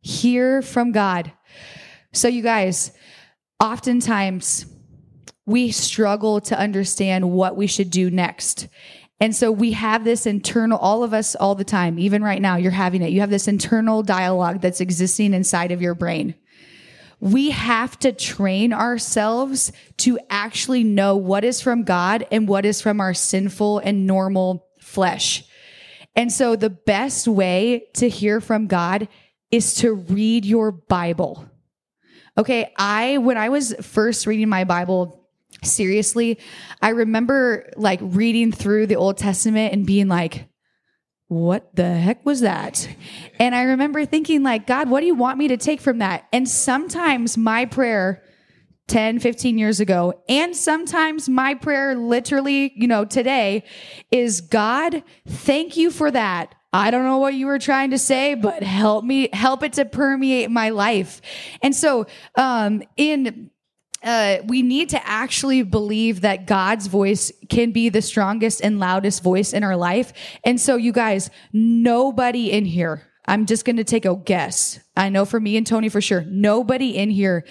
Hear 0.00 0.62
from 0.62 0.92
God. 0.92 1.32
So, 2.12 2.28
you 2.28 2.42
guys, 2.42 2.92
oftentimes 3.60 4.66
we 5.44 5.70
struggle 5.70 6.40
to 6.42 6.58
understand 6.58 7.30
what 7.30 7.56
we 7.56 7.66
should 7.66 7.90
do 7.90 8.10
next. 8.10 8.68
And 9.18 9.34
so 9.34 9.50
we 9.50 9.72
have 9.72 10.04
this 10.04 10.26
internal, 10.26 10.78
all 10.78 11.02
of 11.02 11.14
us 11.14 11.34
all 11.34 11.54
the 11.54 11.64
time, 11.64 11.98
even 11.98 12.22
right 12.22 12.42
now, 12.42 12.56
you're 12.56 12.70
having 12.70 13.00
it. 13.00 13.12
You 13.12 13.20
have 13.20 13.30
this 13.30 13.48
internal 13.48 14.02
dialogue 14.02 14.60
that's 14.60 14.80
existing 14.80 15.32
inside 15.32 15.72
of 15.72 15.80
your 15.80 15.94
brain 15.94 16.34
we 17.20 17.50
have 17.50 17.98
to 18.00 18.12
train 18.12 18.72
ourselves 18.72 19.72
to 19.98 20.18
actually 20.28 20.84
know 20.84 21.16
what 21.16 21.44
is 21.44 21.60
from 21.60 21.84
God 21.84 22.26
and 22.30 22.46
what 22.46 22.66
is 22.66 22.80
from 22.80 23.00
our 23.00 23.14
sinful 23.14 23.78
and 23.78 24.06
normal 24.06 24.66
flesh. 24.80 25.44
And 26.14 26.32
so 26.32 26.56
the 26.56 26.70
best 26.70 27.26
way 27.28 27.86
to 27.94 28.08
hear 28.08 28.40
from 28.40 28.66
God 28.66 29.08
is 29.50 29.74
to 29.76 29.94
read 29.94 30.44
your 30.44 30.72
Bible. 30.72 31.48
Okay, 32.38 32.72
I 32.76 33.18
when 33.18 33.38
I 33.38 33.48
was 33.48 33.74
first 33.80 34.26
reading 34.26 34.48
my 34.48 34.64
Bible 34.64 35.26
seriously, 35.62 36.38
I 36.82 36.90
remember 36.90 37.70
like 37.76 38.00
reading 38.02 38.52
through 38.52 38.86
the 38.86 38.96
Old 38.96 39.16
Testament 39.16 39.72
and 39.72 39.86
being 39.86 40.08
like, 40.08 40.48
what 41.28 41.74
the 41.74 41.94
heck 41.94 42.24
was 42.24 42.40
that? 42.42 42.88
And 43.40 43.54
I 43.54 43.62
remember 43.62 44.04
thinking, 44.04 44.42
like, 44.42 44.66
God, 44.66 44.88
what 44.88 45.00
do 45.00 45.06
you 45.06 45.14
want 45.14 45.38
me 45.38 45.48
to 45.48 45.56
take 45.56 45.80
from 45.80 45.98
that? 45.98 46.26
And 46.32 46.48
sometimes 46.48 47.36
my 47.36 47.64
prayer 47.64 48.22
10, 48.86 49.18
15 49.18 49.58
years 49.58 49.80
ago, 49.80 50.22
and 50.28 50.54
sometimes 50.54 51.28
my 51.28 51.54
prayer 51.54 51.96
literally, 51.96 52.72
you 52.76 52.86
know, 52.86 53.04
today 53.04 53.64
is 54.12 54.40
God, 54.40 55.02
thank 55.26 55.76
you 55.76 55.90
for 55.90 56.10
that. 56.12 56.54
I 56.72 56.90
don't 56.90 57.04
know 57.04 57.18
what 57.18 57.34
you 57.34 57.46
were 57.46 57.58
trying 57.58 57.90
to 57.90 57.98
say, 57.98 58.34
but 58.34 58.62
help 58.62 59.04
me, 59.04 59.28
help 59.32 59.64
it 59.64 59.72
to 59.74 59.84
permeate 59.84 60.50
my 60.50 60.70
life. 60.70 61.20
And 61.62 61.74
so, 61.74 62.06
um, 62.36 62.82
in 62.96 63.50
uh, 64.02 64.38
we 64.46 64.62
need 64.62 64.90
to 64.90 65.06
actually 65.06 65.62
believe 65.62 66.20
that 66.20 66.46
God's 66.46 66.86
voice 66.86 67.32
can 67.48 67.72
be 67.72 67.88
the 67.88 68.02
strongest 68.02 68.60
and 68.60 68.78
loudest 68.78 69.22
voice 69.22 69.52
in 69.52 69.64
our 69.64 69.76
life. 69.76 70.12
And 70.44 70.60
so, 70.60 70.76
you 70.76 70.92
guys, 70.92 71.30
nobody 71.52 72.52
in 72.52 72.64
here, 72.64 73.02
I'm 73.26 73.46
just 73.46 73.64
going 73.64 73.76
to 73.76 73.84
take 73.84 74.04
a 74.04 74.14
guess. 74.14 74.78
I 74.96 75.08
know 75.08 75.24
for 75.24 75.40
me 75.40 75.56
and 75.56 75.66
Tony 75.66 75.88
for 75.88 76.00
sure, 76.00 76.24
nobody 76.28 76.96
in 76.96 77.10
here 77.10 77.44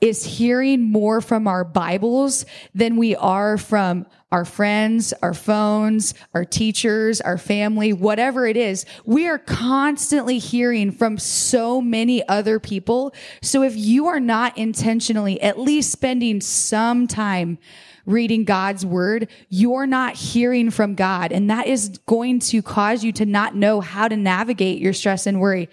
is 0.00 0.24
hearing 0.24 0.82
more 0.82 1.20
from 1.20 1.48
our 1.48 1.64
Bibles 1.64 2.46
than 2.74 2.96
we 2.96 3.16
are 3.16 3.58
from 3.58 4.06
our 4.30 4.44
friends, 4.44 5.12
our 5.22 5.34
phones, 5.34 6.14
our 6.34 6.44
teachers, 6.44 7.20
our 7.20 7.38
family, 7.38 7.92
whatever 7.92 8.46
it 8.46 8.56
is. 8.56 8.84
We 9.04 9.26
are 9.26 9.38
constantly 9.38 10.38
hearing 10.38 10.92
from 10.92 11.18
so 11.18 11.80
many 11.80 12.26
other 12.28 12.60
people. 12.60 13.14
So 13.42 13.62
if 13.62 13.74
you 13.74 14.06
are 14.06 14.20
not 14.20 14.56
intentionally 14.56 15.40
at 15.40 15.58
least 15.58 15.90
spending 15.90 16.40
some 16.40 17.06
time 17.06 17.58
reading 18.04 18.44
God's 18.44 18.86
word, 18.86 19.28
you're 19.48 19.86
not 19.86 20.14
hearing 20.14 20.70
from 20.70 20.94
God. 20.94 21.32
And 21.32 21.50
that 21.50 21.66
is 21.66 21.98
going 22.06 22.40
to 22.40 22.62
cause 22.62 23.02
you 23.02 23.12
to 23.12 23.26
not 23.26 23.54
know 23.54 23.80
how 23.80 24.08
to 24.08 24.16
navigate 24.16 24.80
your 24.80 24.92
stress 24.92 25.26
and 25.26 25.40
worry. 25.40 25.68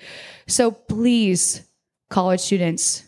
So 0.48 0.72
please, 0.72 1.64
college 2.10 2.42
students, 2.42 3.04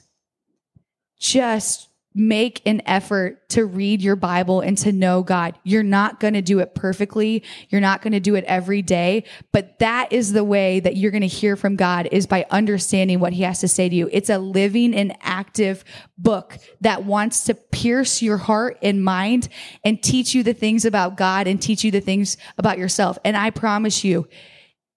just 1.19 1.87
make 2.17 2.63
an 2.65 2.81
effort 2.87 3.47
to 3.49 3.63
read 3.63 4.01
your 4.01 4.15
Bible 4.15 4.59
and 4.59 4.75
to 4.75 4.91
know 4.91 5.21
God. 5.21 5.57
You're 5.63 5.83
not 5.83 6.19
going 6.19 6.33
to 6.33 6.41
do 6.41 6.57
it 6.59 6.73
perfectly. 6.73 7.43
You're 7.69 7.79
not 7.79 8.01
going 8.01 8.13
to 8.13 8.19
do 8.19 8.33
it 8.33 8.43
every 8.45 8.81
day, 8.81 9.23
but 9.51 9.77
that 9.79 10.11
is 10.11 10.33
the 10.33 10.43
way 10.43 10.79
that 10.79 10.97
you're 10.97 11.11
going 11.11 11.21
to 11.21 11.27
hear 11.27 11.55
from 11.55 11.75
God 11.75 12.09
is 12.11 12.25
by 12.25 12.45
understanding 12.49 13.19
what 13.19 13.33
he 13.33 13.43
has 13.43 13.59
to 13.59 13.67
say 13.67 13.87
to 13.87 13.95
you. 13.95 14.09
It's 14.11 14.31
a 14.31 14.39
living 14.39 14.95
and 14.95 15.15
active 15.21 15.85
book 16.17 16.57
that 16.81 17.05
wants 17.05 17.43
to 17.45 17.53
pierce 17.53 18.23
your 18.23 18.37
heart 18.37 18.79
and 18.81 19.03
mind 19.03 19.47
and 19.83 20.01
teach 20.01 20.33
you 20.33 20.41
the 20.41 20.53
things 20.53 20.85
about 20.85 21.17
God 21.17 21.45
and 21.45 21.61
teach 21.61 21.83
you 21.83 21.91
the 21.91 22.01
things 22.01 22.35
about 22.57 22.79
yourself. 22.79 23.19
And 23.23 23.37
I 23.37 23.51
promise 23.51 24.03
you, 24.03 24.27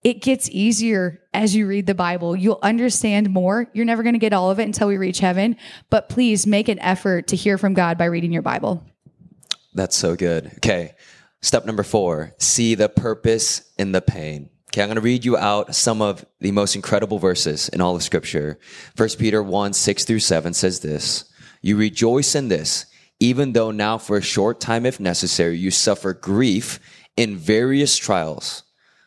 it 0.03 0.23
gets 0.23 0.49
easier 0.51 1.21
as 1.35 1.55
you 1.55 1.67
read 1.67 1.87
the 1.87 1.95
Bible. 1.95 2.35
You'll 2.35 2.59
understand 2.63 3.31
more. 3.31 3.69
You're 3.75 3.85
never 3.85 4.03
going 4.03 4.15
to 4.15 4.19
get 4.19 4.33
all 4.33 4.51
of 4.51 4.59
it 4.59 4.65
until 4.65 4.89
we 4.89 4.97
reach 4.97 5.21
heaven, 5.21 5.57
but 5.91 6.09
please 6.09 6.47
make 6.47 6.69
an 6.69 6.79
effort 6.79 7.29
to 7.29 7.37
hear 7.37 7.59
from 7.59 7.75
God 7.75 7.99
by 7.99 8.07
reading 8.07 8.33
your 8.33 8.43
Bible. 8.43 8.85
That's 9.75 9.97
so 9.97 10.17
good. 10.17 10.53
Okay. 10.57 10.95
Step 11.43 11.65
number 11.65 11.83
four 11.83 12.35
see 12.39 12.75
the 12.75 12.89
purpose 12.89 13.71
in 13.79 13.93
the 13.93 14.03
pain. 14.03 14.51
Okay, 14.73 14.83
I'm 14.83 14.89
going 14.89 14.97
to 14.97 15.01
read 15.01 15.25
you 15.25 15.37
out 15.37 15.75
some 15.75 16.01
of 16.01 16.25
the 16.39 16.53
most 16.53 16.77
incredible 16.77 17.19
verses 17.19 17.69
in 17.71 17.81
all 17.81 17.97
of 17.97 18.03
Scripture. 18.05 18.59
First 18.95 19.19
Peter 19.19 19.43
1 19.43 19.73
6 19.73 20.05
through 20.05 20.21
7 20.21 20.55
says 20.55 20.81
this 20.81 21.25
You 21.61 21.77
rejoice 21.77 22.35
in 22.35 22.49
this, 22.49 22.87
even 23.19 23.53
though 23.53 23.71
now 23.71 23.99
for 23.99 24.17
a 24.17 24.23
short 24.23 24.61
time, 24.61 24.87
if 24.87 25.01
necessary, 25.01 25.59
you 25.59 25.71
suffer 25.71 26.13
grief 26.13 26.79
in 27.17 27.37
various 27.37 27.97
trials 27.97 28.63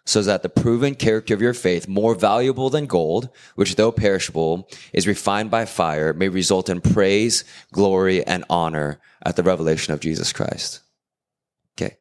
so 0.06 0.22
that 0.22 0.43
the 0.43 0.49
proven 0.49 0.95
character 0.95 1.34
of 1.34 1.41
your 1.41 1.54
faith, 1.54 1.88
more 1.88 2.14
valuable 2.16 2.70
than 2.70 2.86
gold, 2.86 3.30
which 3.56 3.76
though 3.76 3.91
perishable 3.91 4.70
is 4.91 5.08
refined 5.08 5.49
by 5.49 5.66
fire, 5.66 6.14
may 6.14 6.30
result 6.30 6.70
in 6.70 6.82
praise, 6.82 7.43
glory, 7.72 8.26
and 8.26 8.43
honor 8.49 8.99
at 9.26 9.36
the 9.36 9.43
revelation 9.43 9.93
of 9.93 9.99
Jesus 9.99 10.34
Christ. 10.34 10.82
Okay. 11.76 11.97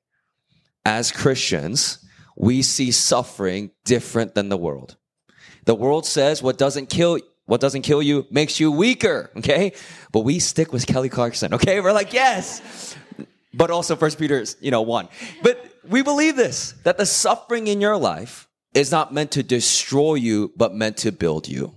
As 0.85 1.13
Christians, 1.13 2.05
we 2.37 2.63
see 2.63 2.91
suffering 2.91 3.71
different 3.85 4.35
than 4.35 4.49
the 4.49 4.57
world. 4.57 4.97
The 5.65 5.75
world 5.75 6.07
says 6.07 6.43
what 6.43 6.59
doesn't 6.59 6.87
kill 6.87 7.21
what 7.45 7.61
doesn't 7.61 7.83
kill 7.83 8.01
you 8.01 8.27
makes 8.31 8.61
you 8.61 8.71
weaker, 8.71 9.31
okay? 9.37 9.73
But 10.13 10.21
we 10.21 10.39
stick 10.39 10.73
with 10.73 10.87
Kelly 10.87 11.09
Clarkson, 11.09 11.55
okay? 11.55 11.81
We're 11.81 11.93
like, 11.93 12.13
yes. 12.13 12.97
But 13.53 13.71
also 13.71 13.97
First 13.97 14.19
Peter's, 14.19 14.57
you 14.61 14.71
know, 14.71 14.83
1. 14.83 15.09
But 15.43 15.72
we 15.89 16.03
believe 16.03 16.37
this 16.37 16.73
that 16.85 16.99
the 16.99 17.07
suffering 17.07 17.67
in 17.67 17.81
your 17.81 17.97
life 17.97 18.49
is 18.75 18.91
not 18.91 19.13
meant 19.13 19.31
to 19.33 19.43
destroy 19.43 20.15
you, 20.15 20.53
but 20.57 20.75
meant 20.75 20.97
to 20.99 21.13
build 21.13 21.49
you. 21.49 21.75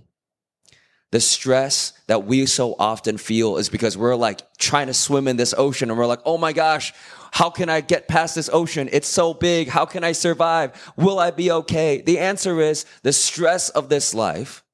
The 1.12 1.20
stress 1.20 1.92
that 2.08 2.24
we 2.24 2.46
so 2.46 2.74
often 2.78 3.16
feel 3.16 3.58
is 3.58 3.68
because 3.68 3.96
we're 3.96 4.16
like 4.16 4.42
trying 4.58 4.88
to 4.88 4.94
swim 4.94 5.28
in 5.28 5.36
this 5.36 5.54
ocean 5.56 5.88
and 5.88 5.98
we're 5.98 6.06
like, 6.06 6.20
oh 6.24 6.36
my 6.36 6.52
gosh, 6.52 6.92
how 7.30 7.48
can 7.50 7.68
I 7.68 7.80
get 7.80 8.08
past 8.08 8.34
this 8.34 8.50
ocean? 8.52 8.88
It's 8.92 9.06
so 9.08 9.32
big. 9.32 9.68
How 9.68 9.84
can 9.84 10.02
I 10.02 10.12
survive? 10.12 10.92
Will 10.96 11.18
I 11.18 11.30
be 11.30 11.50
okay? 11.50 12.00
The 12.00 12.18
answer 12.18 12.60
is 12.60 12.86
the 13.02 13.12
stress 13.12 13.68
of 13.68 13.88
this 13.88 14.14
life 14.14 14.64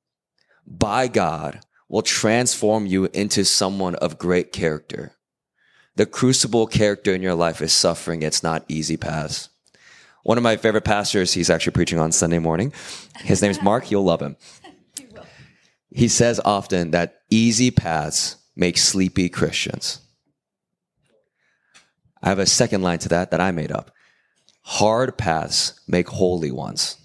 by 0.66 1.09
God 1.09 1.61
will 1.89 2.03
transform 2.03 2.87
you 2.87 3.05
into 3.12 3.45
someone 3.45 3.95
of 3.97 4.18
great 4.18 4.53
character. 4.53 5.14
The 5.97 6.07
crucible 6.07 6.66
character 6.66 7.14
in 7.14 7.22
your 7.22 7.34
life 7.34 7.61
is 7.61 7.72
suffering. 7.72 8.22
It's 8.22 8.43
not 8.43 8.64
easy 8.68 8.97
paths. 8.97 9.51
One 10.22 10.38
of 10.38 10.45
my 10.45 10.57
favorite 10.57 10.84
pastors, 10.84 11.34
he's 11.34 11.51
actually 11.51 11.72
preaching 11.72 11.99
on 11.99 12.12
Sunday 12.12 12.38
morning. 12.38 12.72
His 13.18 13.43
name's 13.43 13.61
Mark. 13.62 13.90
You'll 13.90 14.05
love 14.05 14.22
him. 14.22 14.36
He 15.90 16.09
says 16.09 16.40
often 16.45 16.93
that 16.93 17.20
easy 17.28 17.70
paths 17.70 18.36
make 18.57 18.78
sleepy 18.78 19.28
Christians. 19.28 20.01
I 22.22 22.28
have 22.28 22.38
a 22.38 22.47
second 22.47 22.82
line 22.82 23.01
to 23.01 23.09
that 23.11 23.30
that 23.32 23.40
I 23.40 23.51
made 23.51 23.72
up. 23.72 23.90
Hard 24.62 25.18
paths 25.18 25.78
make 25.88 26.09
holy 26.09 26.53
ones. 26.53 26.97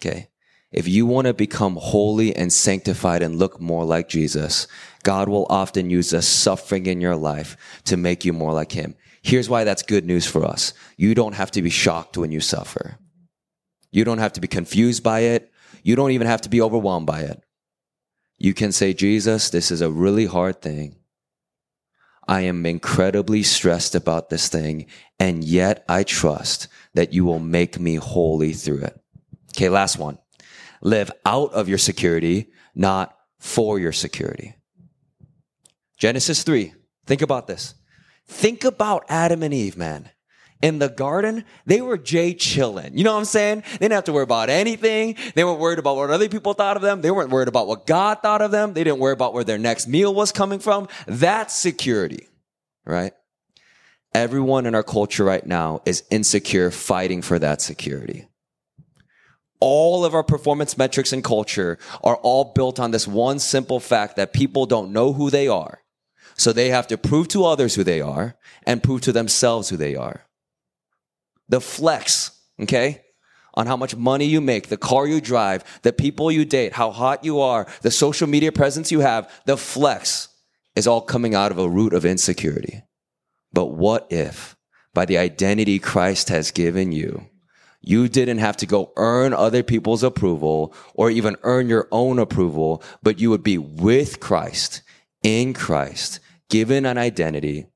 Okay. 0.00 0.28
If 0.72 0.88
you 0.88 1.04
want 1.04 1.26
to 1.26 1.34
become 1.34 1.76
holy 1.76 2.34
and 2.34 2.52
sanctified 2.52 3.22
and 3.22 3.38
look 3.38 3.60
more 3.60 3.84
like 3.84 4.08
Jesus, 4.08 4.66
God 5.02 5.28
will 5.28 5.46
often 5.50 5.90
use 5.90 6.10
the 6.10 6.22
suffering 6.22 6.86
in 6.86 7.00
your 7.00 7.16
life 7.16 7.56
to 7.84 7.96
make 7.96 8.24
you 8.24 8.32
more 8.32 8.54
like 8.54 8.72
Him. 8.72 8.94
Here's 9.22 9.50
why 9.50 9.64
that's 9.64 9.82
good 9.82 10.06
news 10.06 10.26
for 10.26 10.44
us. 10.44 10.72
You 10.96 11.14
don't 11.14 11.34
have 11.34 11.50
to 11.52 11.62
be 11.62 11.70
shocked 11.70 12.16
when 12.16 12.32
you 12.32 12.40
suffer. 12.40 12.96
You 13.90 14.04
don't 14.04 14.18
have 14.18 14.32
to 14.32 14.40
be 14.40 14.48
confused 14.48 15.02
by 15.02 15.20
it. 15.20 15.52
You 15.82 15.94
don't 15.94 16.12
even 16.12 16.26
have 16.26 16.40
to 16.42 16.48
be 16.48 16.62
overwhelmed 16.62 17.06
by 17.06 17.20
it. 17.20 17.42
You 18.38 18.54
can 18.54 18.72
say, 18.72 18.94
Jesus, 18.94 19.50
this 19.50 19.70
is 19.70 19.82
a 19.82 19.90
really 19.90 20.26
hard 20.26 20.62
thing. 20.62 20.96
I 22.26 22.42
am 22.42 22.64
incredibly 22.64 23.42
stressed 23.42 23.94
about 23.94 24.30
this 24.30 24.48
thing, 24.48 24.86
and 25.18 25.44
yet 25.44 25.84
I 25.88 26.02
trust 26.02 26.68
that 26.94 27.12
you 27.12 27.24
will 27.24 27.40
make 27.40 27.78
me 27.78 27.96
holy 27.96 28.52
through 28.52 28.82
it. 28.84 28.98
Okay, 29.50 29.68
last 29.68 29.98
one. 29.98 30.18
Live 30.82 31.12
out 31.24 31.52
of 31.52 31.68
your 31.68 31.78
security, 31.78 32.50
not 32.74 33.16
for 33.38 33.78
your 33.78 33.92
security. 33.92 34.56
Genesis 35.96 36.42
3. 36.42 36.74
Think 37.06 37.22
about 37.22 37.46
this. 37.46 37.74
Think 38.26 38.64
about 38.64 39.04
Adam 39.08 39.44
and 39.44 39.54
Eve, 39.54 39.76
man. 39.76 40.10
In 40.60 40.80
the 40.80 40.88
garden, 40.88 41.44
they 41.66 41.80
were 41.80 41.98
Jay 41.98 42.34
chilling. 42.34 42.96
You 42.96 43.04
know 43.04 43.12
what 43.12 43.20
I'm 43.20 43.24
saying? 43.24 43.62
They 43.72 43.78
didn't 43.78 43.92
have 43.92 44.04
to 44.04 44.12
worry 44.12 44.22
about 44.24 44.48
anything. 44.48 45.16
They 45.34 45.44
weren't 45.44 45.60
worried 45.60 45.78
about 45.78 45.96
what 45.96 46.10
other 46.10 46.28
people 46.28 46.54
thought 46.54 46.76
of 46.76 46.82
them. 46.82 47.00
They 47.00 47.10
weren't 47.10 47.30
worried 47.30 47.48
about 47.48 47.66
what 47.68 47.86
God 47.86 48.18
thought 48.22 48.42
of 48.42 48.50
them. 48.50 48.72
They 48.72 48.84
didn't 48.84 49.00
worry 49.00 49.12
about 49.12 49.34
where 49.34 49.44
their 49.44 49.58
next 49.58 49.88
meal 49.88 50.14
was 50.14 50.30
coming 50.30 50.60
from. 50.60 50.88
That's 51.06 51.56
security, 51.56 52.28
right? 52.84 53.12
Everyone 54.14 54.66
in 54.66 54.74
our 54.74 54.84
culture 54.84 55.24
right 55.24 55.44
now 55.44 55.80
is 55.84 56.04
insecure, 56.10 56.70
fighting 56.70 57.22
for 57.22 57.38
that 57.38 57.60
security 57.60 58.28
all 59.62 60.04
of 60.04 60.12
our 60.12 60.24
performance 60.24 60.76
metrics 60.76 61.12
and 61.12 61.22
culture 61.22 61.78
are 62.02 62.16
all 62.16 62.52
built 62.52 62.80
on 62.80 62.90
this 62.90 63.06
one 63.06 63.38
simple 63.38 63.78
fact 63.78 64.16
that 64.16 64.32
people 64.32 64.66
don't 64.66 64.92
know 64.92 65.12
who 65.12 65.30
they 65.30 65.46
are. 65.46 65.82
So 66.36 66.52
they 66.52 66.70
have 66.70 66.88
to 66.88 66.98
prove 66.98 67.28
to 67.28 67.44
others 67.44 67.76
who 67.76 67.84
they 67.84 68.00
are 68.00 68.36
and 68.66 68.82
prove 68.82 69.02
to 69.02 69.12
themselves 69.12 69.68
who 69.68 69.76
they 69.76 69.94
are. 69.94 70.26
The 71.48 71.60
flex, 71.60 72.32
okay? 72.60 73.02
On 73.54 73.68
how 73.68 73.76
much 73.76 73.94
money 73.94 74.24
you 74.24 74.40
make, 74.40 74.66
the 74.66 74.76
car 74.76 75.06
you 75.06 75.20
drive, 75.20 75.62
the 75.82 75.92
people 75.92 76.32
you 76.32 76.44
date, 76.44 76.72
how 76.72 76.90
hot 76.90 77.24
you 77.24 77.40
are, 77.40 77.68
the 77.82 77.92
social 77.92 78.26
media 78.26 78.50
presence 78.50 78.90
you 78.90 78.98
have, 78.98 79.30
the 79.46 79.56
flex 79.56 80.26
is 80.74 80.88
all 80.88 81.02
coming 81.02 81.36
out 81.36 81.52
of 81.52 81.58
a 81.60 81.68
root 81.68 81.94
of 81.94 82.04
insecurity. 82.04 82.82
But 83.52 83.66
what 83.66 84.08
if 84.10 84.56
by 84.92 85.04
the 85.04 85.18
identity 85.18 85.78
Christ 85.78 86.30
has 86.30 86.50
given 86.50 86.90
you, 86.90 87.28
you 87.82 88.08
didn't 88.08 88.38
have 88.38 88.56
to 88.58 88.66
go 88.66 88.92
earn 88.96 89.34
other 89.34 89.64
people's 89.64 90.04
approval 90.04 90.72
or 90.94 91.10
even 91.10 91.36
earn 91.42 91.68
your 91.68 91.88
own 91.90 92.20
approval, 92.20 92.82
but 93.02 93.20
you 93.20 93.28
would 93.30 93.42
be 93.42 93.58
with 93.58 94.20
Christ, 94.20 94.82
in 95.22 95.52
Christ, 95.52 96.20
given 96.48 96.86
an 96.86 96.96
identity. 96.96 97.66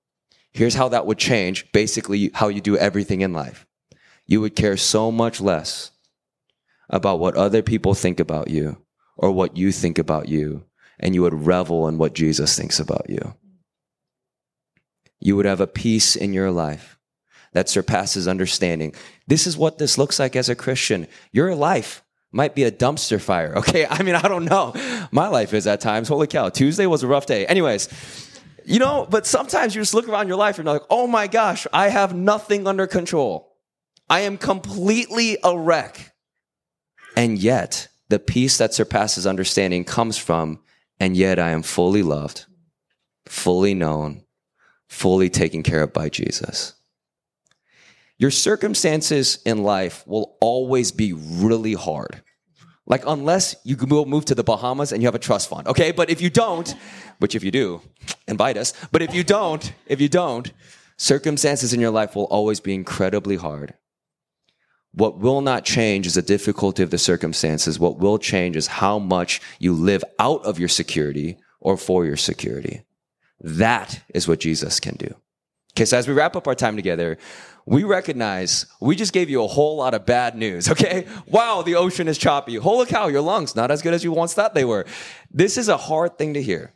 Here's 0.53 0.77
how 0.77 0.89
that 0.89 1.07
would 1.07 1.19
change 1.19 1.71
basically 1.73 2.31
how 2.35 2.49
you 2.49 2.61
do 2.61 2.79
everything 2.79 3.21
in 3.21 3.33
life. 3.33 3.67
You 4.27 4.41
would 4.41 4.57
care 4.57 4.77
so 4.77 5.11
much 5.11 5.41
less 5.41 5.91
about 6.89 7.19
what 7.19 7.37
other 7.37 7.63
people 7.63 7.95
think 7.95 8.21
about 8.21 8.49
you 8.49 8.79
or 9.17 9.33
what 9.33 9.57
you 9.57 9.73
think 9.73 9.99
about 9.99 10.29
you, 10.29 10.65
and 11.01 11.15
you 11.15 11.23
would 11.23 11.47
revel 11.47 11.89
in 11.89 11.99
what 11.99 12.15
Jesus 12.15 12.57
thinks 12.57 12.79
about 12.79 13.09
you. 13.09 13.35
You 15.19 15.35
would 15.35 15.47
have 15.47 15.61
a 15.61 15.67
peace 15.67 16.15
in 16.15 16.33
your 16.33 16.53
life 16.53 16.96
that 17.57 17.71
surpasses 17.71 18.29
understanding. 18.29 18.95
This 19.27 19.47
is 19.47 19.57
what 19.57 19.79
this 19.79 19.97
looks 19.97 20.19
like 20.19 20.37
as 20.37 20.51
a 20.51 20.55
Christian. 20.55 21.07
Your 21.33 21.55
life 21.55 22.05
might 22.31 22.55
be 22.55 22.65
a 22.65 22.71
dumpster 22.71 23.19
fire. 23.19 23.55
Okay. 23.57 23.87
I 23.89 24.03
mean, 24.03 24.15
I 24.15 24.29
don't 24.29 24.45
know. 24.45 24.75
My 25.11 25.29
life 25.29 25.55
is 25.55 25.67
at 25.67 25.81
times. 25.81 26.09
Holy 26.09 26.27
cow. 26.27 26.51
Tuesday 26.51 26.85
was 26.85 27.03
a 27.03 27.07
rough 27.07 27.25
day. 27.25 27.47
Anyways, 27.47 27.89
you 28.67 28.79
know, 28.79 29.07
but 29.09 29.27
sometimes 29.27 29.75
you 29.75 29.81
just 29.81 29.95
look 29.95 30.07
around 30.07 30.29
your 30.29 30.37
life 30.37 30.59
and 30.59 30.67
you're 30.67 30.75
like, 30.75 30.87
oh 30.91 31.07
my 31.07 31.29
gosh, 31.29 31.67
I 31.73 31.89
have 31.89 32.15
nothing 32.15 32.67
under 32.67 32.87
control. 32.87 33.57
I 34.11 34.21
am 34.21 34.37
completely 34.37 35.39
a 35.43 35.59
wreck. 35.59 36.15
And 37.17 37.39
yet, 37.39 37.89
the 38.11 38.19
peace 38.19 38.59
that 38.59 38.75
surpasses 38.75 39.27
understanding 39.27 39.85
comes 39.85 40.19
from, 40.19 40.61
and 41.01 41.17
yet 41.17 41.39
I 41.39 41.53
am 41.53 41.63
fully 41.63 42.03
loved, 42.03 42.45
fully 43.25 43.73
known, 43.73 44.25
fully 44.91 45.31
taken 45.31 45.63
care 45.63 45.83
of 45.83 45.95
by 45.95 46.11
Jesus. 46.11 46.76
Your 48.19 48.31
circumstances 48.31 49.39
in 49.45 49.63
life 49.63 50.07
will 50.07 50.37
always 50.41 50.91
be 50.93 51.13
really 51.13 51.75
hard. 51.75 52.23
Like, 52.87 53.03
unless 53.07 53.57
you 53.65 53.77
move 53.77 54.25
to 54.27 54.35
the 54.35 54.45
Bahamas 54.45 54.93
and 54.93 55.03
you 55.03 55.09
have 55.09 55.15
a 55.15 55.19
trust 55.19 55.49
fund, 55.49 55.67
okay? 55.67 55.91
But 55.91 56.09
if 56.09 56.21
you 56.21 56.31
don't, 56.31 56.75
which 57.19 57.35
if 57.35 57.43
you 57.43 57.51
do, 57.51 57.83
invite 58.29 58.57
us. 58.57 58.73
But 58.93 59.03
if 59.03 59.13
you 59.13 59.25
don't, 59.25 59.73
if 59.87 60.01
you 60.01 60.09
don't, 60.09 60.53
circumstances 60.97 61.73
in 61.73 61.81
your 61.81 61.91
life 61.91 62.15
will 62.15 62.25
always 62.25 62.61
be 62.61 62.75
incredibly 62.75 63.37
hard. 63.37 63.75
What 64.93 65.19
will 65.19 65.43
not 65.43 65.65
change 65.65 66.07
is 66.07 66.15
the 66.15 66.23
difficulty 66.23 66.83
of 66.83 66.91
the 66.91 66.97
circumstances. 66.97 67.79
What 67.79 67.99
will 67.99 68.19
change 68.19 68.57
is 68.57 68.67
how 68.67 68.99
much 68.99 69.43
you 69.59 69.75
live 69.75 70.05
out 70.19 70.45
of 70.47 70.59
your 70.59 70.69
security 70.69 71.37
or 71.61 71.77
for 71.77 72.07
your 72.07 72.17
security. 72.17 72.83
That 73.41 74.03
is 74.15 74.27
what 74.27 74.41
Jesus 74.41 74.81
can 74.81 74.95
do. 74.95 75.15
Okay, 75.75 75.85
so 75.85 75.99
as 75.99 76.09
we 76.09 76.15
wrap 76.15 76.37
up 76.37 76.47
our 76.49 76.55
time 76.55 76.77
together, 76.77 77.19
we 77.67 77.83
recognize 77.83 78.67
we 78.81 78.95
just 78.95 79.13
gave 79.13 79.29
you 79.29 79.43
a 79.43 79.49
whole 79.49 79.77
lot 79.77 79.93
of 79.93 80.07
bad 80.07 80.37
news, 80.37 80.71
okay? 80.71 81.07
Wow, 81.27 81.63
the 81.63 81.75
ocean 81.75 82.09
is 82.09 82.17
choppy. 82.17 82.55
Holy 82.55 82.87
cow, 82.87 83.09
your 83.09 83.21
lungs 83.21 83.57
not 83.57 83.71
as 83.71 83.83
good 83.83 83.93
as 83.93 84.05
you 84.05 84.13
once 84.13 84.33
thought 84.33 84.55
they 84.55 84.65
were. 84.65 84.87
This 85.31 85.59
is 85.59 85.69
a 85.69 85.77
hard 85.77 86.17
thing 86.17 86.35
to 86.35 86.43
hear. 86.43 86.73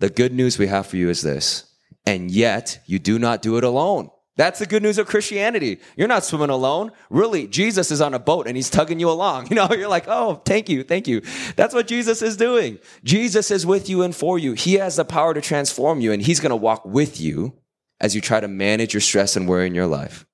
The 0.00 0.10
good 0.10 0.32
news 0.32 0.58
we 0.58 0.66
have 0.66 0.86
for 0.86 0.96
you 0.96 1.08
is 1.08 1.22
this, 1.22 1.72
and 2.04 2.30
yet 2.30 2.80
you 2.86 2.98
do 2.98 3.18
not 3.18 3.42
do 3.42 3.56
it 3.56 3.64
alone. 3.64 4.10
That's 4.36 4.60
the 4.60 4.66
good 4.66 4.84
news 4.84 4.98
of 4.98 5.08
Christianity. 5.08 5.80
You're 5.96 6.06
not 6.06 6.24
swimming 6.24 6.50
alone. 6.50 6.92
Really, 7.10 7.48
Jesus 7.48 7.90
is 7.90 8.00
on 8.00 8.14
a 8.14 8.20
boat 8.20 8.46
and 8.46 8.56
he's 8.56 8.70
tugging 8.70 9.00
you 9.00 9.10
along. 9.10 9.48
You 9.50 9.56
know, 9.56 9.68
you're 9.72 9.88
like, 9.88 10.04
oh, 10.06 10.40
thank 10.44 10.68
you, 10.68 10.84
thank 10.84 11.08
you. 11.08 11.22
That's 11.56 11.74
what 11.74 11.88
Jesus 11.88 12.22
is 12.22 12.36
doing. 12.36 12.78
Jesus 13.02 13.50
is 13.50 13.66
with 13.66 13.88
you 13.88 14.02
and 14.02 14.14
for 14.14 14.38
you. 14.38 14.52
He 14.52 14.74
has 14.74 14.94
the 14.94 15.04
power 15.04 15.34
to 15.34 15.40
transform 15.40 16.00
you 16.00 16.12
and 16.12 16.22
he's 16.22 16.38
to 16.38 16.54
walk 16.54 16.84
with 16.84 17.20
you 17.20 17.54
as 18.00 18.14
you 18.14 18.20
try 18.20 18.40
to 18.40 18.48
manage 18.48 18.94
your 18.94 19.00
stress 19.00 19.36
and 19.36 19.48
worry 19.48 19.66
in 19.66 19.74
your 19.74 19.86
life. 19.86 20.26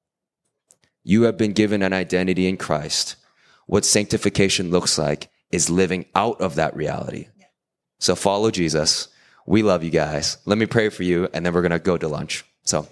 You 1.02 1.22
have 1.22 1.36
been 1.36 1.52
given 1.52 1.82
an 1.82 1.92
identity 1.92 2.46
in 2.46 2.56
Christ. 2.56 3.16
What 3.66 3.84
sanctification 3.84 4.70
looks 4.70 4.98
like 4.98 5.30
is 5.50 5.70
living 5.70 6.06
out 6.14 6.40
of 6.40 6.56
that 6.56 6.76
reality. 6.76 7.28
So 7.98 8.14
follow 8.14 8.50
Jesus. 8.50 9.08
We 9.46 9.62
love 9.62 9.84
you 9.84 9.90
guys. 9.90 10.38
Let 10.46 10.58
me 10.58 10.66
pray 10.66 10.88
for 10.88 11.02
you, 11.02 11.28
and 11.32 11.44
then 11.44 11.52
we're 11.52 11.62
going 11.62 11.72
to 11.72 11.78
go 11.78 11.96
to 11.96 12.08
lunch. 12.08 12.44
So, 12.64 12.88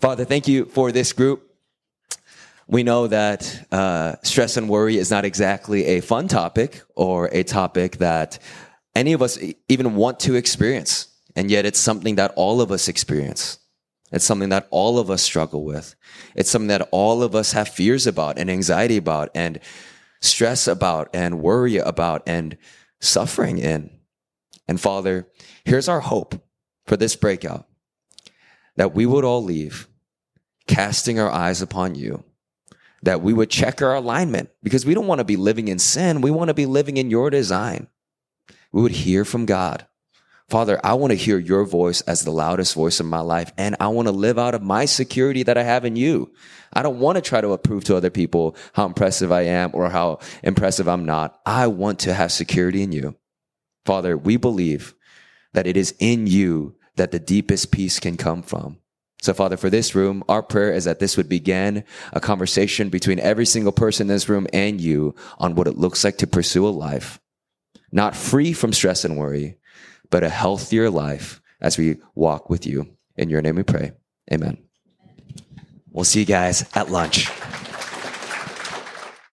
Father, 0.00 0.24
thank 0.24 0.48
you 0.48 0.64
for 0.66 0.90
this 0.90 1.12
group. 1.12 1.48
We 2.66 2.82
know 2.82 3.06
that 3.06 3.66
uh, 3.70 4.16
stress 4.22 4.56
and 4.56 4.68
worry 4.68 4.96
is 4.96 5.10
not 5.10 5.24
exactly 5.24 5.84
a 5.84 6.00
fun 6.00 6.26
topic 6.28 6.82
or 6.96 7.28
a 7.32 7.42
topic 7.42 7.98
that 7.98 8.38
any 8.94 9.12
of 9.12 9.22
us 9.22 9.38
even 9.68 9.94
want 9.94 10.20
to 10.20 10.34
experience. 10.34 11.08
And 11.36 11.50
yet 11.50 11.64
it's 11.64 11.78
something 11.78 12.16
that 12.16 12.32
all 12.36 12.60
of 12.60 12.70
us 12.72 12.88
experience. 12.88 13.58
It's 14.12 14.24
something 14.24 14.50
that 14.50 14.68
all 14.70 14.98
of 14.98 15.10
us 15.10 15.22
struggle 15.22 15.64
with. 15.64 15.94
It's 16.36 16.50
something 16.50 16.68
that 16.68 16.88
all 16.92 17.22
of 17.22 17.34
us 17.34 17.52
have 17.52 17.68
fears 17.68 18.06
about 18.06 18.38
and 18.38 18.50
anxiety 18.50 18.98
about 18.98 19.30
and 19.34 19.58
stress 20.20 20.68
about 20.68 21.08
and 21.14 21.40
worry 21.40 21.78
about 21.78 22.22
and 22.26 22.56
suffering 23.00 23.58
in. 23.58 23.90
And 24.68 24.80
Father, 24.80 25.28
here's 25.64 25.88
our 25.88 26.00
hope 26.00 26.40
for 26.86 26.96
this 26.96 27.16
breakout 27.16 27.66
that 28.76 28.94
we 28.94 29.06
would 29.06 29.24
all 29.24 29.42
leave 29.42 29.88
casting 30.66 31.18
our 31.18 31.30
eyes 31.30 31.60
upon 31.60 31.94
you, 31.94 32.24
that 33.02 33.20
we 33.20 33.32
would 33.32 33.50
check 33.50 33.82
our 33.82 33.94
alignment 33.94 34.50
because 34.62 34.86
we 34.86 34.94
don't 34.94 35.06
want 35.06 35.18
to 35.18 35.24
be 35.24 35.36
living 35.36 35.68
in 35.68 35.78
sin. 35.78 36.20
We 36.20 36.30
want 36.30 36.48
to 36.48 36.54
be 36.54 36.66
living 36.66 36.96
in 36.96 37.10
your 37.10 37.30
design. 37.30 37.88
We 38.72 38.82
would 38.82 38.92
hear 38.92 39.24
from 39.24 39.46
God 39.46 39.86
Father, 40.52 40.78
I 40.84 40.92
want 40.92 41.12
to 41.12 41.16
hear 41.16 41.38
your 41.38 41.64
voice 41.64 42.02
as 42.02 42.24
the 42.24 42.30
loudest 42.30 42.74
voice 42.74 43.00
in 43.00 43.06
my 43.06 43.20
life, 43.20 43.50
and 43.56 43.74
I 43.80 43.88
want 43.88 44.08
to 44.08 44.12
live 44.12 44.38
out 44.38 44.54
of 44.54 44.60
my 44.60 44.84
security 44.84 45.42
that 45.44 45.56
I 45.56 45.62
have 45.62 45.86
in 45.86 45.96
you. 45.96 46.30
I 46.74 46.82
don't 46.82 46.98
want 46.98 47.16
to 47.16 47.22
try 47.22 47.40
to 47.40 47.56
prove 47.56 47.84
to 47.84 47.96
other 47.96 48.10
people 48.10 48.54
how 48.74 48.84
impressive 48.84 49.32
I 49.32 49.46
am 49.46 49.70
or 49.72 49.88
how 49.88 50.18
impressive 50.42 50.88
I'm 50.88 51.06
not. 51.06 51.40
I 51.46 51.68
want 51.68 52.00
to 52.00 52.12
have 52.12 52.32
security 52.32 52.82
in 52.82 52.92
you. 52.92 53.16
Father, 53.86 54.14
we 54.14 54.36
believe 54.36 54.94
that 55.54 55.66
it 55.66 55.78
is 55.78 55.94
in 55.98 56.26
you 56.26 56.76
that 56.96 57.12
the 57.12 57.18
deepest 57.18 57.72
peace 57.72 57.98
can 57.98 58.18
come 58.18 58.42
from. 58.42 58.76
So, 59.22 59.32
Father, 59.32 59.56
for 59.56 59.70
this 59.70 59.94
room, 59.94 60.22
our 60.28 60.42
prayer 60.42 60.74
is 60.74 60.84
that 60.84 60.98
this 60.98 61.16
would 61.16 61.30
begin 61.30 61.82
a 62.12 62.20
conversation 62.20 62.90
between 62.90 63.20
every 63.20 63.46
single 63.46 63.72
person 63.72 64.04
in 64.04 64.08
this 64.08 64.28
room 64.28 64.46
and 64.52 64.82
you 64.82 65.14
on 65.38 65.54
what 65.54 65.66
it 65.66 65.78
looks 65.78 66.04
like 66.04 66.18
to 66.18 66.26
pursue 66.26 66.66
a 66.66 66.68
life, 66.68 67.22
not 67.90 68.14
free 68.14 68.52
from 68.52 68.74
stress 68.74 69.02
and 69.06 69.16
worry, 69.16 69.56
but 70.12 70.22
a 70.22 70.28
healthier 70.28 70.90
life 70.90 71.40
as 71.60 71.76
we 71.76 71.96
walk 72.14 72.48
with 72.48 72.66
you. 72.66 72.96
In 73.16 73.30
your 73.30 73.42
name 73.42 73.56
we 73.56 73.64
pray. 73.64 73.92
Amen. 74.32 74.58
We'll 75.90 76.04
see 76.04 76.20
you 76.20 76.26
guys 76.26 76.64
at 76.74 76.90
lunch. 76.90 77.28